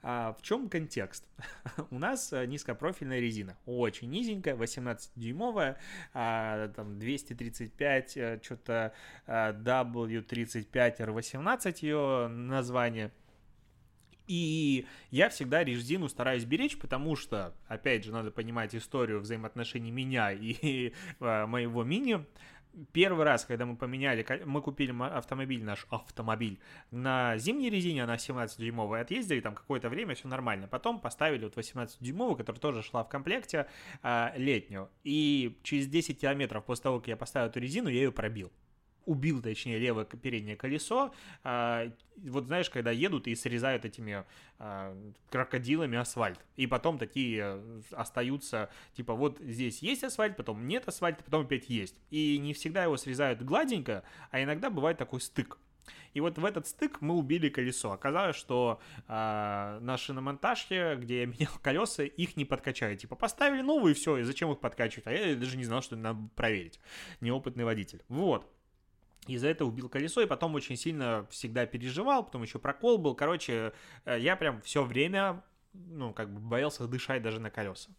А 0.03 0.37
в 0.39 0.43
чем 0.43 0.69
контекст? 0.69 1.27
У 1.91 1.99
нас 1.99 2.33
э, 2.33 2.47
низкопрофильная 2.47 3.19
резина, 3.19 3.57
очень 3.67 4.11
низенькая, 4.11 4.55
18-дюймовая, 4.55 5.77
а, 6.15 6.69
там 6.69 7.01
235, 7.01 8.17
э, 8.17 8.39
что-то 8.43 8.93
W35R18 9.27 11.79
ее 11.81 12.29
название– 12.29 13.11
и 14.27 14.87
я 15.11 15.29
всегда 15.29 15.65
резину 15.65 16.09
стараюсь 16.09 16.45
беречь, 16.45 16.79
потому 16.79 17.17
что, 17.17 17.55
опять 17.69 18.05
же, 18.05 18.13
надо 18.13 18.31
понимать 18.31 18.75
историю 18.75 19.21
взаимоотношений 19.21 19.91
меня 19.91 20.33
и 20.33 20.93
э, 21.21 21.47
моего 21.47 21.85
мини. 21.85 22.25
Первый 22.93 23.25
раз, 23.25 23.47
когда 23.47 23.65
мы 23.65 23.75
поменяли, 23.75 24.27
мы 24.45 24.61
купили 24.61 24.95
автомобиль, 25.03 25.65
наш 25.65 25.87
автомобиль, 25.89 26.61
на 26.91 27.39
зимней 27.39 27.71
резине, 27.71 28.05
она 28.05 28.17
17-дюймовая, 28.17 29.01
отъездили 29.01 29.41
там 29.41 29.55
какое-то 29.55 29.89
время, 29.89 30.15
все 30.15 30.29
нормально. 30.29 30.69
Потом 30.69 31.01
поставили 31.01 31.45
вот 31.45 31.57
18-дюймовую, 31.57 32.37
которая 32.37 32.61
тоже 32.61 32.83
шла 32.83 33.03
в 33.03 33.09
комплекте, 33.09 33.67
э, 34.03 34.33
летнюю. 34.37 34.91
И 35.05 35.59
через 35.63 35.87
10 35.87 36.21
километров 36.21 36.65
после 36.65 36.83
того, 36.83 36.99
как 36.99 37.09
я 37.09 37.17
поставил 37.17 37.49
эту 37.49 37.61
резину, 37.61 37.89
я 37.89 37.97
ее 37.97 38.13
пробил 38.13 38.53
убил, 39.07 39.41
точнее, 39.41 39.79
левое 39.79 40.05
переднее 40.05 40.57
колесо. 40.57 41.15
А, 41.43 41.91
вот 42.17 42.47
знаешь, 42.47 42.69
когда 42.69 42.91
едут 42.91 43.27
и 43.27 43.35
срезают 43.35 43.85
этими 43.85 44.25
а, 44.59 44.97
крокодилами 45.31 45.97
асфальт. 45.97 46.39
И 46.57 46.67
потом 46.67 46.99
такие 46.99 47.43
э, 47.43 47.83
остаются, 47.93 48.71
типа, 48.95 49.15
вот 49.15 49.39
здесь 49.41 49.81
есть 49.81 50.05
асфальт, 50.05 50.37
потом 50.37 50.67
нет 50.67 50.87
асфальта, 50.89 51.25
потом 51.25 51.43
опять 51.45 51.69
есть. 51.69 51.99
И 52.11 52.39
не 52.39 52.53
всегда 52.53 52.85
его 52.85 52.97
срезают 52.97 53.43
гладенько, 53.43 54.03
а 54.31 54.43
иногда 54.43 54.71
бывает 54.71 54.99
такой 54.99 55.21
стык. 55.21 55.59
И 56.15 56.21
вот 56.21 56.39
в 56.39 56.45
этот 56.45 56.67
стык 56.67 57.03
мы 57.03 57.15
убили 57.15 57.49
колесо. 57.49 57.93
Оказалось, 57.93 58.37
что 58.37 58.81
э, 59.07 59.79
на 59.83 59.97
шиномонтажке, 59.99 60.97
где 60.97 61.21
я 61.21 61.27
менял 61.27 61.53
колеса, 61.63 62.05
их 62.05 62.37
не 62.37 62.45
подкачали. 62.45 62.97
Типа 62.97 63.17
поставили 63.17 63.61
новые, 63.61 63.95
все, 63.95 64.17
и 64.17 64.23
зачем 64.23 64.51
их 64.51 64.61
подкачивать? 64.61 65.07
А 65.07 65.13
я 65.13 65.37
даже 65.37 65.57
не 65.57 65.65
знал, 65.65 65.83
что 65.83 65.97
надо 65.97 66.19
проверить. 66.35 66.81
Неопытный 67.21 67.65
водитель. 67.65 68.03
Вот. 68.09 68.51
И 69.27 69.37
за 69.37 69.49
это 69.49 69.65
убил 69.65 69.89
колесо, 69.89 70.21
и 70.21 70.27
потом 70.27 70.55
очень 70.55 70.77
сильно 70.77 71.27
всегда 71.31 71.67
переживал, 71.67 72.25
потом 72.25 72.43
еще 72.43 72.59
прокол 72.59 72.99
был. 72.99 73.15
Короче, 73.15 73.73
э, 74.05 74.19
я 74.21 74.37
прям 74.37 74.61
все 74.63 74.85
время, 74.85 75.43
ну, 75.73 76.13
как 76.13 76.33
бы 76.33 76.41
боялся 76.41 76.87
дышать 76.87 77.23
даже 77.23 77.41
на 77.41 77.51
колеса. 77.51 77.91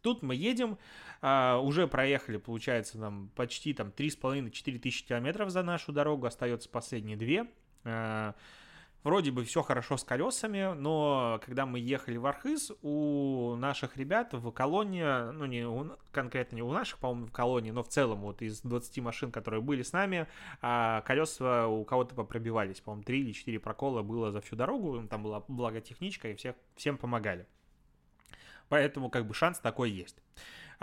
Тут 0.00 0.22
мы 0.22 0.34
едем, 0.34 0.78
а, 1.20 1.58
уже 1.58 1.86
проехали, 1.86 2.36
получается, 2.36 2.98
там 2.98 3.30
почти 3.36 3.72
там 3.72 3.92
3,5-4 3.96 4.78
тысячи 4.78 5.06
километров 5.06 5.50
за 5.50 5.62
нашу 5.62 5.92
дорогу, 5.92 6.26
остается 6.26 6.68
последние 6.68 7.16
две. 7.16 7.46
А, 7.84 8.34
Вроде 9.04 9.32
бы 9.32 9.44
все 9.44 9.62
хорошо 9.62 9.96
с 9.96 10.04
колесами, 10.04 10.74
но 10.74 11.40
когда 11.44 11.66
мы 11.66 11.80
ехали 11.80 12.18
в 12.18 12.26
Архыз, 12.26 12.70
у 12.82 13.56
наших 13.56 13.96
ребят 13.96 14.32
в 14.32 14.52
колонии, 14.52 15.32
ну 15.32 15.44
не 15.46 15.66
у, 15.66 15.90
конкретно 16.12 16.56
не 16.56 16.62
у 16.62 16.70
наших, 16.70 16.98
по-моему, 17.00 17.26
в 17.26 17.32
колонии, 17.32 17.72
но 17.72 17.82
в 17.82 17.88
целом 17.88 18.20
вот 18.20 18.42
из 18.42 18.60
20 18.60 18.98
машин, 18.98 19.32
которые 19.32 19.60
были 19.60 19.82
с 19.82 19.92
нами, 19.92 20.28
а, 20.60 21.00
колеса 21.00 21.66
у 21.66 21.84
кого-то 21.84 22.14
попробивались. 22.14 22.80
По-моему, 22.80 23.02
3 23.02 23.20
или 23.20 23.32
4 23.32 23.58
прокола 23.58 24.02
было 24.02 24.30
за 24.30 24.40
всю 24.40 24.54
дорогу, 24.54 25.02
там 25.08 25.24
была 25.24 25.42
благотехничка 25.48 26.28
и 26.28 26.34
всех, 26.36 26.54
всем 26.76 26.96
помогали. 26.96 27.46
Поэтому 28.68 29.10
как 29.10 29.26
бы 29.26 29.34
шанс 29.34 29.58
такой 29.58 29.90
есть. 29.90 30.22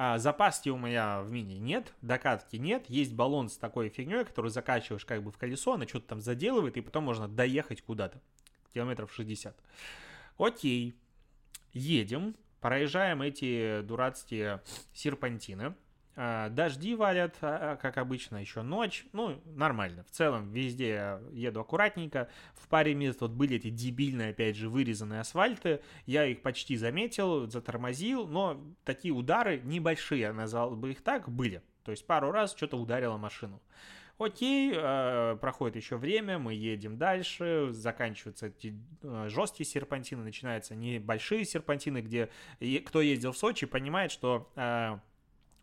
А, 0.02 0.18
запаски 0.18 0.70
у 0.70 0.78
меня 0.78 1.20
в 1.24 1.30
мини 1.30 1.56
нет, 1.56 1.94
докатки 2.02 2.56
нет, 2.56 2.86
есть 2.88 3.14
баллон 3.14 3.50
с 3.50 3.58
такой 3.58 3.90
фигней, 3.90 4.24
который 4.24 4.50
закачиваешь 4.50 5.04
как 5.04 5.22
бы 5.22 5.30
в 5.30 5.38
колесо, 5.38 5.74
она 5.74 5.86
что-то 5.86 6.08
там 6.08 6.22
заделывает, 6.22 6.78
и 6.78 6.82
потом 6.82 7.04
можно 7.04 7.28
доехать 7.28 7.82
куда-то, 7.82 8.22
километров 8.74 9.14
60. 9.14 9.62
Окей, 10.38 10.96
едем, 11.74 12.38
проезжаем 12.62 13.22
эти 13.22 13.82
дурацкие 13.82 14.64
серпантины, 14.94 15.76
дожди 16.16 16.96
валят, 16.96 17.38
а, 17.42 17.74
а, 17.74 17.76
как 17.78 17.98
обычно, 17.98 18.38
еще 18.38 18.62
ночь. 18.62 19.06
Ну, 19.14 19.42
нормально. 19.46 20.04
В 20.04 20.12
целом, 20.12 20.52
везде 20.52 21.20
еду 21.32 21.62
аккуратненько. 21.62 22.30
В 22.56 22.68
паре 22.68 22.94
мест 22.94 23.22
вот 23.22 23.32
были 23.32 23.56
эти 23.56 23.70
дебильные, 23.70 24.32
опять 24.32 24.56
же, 24.56 24.70
вырезанные 24.70 25.22
асфальты. 25.22 25.82
Я 26.06 26.26
их 26.26 26.42
почти 26.42 26.76
заметил, 26.76 27.50
затормозил, 27.50 28.28
но 28.28 28.62
такие 28.84 29.14
удары 29.14 29.62
небольшие, 29.64 30.22
я 30.22 30.34
назвал 30.34 30.76
бы 30.76 30.92
их 30.92 31.02
так, 31.02 31.30
были. 31.30 31.62
То 31.84 31.92
есть 31.92 32.06
пару 32.06 32.32
раз 32.32 32.54
что-то 32.56 32.78
ударило 32.78 33.18
машину. 33.18 33.62
Окей, 34.20 34.74
э, 34.76 35.38
проходит 35.40 35.78
еще 35.78 35.96
время, 35.96 36.38
мы 36.38 36.54
едем 36.54 36.98
дальше, 36.98 37.70
заканчиваются 37.72 38.48
эти 38.48 38.76
э, 39.02 39.28
жесткие 39.30 39.66
серпантины, 39.66 40.24
начинаются 40.24 40.76
небольшие 40.76 41.46
серпантины, 41.46 42.02
где 42.02 42.30
кто 42.86 43.00
ездил 43.00 43.32
в 43.32 43.38
Сочи, 43.38 43.66
понимает, 43.66 44.12
что 44.12 44.52
э, 44.58 45.00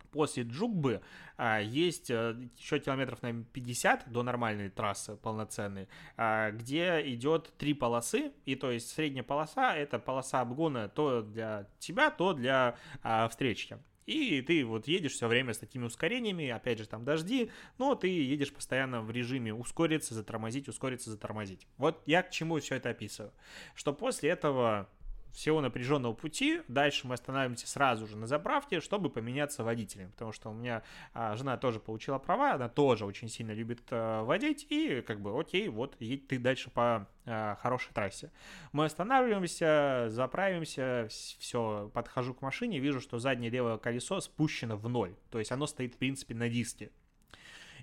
после 0.06 0.44
Джугбы 0.44 1.02
а, 1.36 1.60
есть 1.60 2.10
а, 2.10 2.36
еще 2.56 2.78
километров 2.78 3.22
на 3.22 3.44
50 3.44 4.10
до 4.10 4.22
нормальной 4.22 4.70
трассы 4.70 5.16
полноценной, 5.16 5.88
а, 6.16 6.50
где 6.50 7.02
идет 7.12 7.52
три 7.58 7.74
полосы, 7.74 8.32
и 8.44 8.54
то 8.54 8.70
есть 8.70 8.90
средняя 8.90 9.24
полоса 9.24 9.76
это 9.76 9.98
полоса 9.98 10.40
обгона 10.40 10.88
то 10.88 11.22
для 11.22 11.68
тебя, 11.78 12.10
то 12.10 12.32
для 12.32 12.76
а, 13.02 13.28
встречки. 13.28 13.78
И 14.06 14.40
ты 14.40 14.64
вот 14.64 14.86
едешь 14.86 15.12
все 15.14 15.26
время 15.26 15.52
с 15.52 15.58
такими 15.58 15.84
ускорениями, 15.84 16.48
опять 16.48 16.78
же 16.78 16.86
там 16.86 17.04
дожди, 17.04 17.50
но 17.76 17.96
ты 17.96 18.06
едешь 18.06 18.52
постоянно 18.52 19.02
в 19.02 19.10
режиме 19.10 19.52
ускориться, 19.52 20.14
затормозить, 20.14 20.68
ускориться, 20.68 21.10
затормозить. 21.10 21.66
Вот 21.76 22.00
я 22.06 22.22
к 22.22 22.30
чему 22.30 22.58
все 22.60 22.76
это 22.76 22.90
описываю. 22.90 23.32
Что 23.74 23.92
после 23.92 24.30
этого 24.30 24.88
всего 25.36 25.60
напряженного 25.60 26.14
пути. 26.14 26.62
Дальше 26.66 27.06
мы 27.06 27.14
останавливаемся 27.14 27.68
сразу 27.68 28.06
же 28.06 28.16
на 28.16 28.26
заправке, 28.26 28.80
чтобы 28.80 29.10
поменяться 29.10 29.62
водителем, 29.62 30.10
потому 30.12 30.32
что 30.32 30.48
у 30.48 30.54
меня 30.54 30.82
а, 31.12 31.36
жена 31.36 31.58
тоже 31.58 31.78
получила 31.78 32.18
права, 32.18 32.54
она 32.54 32.70
тоже 32.70 33.04
очень 33.04 33.28
сильно 33.28 33.52
любит 33.52 33.82
а, 33.90 34.24
водить, 34.24 34.66
и 34.70 35.02
как 35.02 35.20
бы, 35.20 35.38
окей, 35.38 35.68
вот 35.68 35.94
едь 36.00 36.26
ты 36.26 36.38
дальше 36.38 36.70
по 36.70 37.06
а, 37.26 37.56
хорошей 37.56 37.92
трассе. 37.92 38.32
Мы 38.72 38.86
останавливаемся, 38.86 40.06
заправимся, 40.08 41.06
все, 41.10 41.90
подхожу 41.92 42.32
к 42.32 42.40
машине, 42.40 42.78
вижу, 42.78 43.00
что 43.00 43.18
заднее 43.18 43.50
левое 43.50 43.76
колесо 43.76 44.20
спущено 44.20 44.76
в 44.76 44.88
ноль, 44.88 45.14
то 45.30 45.38
есть 45.38 45.52
оно 45.52 45.66
стоит, 45.66 45.94
в 45.94 45.98
принципе, 45.98 46.34
на 46.34 46.48
диске. 46.48 46.90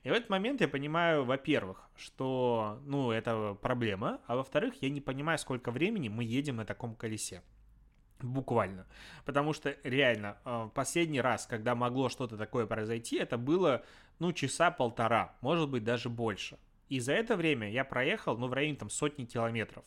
И 0.03 0.09
в 0.09 0.13
этот 0.13 0.29
момент 0.29 0.59
я 0.59 0.67
понимаю, 0.67 1.23
во-первых, 1.23 1.89
что, 1.95 2.79
ну, 2.85 3.11
это 3.11 3.57
проблема, 3.61 4.19
а 4.27 4.35
во-вторых, 4.35 4.75
я 4.81 4.89
не 4.89 4.99
понимаю, 4.99 5.37
сколько 5.37 5.71
времени 5.71 6.09
мы 6.09 6.25
едем 6.25 6.57
на 6.57 6.65
таком 6.65 6.93
колесе. 6.95 7.41
Буквально. 8.19 8.85
Потому 9.25 9.53
что 9.53 9.75
реально, 9.83 10.37
э, 10.45 10.69
последний 10.73 11.21
раз, 11.21 11.45
когда 11.45 11.73
могло 11.73 12.09
что-то 12.09 12.37
такое 12.37 12.65
произойти, 12.65 13.17
это 13.17 13.37
было, 13.37 13.83
ну, 14.19 14.33
часа 14.33 14.71
полтора, 14.71 15.35
может 15.41 15.69
быть, 15.69 15.83
даже 15.83 16.09
больше. 16.09 16.57
И 16.93 16.99
за 16.99 17.13
это 17.13 17.35
время 17.35 17.71
я 17.71 17.85
проехал, 17.85 18.37
ну, 18.37 18.45
в 18.45 18.53
районе 18.53 18.75
там 18.75 18.91
сотни 18.91 19.25
километров. 19.25 19.83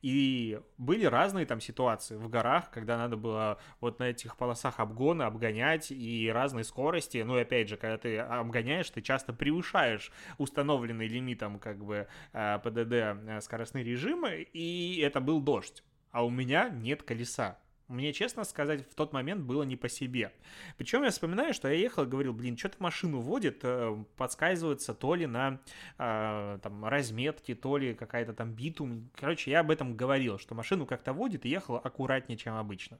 И 0.00 0.58
были 0.78 1.04
разные 1.04 1.44
там 1.44 1.60
ситуации 1.60 2.16
в 2.16 2.30
горах, 2.30 2.70
когда 2.70 2.96
надо 2.96 3.18
было 3.18 3.58
вот 3.82 3.98
на 3.98 4.04
этих 4.04 4.38
полосах 4.38 4.80
обгона 4.80 5.26
обгонять 5.26 5.90
и 5.90 6.30
разные 6.32 6.64
скорости. 6.64 7.18
Ну 7.18 7.36
и 7.36 7.42
опять 7.42 7.68
же, 7.68 7.76
когда 7.76 7.98
ты 7.98 8.16
обгоняешь, 8.16 8.88
ты 8.88 9.02
часто 9.02 9.34
превышаешь 9.34 10.10
установленный 10.38 11.08
лимитом 11.08 11.58
как 11.58 11.84
бы 11.84 12.08
э, 12.32 12.58
ПДД 12.64 12.92
э, 12.92 13.40
скоростные 13.42 13.84
режимы, 13.84 14.48
и 14.54 14.98
это 15.04 15.20
был 15.20 15.42
дождь. 15.42 15.84
А 16.10 16.24
у 16.24 16.30
меня 16.30 16.70
нет 16.70 17.02
колеса. 17.02 17.58
Мне, 17.88 18.12
честно 18.12 18.42
сказать, 18.42 18.88
в 18.90 18.94
тот 18.94 19.12
момент 19.12 19.42
было 19.42 19.62
не 19.62 19.76
по 19.76 19.88
себе. 19.88 20.32
Причем 20.76 21.04
я 21.04 21.10
вспоминаю, 21.10 21.54
что 21.54 21.68
я 21.68 21.74
ехал 21.74 22.02
и 22.02 22.06
говорил, 22.06 22.32
блин, 22.32 22.56
что-то 22.56 22.76
машину 22.80 23.20
водит, 23.20 23.60
э, 23.62 24.04
подсказывается 24.16 24.92
то 24.92 25.14
ли 25.14 25.26
на 25.26 25.60
э, 25.98 26.58
там, 26.62 26.84
разметке, 26.84 27.54
то 27.54 27.76
ли 27.76 27.94
какая-то 27.94 28.32
там 28.34 28.52
битум. 28.52 29.08
Короче, 29.14 29.52
я 29.52 29.60
об 29.60 29.70
этом 29.70 29.96
говорил, 29.96 30.38
что 30.38 30.56
машину 30.56 30.84
как-то 30.84 31.12
водит 31.12 31.46
и 31.46 31.48
ехал 31.48 31.76
аккуратнее, 31.76 32.36
чем 32.36 32.56
обычно. 32.56 32.98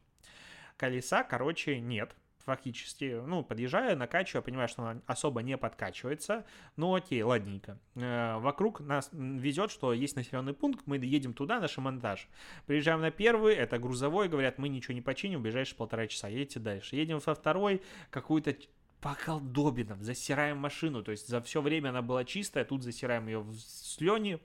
Колеса, 0.76 1.24
короче, 1.24 1.80
нет 1.80 2.14
фактически, 2.46 3.20
ну, 3.26 3.42
подъезжаю, 3.42 3.98
накачиваю, 3.98 4.42
понимаю, 4.42 4.68
что 4.68 4.82
она 4.82 5.02
особо 5.06 5.42
не 5.42 5.58
подкачивается, 5.58 6.46
ну, 6.76 6.94
окей, 6.94 7.20
ладненько. 7.22 7.78
Э, 7.96 8.38
вокруг 8.38 8.80
нас 8.80 9.10
везет, 9.12 9.72
что 9.72 9.92
есть 9.92 10.14
населенный 10.14 10.54
пункт, 10.54 10.86
мы 10.86 10.96
едем 10.96 11.34
туда, 11.34 11.58
на 11.60 11.66
шимонтаж. 11.66 12.28
Приезжаем 12.66 13.00
на 13.00 13.10
первый, 13.10 13.54
это 13.54 13.78
грузовой, 13.78 14.28
говорят, 14.28 14.58
мы 14.58 14.68
ничего 14.68 14.94
не 14.94 15.02
починим, 15.02 15.40
в 15.40 15.42
ближайшие 15.42 15.76
полтора 15.76 16.06
часа, 16.06 16.28
едете 16.28 16.60
дальше. 16.60 16.94
Едем 16.94 17.18
во 17.18 17.34
второй, 17.34 17.82
какую-то 18.10 18.54
по 19.00 19.14
колдобинам, 19.14 20.02
засираем 20.02 20.56
машину, 20.58 21.02
то 21.02 21.10
есть 21.10 21.28
за 21.28 21.42
все 21.42 21.60
время 21.60 21.88
она 21.88 22.00
была 22.00 22.24
чистая, 22.24 22.64
тут 22.64 22.84
засираем 22.84 23.26
ее 23.26 23.40
в 23.40 23.54
слюни, 23.58 24.40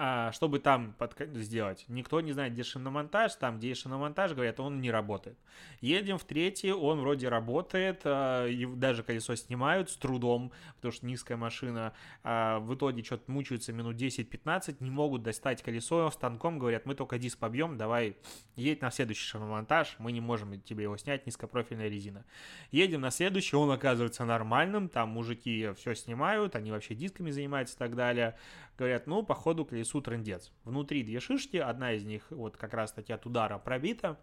а, 0.00 0.30
чтобы 0.30 0.60
там 0.60 0.94
под... 0.96 1.16
сделать. 1.34 1.84
Никто 1.88 2.20
не 2.20 2.30
знает, 2.30 2.52
где 2.52 2.62
шиномонтаж, 2.62 3.34
там, 3.34 3.58
где 3.58 3.74
шиномонтаж, 3.74 4.32
говорят, 4.32 4.60
он 4.60 4.80
не 4.80 4.92
работает. 4.92 5.36
Едем 5.80 6.18
в 6.18 6.24
третий, 6.24 6.70
он 6.70 7.00
вроде 7.00 7.28
работает, 7.28 8.02
а, 8.04 8.48
даже 8.76 9.02
колесо 9.02 9.34
снимают 9.34 9.90
с 9.90 9.96
трудом, 9.96 10.52
потому 10.76 10.92
что 10.92 11.04
низкая 11.04 11.36
машина. 11.36 11.94
А, 12.22 12.60
в 12.60 12.76
итоге 12.76 13.02
что-то 13.02 13.28
мучаются 13.28 13.72
минут 13.72 13.96
10-15, 13.96 14.76
не 14.78 14.90
могут 14.90 15.24
достать 15.24 15.62
колесо 15.62 16.08
станком, 16.12 16.60
говорят, 16.60 16.86
мы 16.86 16.94
только 16.94 17.18
диск 17.18 17.40
побьем, 17.40 17.76
давай 17.76 18.16
едь 18.54 18.80
на 18.80 18.92
следующий 18.92 19.24
шиномонтаж, 19.26 19.96
мы 19.98 20.12
не 20.12 20.20
можем 20.20 20.60
тебе 20.60 20.84
его 20.84 20.96
снять, 20.96 21.26
низкопрофильная 21.26 21.88
резина. 21.88 22.24
Едем 22.70 23.00
на 23.00 23.10
следующий, 23.10 23.56
он 23.56 23.68
оказывается 23.72 24.24
нормальным, 24.24 24.88
там 24.88 25.08
мужики 25.08 25.70
все 25.76 25.96
снимают, 25.96 26.54
они 26.54 26.70
вообще 26.70 26.94
дисками 26.94 27.32
занимаются 27.32 27.74
и 27.74 27.78
так 27.78 27.96
далее 27.96 28.36
говорят, 28.78 29.06
ну, 29.06 29.22
походу, 29.22 29.64
колесу 29.64 30.00
трендец. 30.00 30.52
Внутри 30.64 31.02
две 31.02 31.20
шишки, 31.20 31.56
одна 31.56 31.92
из 31.92 32.04
них 32.04 32.26
вот 32.30 32.56
как 32.56 32.72
раз-таки 32.72 33.12
от 33.12 33.26
удара 33.26 33.58
пробита, 33.58 34.18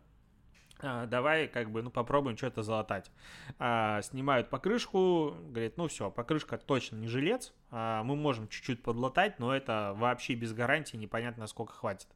а, 0.80 1.06
давай 1.06 1.47
как 1.47 1.72
бы, 1.72 1.82
ну, 1.82 1.89
попробуем 1.89 2.38
что-то 2.38 2.64
залатать. 2.64 3.12
А, 3.60 4.01
снимают 4.01 4.49
покрышку, 4.49 5.36
говорит, 5.49 5.78
ну 5.78 5.88
все, 5.88 6.10
покрышка 6.10 6.58
точно 6.58 6.97
не 6.97 7.08
жилец, 7.08 7.53
а, 7.70 8.03
мы 8.03 8.16
можем 8.16 8.47
чуть-чуть 8.47 8.82
подлатать, 8.82 9.39
но 9.39 9.56
это 9.56 9.93
вообще 9.97 10.36
без 10.36 10.53
гарантии, 10.53 10.97
непонятно, 10.97 11.47
сколько 11.47 11.74
хватит. 11.74 12.08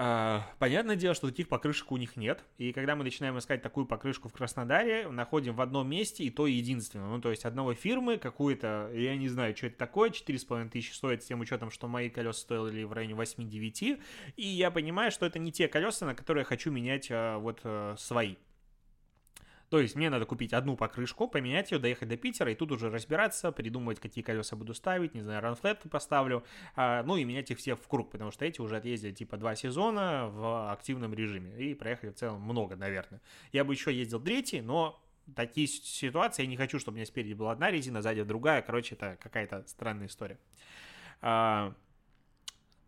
А, 0.00 0.46
понятное 0.60 0.94
дело, 0.94 1.12
что 1.12 1.26
таких 1.26 1.48
покрышек 1.48 1.90
у 1.90 1.96
них 1.96 2.16
нет. 2.16 2.44
И 2.56 2.72
когда 2.72 2.94
мы 2.94 3.02
начинаем 3.02 3.36
искать 3.36 3.62
такую 3.62 3.84
покрышку 3.84 4.28
в 4.28 4.32
Краснодаре, 4.32 5.08
находим 5.08 5.56
в 5.56 5.60
одном 5.60 5.90
месте 5.90 6.22
и 6.22 6.30
то 6.30 6.46
единственное. 6.46 7.08
Ну, 7.08 7.20
то 7.20 7.30
есть 7.30 7.44
одного 7.44 7.74
фирмы, 7.74 8.16
какую-то, 8.16 8.92
я 8.94 9.16
не 9.16 9.28
знаю, 9.28 9.56
что 9.56 9.66
это 9.66 9.76
такое, 9.76 10.10
4,5 10.10 10.70
тысячи 10.70 10.92
стоит 10.92 11.24
с 11.24 11.26
тем 11.26 11.40
учетом, 11.40 11.72
что 11.72 11.88
мои 11.88 12.10
колеса 12.10 12.38
стоили 12.38 12.84
в 12.84 12.92
районе 12.92 13.14
8-9. 13.14 14.00
И 14.36 14.46
я 14.46 14.70
понимаю, 14.70 15.10
что 15.10 15.26
это 15.26 15.40
не 15.40 15.50
те 15.50 15.66
колеса, 15.66 16.06
на 16.06 16.14
которые 16.14 16.42
я 16.42 16.46
хочу 16.46 16.70
менять 16.70 17.08
а, 17.10 17.38
вот 17.38 17.58
а, 17.64 17.96
свои. 17.98 18.36
То 19.70 19.80
есть 19.80 19.96
мне 19.96 20.08
надо 20.08 20.24
купить 20.24 20.52
одну 20.52 20.76
покрышку, 20.76 21.28
поменять 21.28 21.70
ее, 21.72 21.78
доехать 21.78 22.08
до 22.08 22.16
Питера, 22.16 22.50
и 22.50 22.54
тут 22.54 22.72
уже 22.72 22.90
разбираться, 22.90 23.52
придумывать, 23.52 24.00
какие 24.00 24.24
колеса 24.24 24.56
буду 24.56 24.74
ставить, 24.74 25.14
не 25.14 25.20
знаю, 25.20 25.42
ранфлет 25.42 25.82
поставлю, 25.90 26.44
а, 26.74 27.02
ну 27.02 27.16
и 27.16 27.24
менять 27.24 27.50
их 27.50 27.58
всех 27.58 27.78
в 27.78 27.86
круг, 27.86 28.10
потому 28.10 28.30
что 28.30 28.44
эти 28.44 28.60
уже 28.60 28.76
отъездили 28.76 29.12
типа 29.12 29.36
два 29.36 29.54
сезона 29.54 30.28
в 30.28 30.72
активном 30.72 31.12
режиме, 31.14 31.56
и 31.58 31.74
проехали 31.74 32.10
в 32.10 32.14
целом 32.14 32.40
много, 32.40 32.76
наверное. 32.76 33.20
Я 33.52 33.64
бы 33.64 33.74
еще 33.74 33.92
ездил 33.92 34.20
третий, 34.20 34.60
но 34.62 35.02
такие 35.36 35.66
ситуации, 35.66 36.42
я 36.42 36.48
не 36.48 36.56
хочу, 36.56 36.78
чтобы 36.78 36.94
у 36.94 36.96
меня 36.96 37.06
спереди 37.06 37.34
была 37.34 37.52
одна 37.52 37.70
резина, 37.70 38.00
сзади 38.00 38.22
другая, 38.22 38.62
короче, 38.62 38.94
это 38.94 39.18
какая-то 39.20 39.64
странная 39.66 40.06
история. 40.06 40.38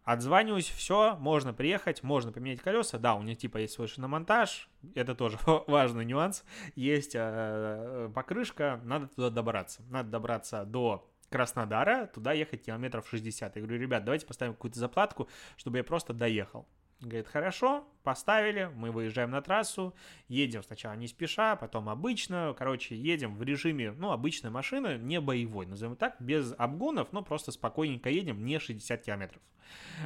Отзваниваюсь, 0.05 0.69
все, 0.69 1.17
можно 1.17 1.53
приехать, 1.53 2.03
можно 2.03 2.33
поменять 2.33 2.61
колеса. 2.61 2.99
Да, 2.99 3.15
у 3.15 3.23
них 3.23 3.39
типа 3.39 3.59
есть 3.59 3.75
свой 3.75 3.87
шиномонтаж, 3.87 4.69
это 4.95 5.15
тоже 5.15 5.39
важный 5.67 6.05
нюанс. 6.05 6.45
Есть 6.75 7.13
э, 7.15 8.11
покрышка, 8.15 8.81
надо 8.85 9.09
туда 9.09 9.31
добраться. 9.31 9.83
Надо 9.91 10.09
добраться 10.09 10.65
до 10.65 11.07
Краснодара, 11.29 12.07
туда 12.07 12.33
ехать 12.33 12.65
километров 12.65 13.09
60. 13.09 13.55
Я 13.57 13.63
говорю, 13.63 13.81
ребят, 13.81 14.05
давайте 14.05 14.27
поставим 14.27 14.55
какую-то 14.55 14.81
заплатку, 14.81 15.29
чтобы 15.57 15.79
я 15.79 15.85
просто 15.85 16.13
доехал. 16.13 16.67
Говорит, 17.01 17.29
хорошо, 17.29 17.89
поставили, 18.03 18.71
мы 18.77 18.91
выезжаем 18.91 19.31
на 19.31 19.41
трассу, 19.41 19.95
едем 20.29 20.63
сначала 20.63 20.93
не 20.93 21.09
спеша, 21.09 21.57
потом 21.57 21.89
обычно, 21.89 22.55
короче, 22.59 22.95
едем 22.95 23.37
в 23.37 23.43
режиме, 23.43 23.93
ну, 23.93 24.11
обычная 24.11 24.51
машина, 24.51 24.99
не 24.99 25.19
боевой, 25.19 25.65
назовем 25.65 25.97
так, 25.97 26.17
без 26.21 26.55
обгонов, 26.59 27.09
но 27.13 27.23
просто 27.23 27.53
спокойненько 27.53 28.11
едем, 28.11 28.45
не 28.45 28.59
60 28.59 29.03
километров. 29.03 29.41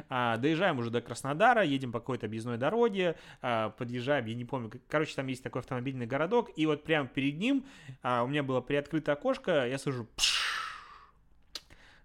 А, 0.07 0.37
доезжаем 0.37 0.79
уже 0.79 0.89
до 0.89 1.01
Краснодара, 1.01 1.63
едем 1.63 1.91
по 1.91 1.99
какой-то 1.99 2.27
объездной 2.27 2.57
дороге, 2.57 3.17
а, 3.41 3.71
подъезжаем, 3.71 4.25
я 4.27 4.33
не 4.33 4.45
помню, 4.45 4.71
короче, 4.87 5.15
там 5.15 5.27
есть 5.27 5.43
такой 5.43 5.59
автомобильный 5.59 6.05
городок, 6.05 6.49
и 6.55 6.65
вот 6.65 6.85
прямо 6.85 7.09
перед 7.09 7.37
ним 7.37 7.65
а, 8.03 8.23
у 8.23 8.27
меня 8.27 8.41
было 8.41 8.61
приоткрыто 8.61 9.11
окошко, 9.11 9.67
я 9.67 9.77
слышу, 9.77 10.07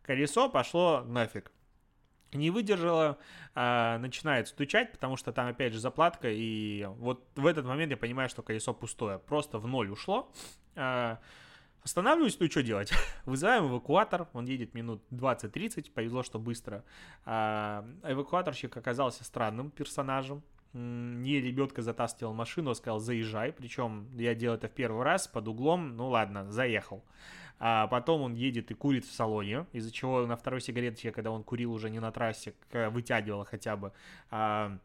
колесо 0.03 0.49
пошло 0.49 1.05
нафиг 1.07 1.53
не 2.33 2.51
выдержала, 2.51 3.19
а, 3.55 3.99
начинает 3.99 4.49
стучать, 4.49 4.93
потому 4.93 5.17
что 5.17 5.33
там 5.33 5.49
опять 5.49 5.73
же 5.73 5.81
заплатка, 5.81 6.31
и 6.31 6.85
вот 6.99 7.25
в 7.37 7.47
этот 7.47 7.65
момент 7.65 7.91
я 7.91 7.97
понимаю, 7.97 8.29
что 8.29 8.43
колесо 8.43 8.73
пустое, 8.75 9.19
просто 9.19 9.59
в 9.59 9.67
ноль 9.67 9.91
ушло. 9.91 10.33
А, 10.77 11.19
останавливаюсь, 11.83 12.39
ну 12.39 12.51
что 12.51 12.63
делать? 12.63 12.93
Вызываем 13.25 13.69
эвакуатор, 13.69 14.29
он 14.33 14.47
едет 14.47 14.75
минут 14.75 15.03
20-30, 15.11 15.91
повезло, 15.93 16.23
что 16.23 16.39
быстро. 16.39 16.85
А, 17.25 17.85
эвакуаторщик 18.05 18.77
оказался 18.77 19.25
странным 19.25 19.71
персонажем, 19.71 20.43
не 20.73 21.41
ребенка 21.41 21.83
затаскивал 21.83 22.33
машину, 22.33 22.75
сказал, 22.75 23.01
заезжай, 23.01 23.53
причем 23.53 24.09
я 24.17 24.37
делал 24.37 24.57
это 24.57 24.69
в 24.69 24.73
первый 24.73 25.03
раз 25.03 25.27
под 25.27 25.49
углом, 25.49 25.97
ну 25.97 26.09
ладно, 26.09 26.51
заехал 26.53 27.05
а 27.61 27.87
потом 27.89 28.23
он 28.23 28.35
едет 28.35 28.71
и 28.71 28.75
курит 28.75 29.05
в 29.05 29.13
салоне, 29.13 29.67
из-за 29.73 29.93
чего 29.93 30.27
на 30.27 30.37
второй 30.37 30.63
сигарете, 30.63 31.13
когда 31.13 31.31
он 31.31 31.45
курил 31.45 31.73
уже 31.73 31.91
не 31.91 32.01
на 32.01 32.11
трассе, 32.11 32.55
вытягивало 32.73 33.45
хотя 33.45 33.77
бы, 33.77 33.93
а, 34.31 34.79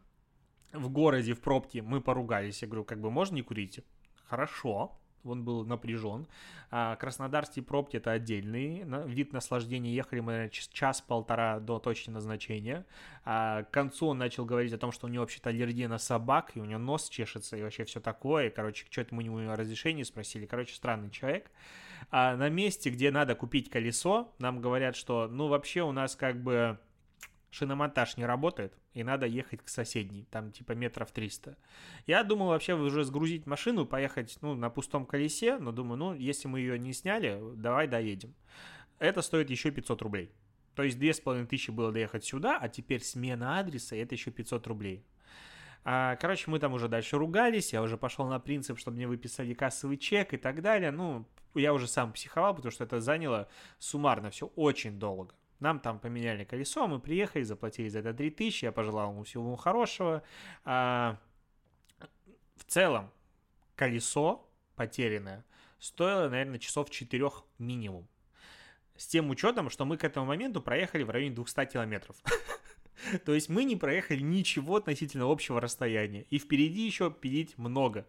в 0.74 0.90
городе, 0.90 1.34
в 1.34 1.40
пробке, 1.40 1.82
мы 1.82 2.02
поругались. 2.02 2.62
Я 2.62 2.68
говорю, 2.68 2.84
как 2.84 3.00
бы 3.00 3.10
можно 3.10 3.36
не 3.36 3.44
курить? 3.44 3.80
Хорошо, 4.28 4.92
он 5.24 5.44
был 5.44 5.66
напряжен. 5.66 6.28
А, 6.70 6.96
Краснодарские 6.98 7.64
пробки 7.64 7.98
это 7.98 8.12
отдельный 8.12 8.84
вид 9.08 9.34
наслаждения. 9.34 9.94
Ехали 9.94 10.20
мы 10.20 10.50
час-полтора 10.52 11.60
до 11.60 11.80
точки 11.80 12.10
назначения. 12.10 12.86
А, 13.24 13.64
к 13.64 13.72
концу 13.72 14.08
он 14.08 14.18
начал 14.18 14.46
говорить 14.46 14.74
о 14.74 14.78
том, 14.78 14.92
что 14.92 15.08
у 15.08 15.10
него 15.10 15.22
вообще-то 15.22 15.50
аллергия 15.50 15.88
на 15.88 15.98
собак, 15.98 16.52
и 16.56 16.60
у 16.60 16.66
него 16.66 16.80
нос 16.80 17.10
чешется, 17.10 17.58
и 17.58 17.64
вообще 17.64 17.86
все 17.86 18.00
такое. 18.00 18.50
Короче, 18.50 18.86
что-то 18.90 19.16
мы 19.16 19.24
у 19.24 19.40
него 19.40 19.56
разрешение 19.56 20.06
спросили. 20.06 20.46
Короче, 20.46 20.76
странный 20.76 21.10
человек. 21.10 21.50
А 22.10 22.36
на 22.36 22.50
месте, 22.50 22.90
где 22.90 23.12
надо 23.12 23.36
купить 23.36 23.70
колесо, 23.70 24.34
нам 24.40 24.62
говорят, 24.62 24.96
что, 24.96 25.28
ну, 25.28 25.48
вообще 25.48 25.82
у 25.82 25.92
нас 25.92 26.16
как 26.16 26.42
бы 26.42 26.80
шиномонтаж 27.56 28.18
не 28.18 28.26
работает, 28.26 28.74
и 28.94 29.04
надо 29.04 29.26
ехать 29.26 29.62
к 29.62 29.70
соседней, 29.70 30.28
там 30.30 30.52
типа 30.52 30.74
метров 30.74 31.12
300. 31.12 31.58
Я 32.06 32.24
думал 32.24 32.48
вообще 32.48 32.76
уже 32.76 33.04
сгрузить 33.04 33.46
машину, 33.46 33.86
поехать, 33.86 34.38
ну, 34.42 34.56
на 34.56 34.70
пустом 34.70 35.06
колесе, 35.06 35.58
но 35.58 35.72
думаю, 35.72 35.98
ну, 35.98 36.14
если 36.14 36.48
мы 36.48 36.60
ее 36.60 36.78
не 36.78 36.94
сняли, 36.94 37.42
давай 37.56 37.88
доедем. 37.88 38.34
Это 39.00 39.22
стоит 39.22 39.50
еще 39.50 39.72
500 39.72 40.02
рублей. 40.02 40.32
То 40.76 40.84
есть 40.84 41.00
2500 41.00 41.74
было 41.74 41.92
доехать 41.92 42.26
сюда, 42.26 42.58
а 42.62 42.68
теперь 42.68 43.02
смена 43.02 43.60
адреса, 43.60 43.96
это 43.96 44.16
еще 44.16 44.32
500 44.32 44.68
рублей. 44.68 45.06
А, 45.86 46.16
короче, 46.18 46.50
мы 46.50 46.60
там 46.60 46.74
уже 46.74 46.88
дальше 46.88 47.18
ругались, 47.18 47.72
я 47.72 47.82
уже 47.82 47.98
пошел 47.98 48.28
на 48.28 48.40
принцип, 48.40 48.80
чтобы 48.80 48.98
мне 48.98 49.08
выписали 49.08 49.54
кассовый 49.54 49.98
чек 49.98 50.34
и 50.34 50.38
так 50.38 50.62
далее. 50.62 50.92
Ну, 50.92 51.26
я 51.60 51.74
уже 51.74 51.88
сам 51.88 52.14
психовал, 52.14 52.56
потому 52.56 52.72
что 52.72 52.84
это 52.84 53.00
заняло 53.00 53.48
суммарно 53.80 54.30
все 54.30 54.48
очень 54.56 55.00
долго. 55.00 55.36
Нам 55.60 55.80
там 55.80 56.00
поменяли 56.00 56.44
колесо, 56.44 56.88
мы 56.88 57.00
приехали, 57.00 57.44
заплатили 57.44 57.88
за 57.90 58.00
это 58.00 58.14
3000, 58.14 58.66
я 58.66 58.72
пожелал 58.72 59.12
ему 59.12 59.24
всего 59.24 59.56
хорошего. 59.56 60.24
А, 60.66 61.18
в 62.56 62.66
целом, 62.66 63.12
колесо 63.76 64.50
потерянное 64.76 65.46
стоило, 65.80 66.30
наверное, 66.30 66.60
часов 66.60 66.90
4 66.90 67.30
минимум. 67.58 68.08
С 68.98 69.08
тем 69.08 69.30
учетом, 69.30 69.70
что 69.70 69.86
мы 69.86 69.98
к 69.98 70.04
этому 70.04 70.26
моменту 70.26 70.62
проехали 70.62 71.04
в 71.04 71.10
районе 71.10 71.36
200 71.36 71.66
километров. 71.66 72.16
То 73.26 73.34
есть 73.34 73.50
мы 73.50 73.64
не 73.64 73.76
проехали 73.76 74.22
ничего 74.22 74.78
относительно 74.78 75.32
общего 75.32 75.62
расстояния. 75.62 76.26
И 76.30 76.38
впереди 76.38 76.86
еще 76.86 77.12
пилить 77.12 77.58
много. 77.58 78.06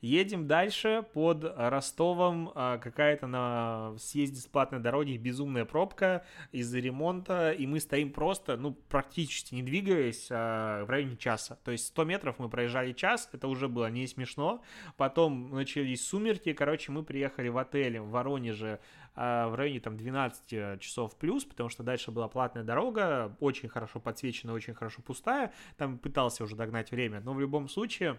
Едем 0.00 0.46
дальше 0.46 1.04
под 1.12 1.44
Ростовом. 1.56 2.50
А, 2.54 2.78
какая-то 2.78 3.26
на 3.26 3.94
съезде 3.98 4.40
с 4.40 4.46
платной 4.46 4.80
дороги 4.80 5.16
безумная 5.16 5.64
пробка 5.64 6.24
из-за 6.52 6.78
ремонта. 6.78 7.52
И 7.52 7.66
мы 7.66 7.80
стоим 7.80 8.12
просто, 8.12 8.56
ну, 8.56 8.72
практически 8.72 9.54
не 9.54 9.62
двигаясь 9.62 10.28
а, 10.30 10.84
в 10.84 10.90
районе 10.90 11.16
часа. 11.16 11.58
То 11.64 11.70
есть 11.70 11.86
100 11.88 12.04
метров 12.04 12.38
мы 12.38 12.48
проезжали 12.48 12.92
час. 12.92 13.28
Это 13.32 13.48
уже 13.48 13.68
было 13.68 13.90
не 13.90 14.06
смешно. 14.06 14.62
Потом 14.96 15.50
начались 15.50 16.06
сумерки. 16.06 16.52
Короче, 16.52 16.92
мы 16.92 17.02
приехали 17.02 17.48
в 17.48 17.58
отель 17.58 18.00
в 18.00 18.10
Воронеже 18.10 18.80
в 19.18 19.56
районе 19.56 19.80
там 19.80 19.96
12 19.96 20.80
часов 20.80 21.16
плюс, 21.16 21.44
потому 21.44 21.68
что 21.68 21.82
дальше 21.82 22.12
была 22.12 22.28
платная 22.28 22.62
дорога, 22.62 23.36
очень 23.40 23.68
хорошо 23.68 23.98
подсвеченная, 23.98 24.54
очень 24.54 24.74
хорошо 24.74 25.02
пустая. 25.02 25.52
Там 25.76 25.98
пытался 25.98 26.44
уже 26.44 26.54
догнать 26.54 26.92
время, 26.92 27.20
но 27.20 27.32
в 27.32 27.40
любом 27.40 27.68
случае 27.68 28.16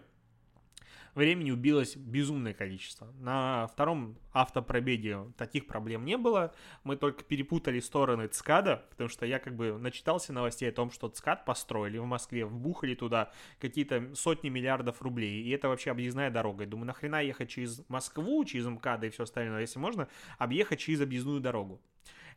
времени 1.16 1.51
убилось 1.51 1.95
безумное 1.95 2.53
количество. 2.53 3.12
На 3.20 3.68
втором 3.68 4.18
автопробеге 4.34 5.32
таких 5.38 5.68
проблем 5.68 6.05
не 6.05 6.18
было. 6.18 6.53
Мы 6.84 6.95
только 6.95 7.24
перепутали 7.24 7.80
стороны 7.80 8.28
ЦКАДа, 8.28 8.86
потому 8.89 9.10
что 9.10 9.26
я 9.26 9.39
как 9.39 9.55
бы 9.55 9.78
начитался 9.78 10.34
новостей 10.34 10.70
о 10.70 10.72
том, 10.72 10.91
что 10.91 11.10
ЦКАД 11.10 11.45
построили 11.45 11.97
в 11.97 12.05
Москве, 12.05 12.45
вбухали 12.45 12.95
туда 12.95 13.32
какие-то 13.60 14.14
сотни 14.16 14.49
миллиардов 14.49 15.01
рублей. 15.01 15.43
И 15.43 15.49
это 15.49 15.70
вообще 15.70 15.91
объездная 15.91 16.30
дорога. 16.30 16.64
Я 16.64 16.70
думаю, 16.70 16.88
нахрена 16.88 17.24
ехать 17.24 17.49
через 17.49 17.84
Москву, 17.89 18.43
через 18.45 18.66
МКАД 18.66 19.05
и 19.05 19.10
все 19.10 19.24
остальное, 19.24 19.62
если 19.62 19.80
можно 19.80 20.07
объехать 20.38 20.80
через 20.80 21.01
объездную 21.01 21.39
дорогу. 21.39 21.82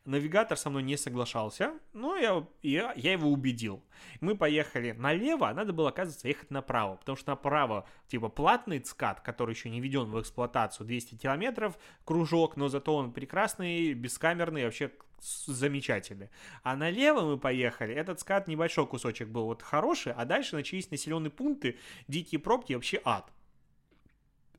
Навигатор 0.05 0.57
со 0.57 0.69
мной 0.69 0.83
не 0.83 0.97
соглашался, 0.97 1.73
но 1.93 2.17
я, 2.17 2.45
я, 2.61 2.93
я 2.97 3.13
его 3.13 3.29
убедил. 3.29 3.81
Мы 4.19 4.35
поехали 4.35 4.91
налево, 4.91 5.47
а 5.47 5.53
надо 5.53 5.71
было, 5.71 5.89
оказывается, 5.89 6.27
ехать 6.27 6.51
направо, 6.51 6.97
потому 6.97 7.15
что 7.15 7.29
направо, 7.31 7.87
типа, 8.07 8.27
платный 8.27 8.83
скат, 8.83 9.21
который 9.21 9.53
еще 9.55 9.69
не 9.69 9.79
введен 9.79 10.11
в 10.11 10.19
эксплуатацию, 10.19 10.85
200 10.85 11.15
километров, 11.15 11.77
кружок, 12.03 12.57
но 12.57 12.67
зато 12.67 12.93
он 12.93 13.13
прекрасный, 13.13 13.93
бескамерный, 13.93 14.65
вообще 14.65 14.91
замечательный. 15.21 16.29
А 16.63 16.75
налево 16.75 17.21
мы 17.21 17.37
поехали, 17.37 17.93
этот 17.93 18.19
скат 18.19 18.49
небольшой 18.49 18.85
кусочек 18.85 19.29
был 19.29 19.45
вот 19.45 19.61
хороший, 19.61 20.11
а 20.11 20.25
дальше 20.25 20.55
начались 20.55 20.91
населенные 20.91 21.31
пункты, 21.31 21.77
дикие 22.09 22.39
пробки, 22.39 22.73
вообще 22.73 23.01
ад. 23.05 23.31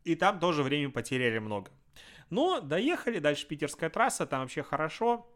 И 0.05 0.15
там 0.15 0.39
тоже 0.39 0.63
время 0.63 0.91
потеряли 0.91 1.39
много. 1.39 1.71
Но 2.31 2.61
доехали, 2.61 3.19
дальше 3.19 3.47
питерская 3.47 3.91
трасса, 3.91 4.27
там 4.27 4.41
вообще 4.41 4.63
хорошо. 4.63 5.27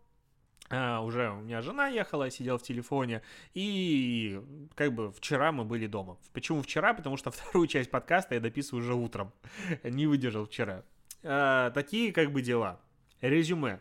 А, 0.71 1.01
уже 1.01 1.31
у 1.31 1.41
меня 1.41 1.63
жена 1.63 1.89
ехала, 1.89 2.31
сидел 2.31 2.59
в 2.59 2.63
телефоне, 2.63 3.23
и 3.55 4.41
как 4.75 4.93
бы 4.93 5.11
вчера 5.13 5.51
мы 5.51 5.65
были 5.65 5.87
дома. 5.87 6.19
Почему 6.33 6.63
вчера? 6.63 6.93
Потому 6.93 7.17
что 7.17 7.31
вторую 7.33 7.67
часть 7.67 7.91
подкаста 7.91 8.35
я 8.35 8.41
дописываю 8.41 8.85
уже 8.85 8.95
утром. 8.95 9.33
Не 9.83 10.07
выдержал 10.07 10.47
вчера. 10.47 10.85
А, 11.23 11.71
такие 11.71 12.13
как 12.13 12.33
бы 12.33 12.43
дела. 12.43 12.81
Резюме. 13.21 13.81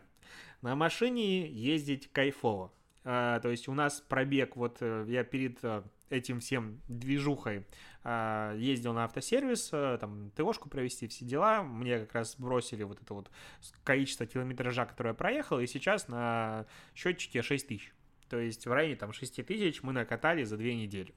На 0.62 0.74
машине 0.74 1.46
ездить 1.46 2.10
кайфово. 2.10 2.72
А, 3.04 3.38
то 3.40 3.50
есть 3.50 3.68
у 3.68 3.74
нас 3.74 4.00
пробег, 4.00 4.56
вот 4.56 4.78
э, 4.80 5.04
я 5.08 5.24
перед 5.24 5.58
э, 5.62 5.82
этим 6.10 6.40
всем 6.40 6.80
движухой 6.88 7.64
ездил 8.56 8.92
на 8.92 9.04
автосервис, 9.04 9.70
э, 9.72 9.98
там, 10.00 10.30
ТОшку 10.30 10.68
провести, 10.68 11.08
все 11.08 11.24
дела. 11.24 11.62
Мне 11.62 11.98
как 12.00 12.14
раз 12.14 12.36
бросили 12.38 12.82
вот 12.84 13.00
это 13.02 13.14
вот 13.14 13.30
количество 13.84 14.26
километража, 14.26 14.86
которое 14.86 15.10
я 15.10 15.14
проехал, 15.14 15.58
и 15.58 15.66
сейчас 15.66 16.08
на 16.08 16.66
счетчике 16.94 17.42
6 17.42 17.66
тысяч. 17.66 17.92
То 18.28 18.38
есть 18.38 18.66
в 18.66 18.72
районе 18.72 18.96
там 18.96 19.12
6 19.12 19.46
тысяч 19.46 19.82
мы 19.82 19.92
накатали 19.92 20.44
за 20.44 20.56
две 20.56 20.74
недели. 20.74 21.14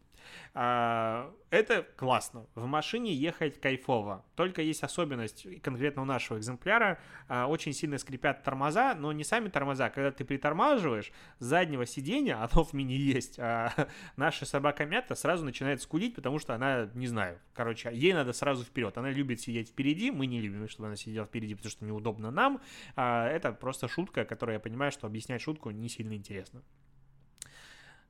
А, 0.53 1.34
это 1.49 1.84
классно. 1.95 2.45
В 2.55 2.66
машине 2.66 3.14
ехать 3.14 3.59
кайфово. 3.59 4.26
Только 4.36 4.62
есть 4.62 4.84
особенность 4.84 5.47
конкретно 5.62 6.01
у 6.01 6.05
нашего 6.05 6.38
экземпляра. 6.38 6.99
А, 7.28 7.47
очень 7.47 7.74
сильно 7.74 7.97
скрипят 7.97 8.43
тормоза, 8.43 8.95
но 8.95 9.12
не 9.12 9.24
сами 9.24 9.49
тормоза. 9.49 9.89
Когда 9.89 10.12
ты 10.12 10.26
притормаживаешь, 10.26 11.12
с 11.39 11.45
заднего 11.45 11.86
сиденья, 11.86 12.43
оно 12.43 12.64
в 12.64 12.74
мини 12.74 12.93
есть, 12.93 13.39
а 13.39 13.72
наша 14.16 14.45
собака 14.45 14.86
Мята 14.86 15.16
сразу 15.16 15.45
начинает 15.45 15.82
скулить, 15.82 16.16
потому 16.16 16.39
что 16.39 16.53
она, 16.53 16.89
не 16.93 17.07
знаю, 17.07 17.39
короче, 17.53 17.89
ей 17.93 18.14
надо 18.14 18.34
сразу 18.34 18.64
вперед. 18.64 18.97
Она 18.97 19.12
любит 19.12 19.41
сидеть 19.41 19.70
впереди, 19.70 20.12
мы 20.12 20.26
не 20.28 20.41
любим, 20.41 20.68
чтобы 20.68 20.88
она 20.88 20.95
сидела 20.95 21.26
впереди, 21.26 21.55
потому 21.55 21.72
что 21.72 21.86
неудобно 21.86 22.32
нам. 22.32 22.62
Это 22.95 23.55
просто 23.59 23.88
шутка, 23.88 24.26
которая 24.26 24.57
я 24.57 24.59
понимаю, 24.59 24.91
что 24.91 25.07
объяснять 25.07 25.41
шутку 25.41 25.72
не 25.72 25.89
сильно 25.89 26.14
интересно. 26.14 26.62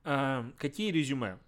Какие 0.04 0.91
резюме? 0.91 1.39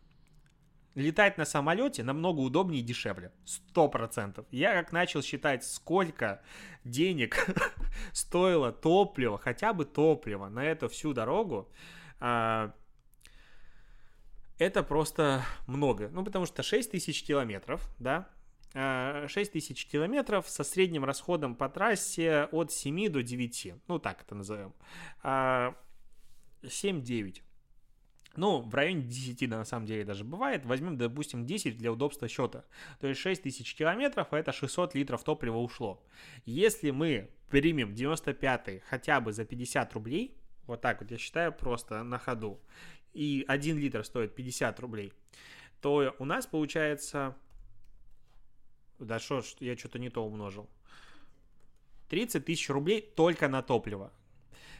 летать 0.95 1.38
на 1.38 1.45
самолете 1.45 2.04
намного 2.04 2.39
удобнее 2.39 2.82
и 2.82 2.86
дешевле. 2.86 3.32
Сто 3.45 3.88
процентов. 3.88 4.45
Я 4.51 4.74
как 4.74 4.91
начал 4.91 5.22
считать, 5.22 5.64
сколько 5.64 6.41
денег 6.84 7.47
стоило 8.12 8.72
топливо, 8.72 9.38
хотя 9.38 9.74
бы 9.74 9.86
топливо 9.86 10.49
на 10.49 10.66
эту 10.66 10.89
всю 10.89 11.14
дорогу, 11.14 11.72
а, 12.20 12.74
это 14.60 14.84
просто 14.84 15.43
много. 15.68 16.10
Ну, 16.10 16.24
потому 16.24 16.45
что 16.45 16.64
6 16.64 16.91
тысяч 16.91 17.24
километров, 17.24 17.89
да, 17.99 18.30
6 18.74 18.76
а, 18.76 19.28
тысяч 19.28 19.88
километров 19.88 20.47
со 20.47 20.64
средним 20.64 21.06
расходом 21.06 21.56
по 21.56 21.70
трассе 21.70 22.47
от 22.51 22.72
7 22.72 23.10
до 23.10 23.24
9. 23.24 23.74
Ну, 23.88 23.99
так 23.99 24.22
это 24.22 24.36
назовем. 24.36 24.74
7-9. 25.24 27.41
Ну, 28.36 28.62
в 28.62 28.74
районе 28.74 29.04
10 29.04 29.48
на 29.48 29.64
самом 29.64 29.86
деле 29.86 30.06
даже 30.06 30.24
бывает. 30.24 30.66
Возьмем, 30.66 30.98
допустим, 30.98 31.46
10 31.46 31.78
для 31.78 31.92
удобства 31.92 32.28
счета. 32.28 32.66
То 33.00 33.08
есть 33.08 33.20
6000 33.22 33.76
километров, 33.76 34.28
а 34.32 34.40
это 34.40 34.52
600 34.52 34.96
литров 34.96 35.24
топлива 35.24 35.58
ушло. 35.58 36.04
Если 36.46 36.90
мы 36.90 37.30
примем 37.50 37.94
95 37.94 38.82
хотя 38.90 39.22
бы 39.22 39.34
за 39.34 39.46
50 39.46 39.94
рублей, 39.94 40.36
вот 40.66 40.82
так 40.82 41.02
вот 41.02 41.12
я 41.12 41.18
считаю 41.18 41.54
просто 41.54 42.04
на 42.04 42.18
ходу, 42.18 42.60
и 43.14 43.46
1 43.48 43.78
литр 43.78 44.04
стоит 44.04 44.34
50 44.34 44.80
рублей, 44.80 45.14
то 45.82 46.16
у 46.18 46.26
нас 46.26 46.48
получается... 46.48 47.36
Да 49.00 49.20
что, 49.20 49.44
я 49.60 49.78
что-то 49.78 50.00
не 50.00 50.10
то 50.10 50.26
умножил. 50.26 50.70
30 52.10 52.46
тысяч 52.46 52.70
рублей 52.70 53.02
только 53.16 53.48
на 53.48 53.62
топливо. 53.62 54.12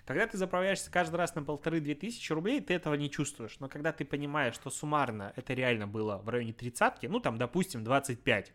Когда 0.06 0.28
ты 0.28 0.38
заправляешься 0.38 0.91
каждый 0.91 1.16
раз 1.16 1.34
на 1.36 1.43
полторы-две 1.43 1.95
тысячи 1.95 2.34
рублей, 2.34 2.60
ты 2.60 2.74
этого 2.74 2.95
не 2.95 3.10
чувствуешь. 3.10 3.58
Но 3.60 3.70
когда 3.70 3.93
ты 3.93 4.04
понимаешь, 4.04 4.56
что 4.56 4.70
суммарно 4.70 5.32
это 5.36 5.54
реально 5.54 5.88
было 5.88 6.18
в 6.18 6.28
районе 6.30 6.51
тридцатки, 6.51 7.06
ну 7.06 7.20
там, 7.20 7.38
допустим, 7.38 7.84
25, 7.84 8.54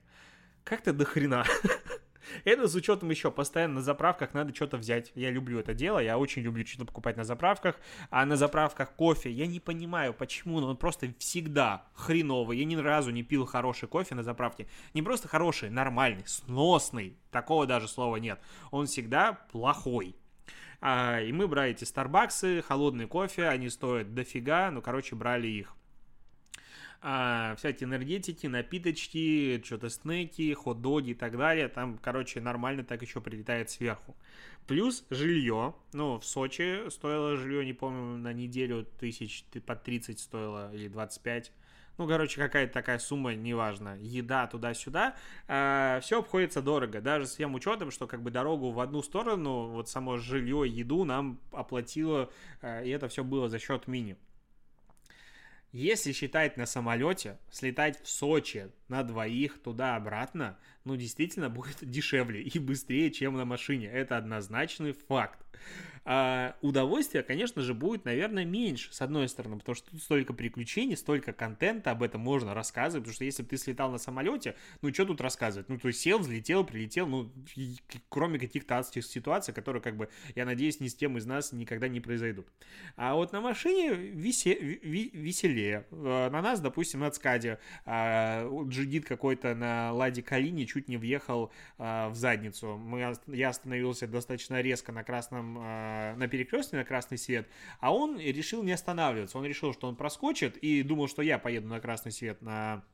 как-то 0.64 0.92
до 0.92 1.04
хрена. 1.04 1.44
Это 2.44 2.68
с 2.68 2.74
учетом 2.74 3.08
еще 3.08 3.30
постоянно 3.30 3.76
на 3.76 3.80
заправках 3.80 4.34
надо 4.34 4.54
что-то 4.54 4.76
взять. 4.76 5.12
Я 5.14 5.30
люблю 5.30 5.58
это 5.58 5.72
дело, 5.72 5.98
я 5.98 6.18
очень 6.18 6.42
люблю 6.42 6.66
что-то 6.66 6.84
покупать 6.84 7.16
на 7.16 7.24
заправках. 7.24 7.76
А 8.10 8.26
на 8.26 8.36
заправках 8.36 8.92
кофе, 8.94 9.30
я 9.30 9.46
не 9.46 9.60
понимаю 9.60 10.12
почему, 10.12 10.60
но 10.60 10.68
он 10.68 10.76
просто 10.76 11.14
всегда 11.18 11.86
хреновый. 11.94 12.58
Я 12.58 12.64
ни 12.66 12.76
разу 12.76 13.10
не 13.10 13.22
пил 13.22 13.46
хороший 13.46 13.88
кофе 13.88 14.14
на 14.14 14.22
заправке. 14.22 14.68
Не 14.94 15.02
просто 15.02 15.28
хороший, 15.28 15.70
нормальный, 15.70 16.24
сносный. 16.26 17.16
Такого 17.30 17.66
даже 17.66 17.88
слова 17.88 18.16
нет. 18.16 18.38
Он 18.70 18.86
всегда 18.86 19.32
плохой. 19.50 20.14
А, 20.80 21.20
и 21.20 21.32
мы 21.32 21.48
брали 21.48 21.72
эти 21.72 21.84
Старбаксы, 21.84 22.62
холодный 22.62 23.06
кофе, 23.06 23.48
они 23.48 23.68
стоят 23.68 24.14
дофига, 24.14 24.70
ну, 24.70 24.80
короче, 24.82 25.16
брали 25.16 25.48
их. 25.48 25.74
а, 27.00 27.54
всякие 27.56 27.88
энергетики, 27.88 28.46
напиточки, 28.46 29.62
что-то 29.64 29.88
снеки, 29.88 30.52
хот-доги 30.54 31.10
и 31.10 31.14
так 31.14 31.36
далее. 31.36 31.68
Там, 31.68 31.98
короче, 31.98 32.40
нормально 32.40 32.84
так 32.84 33.02
еще 33.02 33.20
прилетает 33.20 33.70
сверху. 33.70 34.16
Плюс 34.66 35.04
жилье. 35.10 35.74
Ну, 35.92 36.18
в 36.18 36.24
Сочи 36.24 36.90
стоило 36.90 37.36
жилье, 37.36 37.64
не 37.64 37.72
помню, 37.72 38.18
на 38.18 38.32
неделю 38.32 38.84
тысяч 38.98 39.44
по 39.66 39.76
30 39.76 40.18
стоило 40.18 40.72
или 40.74 40.88
25. 40.88 41.52
Ну, 41.98 42.06
короче, 42.06 42.40
какая-то 42.40 42.72
такая 42.72 43.00
сумма, 43.00 43.34
неважно, 43.34 43.98
еда 44.00 44.46
туда-сюда, 44.46 45.16
э, 45.48 45.98
все 46.00 46.20
обходится 46.20 46.62
дорого, 46.62 47.00
даже 47.00 47.26
с 47.26 47.34
тем 47.34 47.56
учетом, 47.56 47.90
что 47.90 48.06
как 48.06 48.22
бы 48.22 48.30
дорогу 48.30 48.70
в 48.70 48.78
одну 48.78 49.02
сторону, 49.02 49.66
вот 49.66 49.88
само 49.88 50.16
жилье, 50.16 50.62
еду 50.64 51.04
нам 51.04 51.40
оплатило, 51.50 52.30
э, 52.62 52.86
и 52.86 52.90
это 52.90 53.08
все 53.08 53.24
было 53.24 53.48
за 53.48 53.58
счет 53.58 53.88
мини. 53.88 54.16
Если 55.72 56.12
считать 56.12 56.56
на 56.56 56.66
самолете, 56.66 57.36
слетать 57.50 58.00
в 58.00 58.08
Сочи 58.08 58.70
на 58.88 59.02
двоих 59.02 59.58
туда-обратно, 59.62 60.58
ну, 60.84 60.96
действительно 60.96 61.50
будет 61.50 61.78
дешевле 61.80 62.42
и 62.42 62.58
быстрее, 62.58 63.10
чем 63.10 63.34
на 63.34 63.44
машине. 63.44 63.86
Это 63.86 64.16
однозначный 64.16 64.92
факт 64.92 65.40
а 66.10 66.56
удовольствия, 66.62 67.22
конечно 67.22 67.60
же, 67.60 67.74
будет, 67.74 68.06
наверное, 68.06 68.46
меньше, 68.46 68.90
с 68.94 69.02
одной 69.02 69.28
стороны, 69.28 69.58
потому 69.58 69.74
что 69.74 69.90
тут 69.90 70.02
столько 70.02 70.32
приключений, 70.32 70.96
столько 70.96 71.34
контента, 71.34 71.90
об 71.90 72.02
этом 72.02 72.22
можно 72.22 72.54
рассказывать, 72.54 73.04
потому 73.04 73.14
что 73.14 73.26
если 73.26 73.42
бы 73.42 73.50
ты 73.50 73.58
слетал 73.58 73.90
на 73.90 73.98
самолете, 73.98 74.54
ну, 74.80 74.90
что 74.90 75.04
тут 75.04 75.20
рассказывать? 75.20 75.68
Ну, 75.68 75.78
то 75.78 75.88
есть 75.88 76.00
сел, 76.00 76.18
взлетел, 76.18 76.64
прилетел, 76.64 77.06
ну, 77.06 77.30
кроме 78.08 78.38
каких-то 78.38 78.78
адских 78.78 79.04
ситуаций, 79.04 79.52
которые, 79.52 79.82
как 79.82 79.98
бы, 79.98 80.08
я 80.34 80.46
надеюсь, 80.46 80.80
ни 80.80 80.88
с 80.88 80.94
тем 80.94 81.18
из 81.18 81.26
нас 81.26 81.52
никогда 81.52 81.88
не 81.88 82.00
произойдут. 82.00 82.46
А 82.96 83.14
вот 83.14 83.32
на 83.32 83.42
машине 83.42 83.92
весе, 83.92 84.54
веселее. 84.54 85.86
А, 85.92 86.30
на 86.30 86.40
нас, 86.40 86.60
допустим, 86.60 87.00
на 87.00 87.10
Цкаде 87.10 87.58
а, 87.84 88.48
джигит 88.78 89.04
какой-то 89.04 89.54
на 89.54 89.92
Ладе 89.92 90.22
Калине 90.22 90.66
чуть 90.66 90.88
не 90.88 90.96
въехал 90.96 91.50
а, 91.78 92.08
в 92.10 92.14
задницу. 92.14 92.76
Мы, 92.76 93.14
я 93.26 93.48
остановился 93.48 94.06
достаточно 94.06 94.60
резко 94.60 94.92
на 94.92 95.02
красном 95.02 95.54
на 95.54 96.28
перекрестке 96.28 96.76
на 96.76 96.84
красный 96.84 97.18
свет, 97.18 97.48
а 97.80 97.92
он 97.92 98.18
решил 98.18 98.62
не 98.62 98.72
останавливаться. 98.72 99.38
Он 99.38 99.44
решил, 99.44 99.72
что 99.72 99.88
он 99.88 99.96
проскочит 99.96 100.56
и 100.56 100.82
думал, 100.82 101.08
что 101.08 101.22
я 101.22 101.38
поеду 101.38 101.68
на 101.68 101.80
красный 101.80 102.12
свет 102.12 102.40
на 102.42 102.84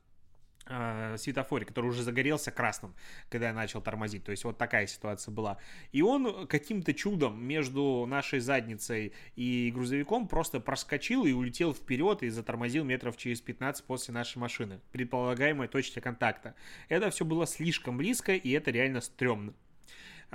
э, 0.65 1.15
светофоре, 1.17 1.65
который 1.65 1.87
уже 1.87 2.03
загорелся 2.03 2.51
красным, 2.51 2.93
когда 3.29 3.47
я 3.47 3.53
начал 3.53 3.81
тормозить. 3.81 4.23
То 4.23 4.31
есть 4.31 4.43
вот 4.43 4.57
такая 4.57 4.87
ситуация 4.87 5.31
была. 5.31 5.57
И 5.91 6.01
он 6.01 6.47
каким-то 6.47 6.93
чудом 6.93 7.43
между 7.43 8.05
нашей 8.07 8.39
задницей 8.39 9.13
и 9.35 9.71
грузовиком 9.73 10.27
просто 10.27 10.59
проскочил 10.59 11.25
и 11.25 11.31
улетел 11.31 11.73
вперед 11.73 12.23
и 12.23 12.29
затормозил 12.29 12.83
метров 12.83 13.17
через 13.17 13.41
15 13.41 13.85
после 13.85 14.13
нашей 14.13 14.37
машины, 14.37 14.79
предполагаемой 14.91 15.67
точки 15.67 15.99
контакта. 15.99 16.55
Это 16.89 17.09
все 17.09 17.25
было 17.25 17.45
слишком 17.47 17.97
близко, 17.97 18.33
и 18.33 18.51
это 18.51 18.71
реально 18.71 19.01
стрёмно. 19.01 19.53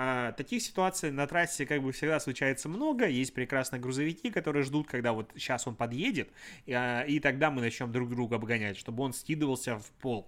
А, 0.03 0.33
таких 0.33 0.63
ситуаций 0.63 1.11
на 1.11 1.27
трассе 1.27 1.67
как 1.67 1.83
бы 1.83 1.93
всегда 1.93 2.21
случается 2.21 2.71
много. 2.71 3.07
Есть 3.07 3.35
прекрасные 3.35 3.81
грузовики, 3.81 4.31
которые 4.31 4.63
ждут, 4.63 4.89
когда 4.89 5.13
вот 5.13 5.31
сейчас 5.37 5.67
он 5.67 5.77
подъедет, 5.77 6.31
и, 6.65 6.73
а, 6.73 7.05
тогда 7.21 7.51
мы 7.51 7.61
начнем 7.61 7.93
друг 7.93 8.09
друга 8.09 8.37
обгонять, 8.37 8.79
чтобы 8.79 9.03
он 9.03 9.13
скидывался 9.13 9.77
в 9.77 9.85
пол. 10.01 10.27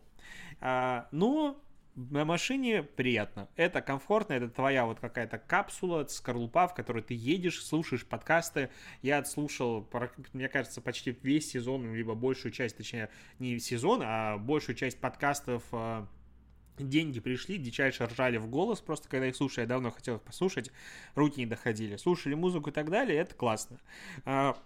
А, 0.60 1.08
но 1.10 1.58
на 1.94 2.26
машине 2.26 2.82
приятно. 2.82 3.48
Это 3.56 3.80
комфортно, 3.80 4.34
это 4.34 4.50
твоя 4.50 4.84
вот 4.84 5.00
какая-то 5.00 5.38
капсула, 5.38 6.06
скорлупа, 6.06 6.68
в 6.68 6.74
которой 6.74 7.02
ты 7.02 7.14
едешь, 7.14 7.64
слушаешь 7.64 8.04
подкасты. 8.04 8.68
Я 9.00 9.16
отслушал, 9.16 9.88
мне 10.34 10.50
кажется, 10.50 10.82
почти 10.82 11.16
весь 11.22 11.50
сезон, 11.50 11.94
либо 11.94 12.14
большую 12.14 12.52
часть, 12.52 12.76
точнее, 12.76 13.08
не 13.38 13.58
сезон, 13.58 14.02
а 14.04 14.36
большую 14.36 14.76
часть 14.76 15.00
подкастов 15.00 15.64
Деньги 16.82 17.20
пришли, 17.20 17.58
дичайше 17.58 18.06
ржали 18.06 18.36
в 18.36 18.48
голос, 18.48 18.80
просто 18.80 19.08
когда 19.08 19.26
их 19.26 19.36
слушали, 19.36 19.62
я 19.62 19.68
давно 19.68 19.90
хотел 19.90 20.16
их 20.16 20.22
послушать, 20.22 20.70
руки 21.14 21.38
не 21.38 21.46
доходили. 21.46 21.96
Слушали 21.96 22.34
музыку 22.34 22.70
и 22.70 22.72
так 22.72 22.90
далее, 22.90 23.18
это 23.18 23.34
классно. 23.34 23.78
А, 24.24 24.56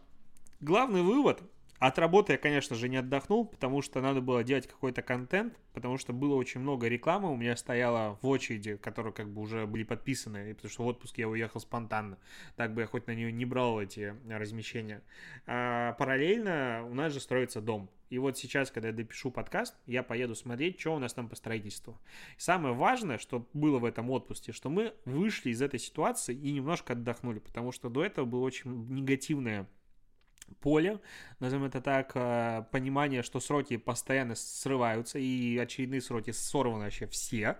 главный 0.60 1.02
вывод, 1.02 1.42
от 1.78 1.98
работы 1.98 2.32
я, 2.32 2.38
конечно 2.38 2.74
же, 2.74 2.88
не 2.88 2.96
отдохнул, 2.96 3.44
потому 3.44 3.82
что 3.82 4.00
надо 4.00 4.22
было 4.22 4.42
делать 4.42 4.66
какой-то 4.66 5.02
контент, 5.02 5.58
потому 5.74 5.98
что 5.98 6.14
было 6.14 6.34
очень 6.34 6.60
много 6.60 6.88
рекламы, 6.88 7.30
у 7.30 7.36
меня 7.36 7.54
стояла 7.54 8.18
в 8.22 8.26
очереди, 8.26 8.76
которые 8.76 9.12
как 9.12 9.28
бы 9.28 9.42
уже 9.42 9.66
были 9.66 9.82
подписаны, 9.82 10.54
потому 10.54 10.70
что 10.70 10.82
в 10.84 10.86
отпуск 10.86 11.18
я 11.18 11.28
уехал 11.28 11.60
спонтанно, 11.60 12.16
так 12.56 12.72
бы 12.72 12.80
я 12.80 12.86
хоть 12.86 13.06
на 13.06 13.14
нее 13.14 13.30
не 13.30 13.44
брал 13.44 13.80
эти 13.80 14.14
размещения. 14.28 15.02
А 15.46 15.92
параллельно 15.94 16.86
у 16.88 16.94
нас 16.94 17.12
же 17.12 17.20
строится 17.20 17.60
дом, 17.60 17.90
и 18.08 18.18
вот 18.18 18.38
сейчас, 18.38 18.70
когда 18.70 18.88
я 18.88 18.94
допишу 18.94 19.30
подкаст, 19.30 19.74
я 19.86 20.02
поеду 20.02 20.34
смотреть, 20.34 20.80
что 20.80 20.94
у 20.94 20.98
нас 20.98 21.12
там 21.12 21.28
по 21.28 21.36
строительству. 21.36 22.00
Самое 22.36 22.74
важное, 22.74 23.18
что 23.18 23.48
было 23.52 23.78
в 23.78 23.84
этом 23.84 24.10
отпуске, 24.10 24.52
что 24.52 24.70
мы 24.70 24.94
вышли 25.04 25.50
из 25.50 25.60
этой 25.60 25.80
ситуации 25.80 26.34
и 26.34 26.52
немножко 26.52 26.92
отдохнули, 26.92 27.40
потому 27.40 27.72
что 27.72 27.88
до 27.88 28.04
этого 28.04 28.24
было 28.24 28.44
очень 28.44 28.86
негативное 28.88 29.68
поле, 30.60 31.00
назовем 31.40 31.64
это 31.64 31.80
так, 31.80 32.12
э, 32.14 32.64
понимание, 32.72 33.22
что 33.22 33.40
сроки 33.40 33.76
постоянно 33.76 34.34
срываются, 34.34 35.18
и 35.18 35.56
очередные 35.58 36.00
сроки 36.00 36.30
сорваны 36.30 36.84
вообще 36.84 37.06
все, 37.06 37.58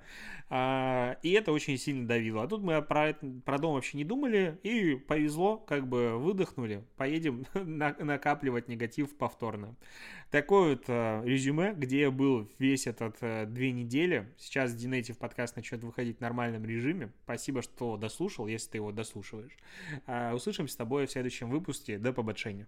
а, 0.49 1.18
и 1.22 1.30
это 1.32 1.53
очень 1.53 1.76
сильно 1.76 2.07
давило. 2.07 2.43
А 2.43 2.49
тут 2.49 2.62
мы 2.62 2.80
про, 2.82 3.14
про 3.45 3.59
дом 3.59 3.74
вообще 3.74 3.97
не 3.97 4.05
думали, 4.05 4.59
и 4.62 4.95
повезло, 4.95 5.57
как 5.57 5.87
бы 5.87 6.18
выдохнули, 6.18 6.84
поедем 6.97 7.45
накапливать 7.55 8.68
негатив 8.68 9.16
повторно. 9.16 9.76
Такое 10.30 10.70
вот 10.70 10.84
э, 10.89 11.22
резюме, 11.24 11.72
где 11.72 12.01
я 12.01 12.11
был 12.11 12.51
весь 12.59 12.89
этот 12.89 13.16
э, 13.20 13.47
две 13.47 13.70
недели. 13.70 14.32
Сейчас 14.37 14.74
Динейтив 14.74 15.18
подкаст 15.18 15.55
начнет 15.55 15.84
выходить 15.84 16.18
в 16.18 16.20
нормальном 16.20 16.64
режиме. 16.64 17.12
Спасибо, 17.24 17.62
что 17.62 17.97
дослушал, 17.97 18.49
если 18.49 18.70
ты 18.72 18.78
его 18.78 18.91
дослушиваешь. 18.91 19.57
А, 20.07 20.34
услышимся 20.34 20.74
с 20.74 20.76
тобой 20.76 21.07
в 21.07 21.12
следующем 21.12 21.49
выпуске. 21.49 21.99
До 21.99 22.12
побочения. 22.12 22.66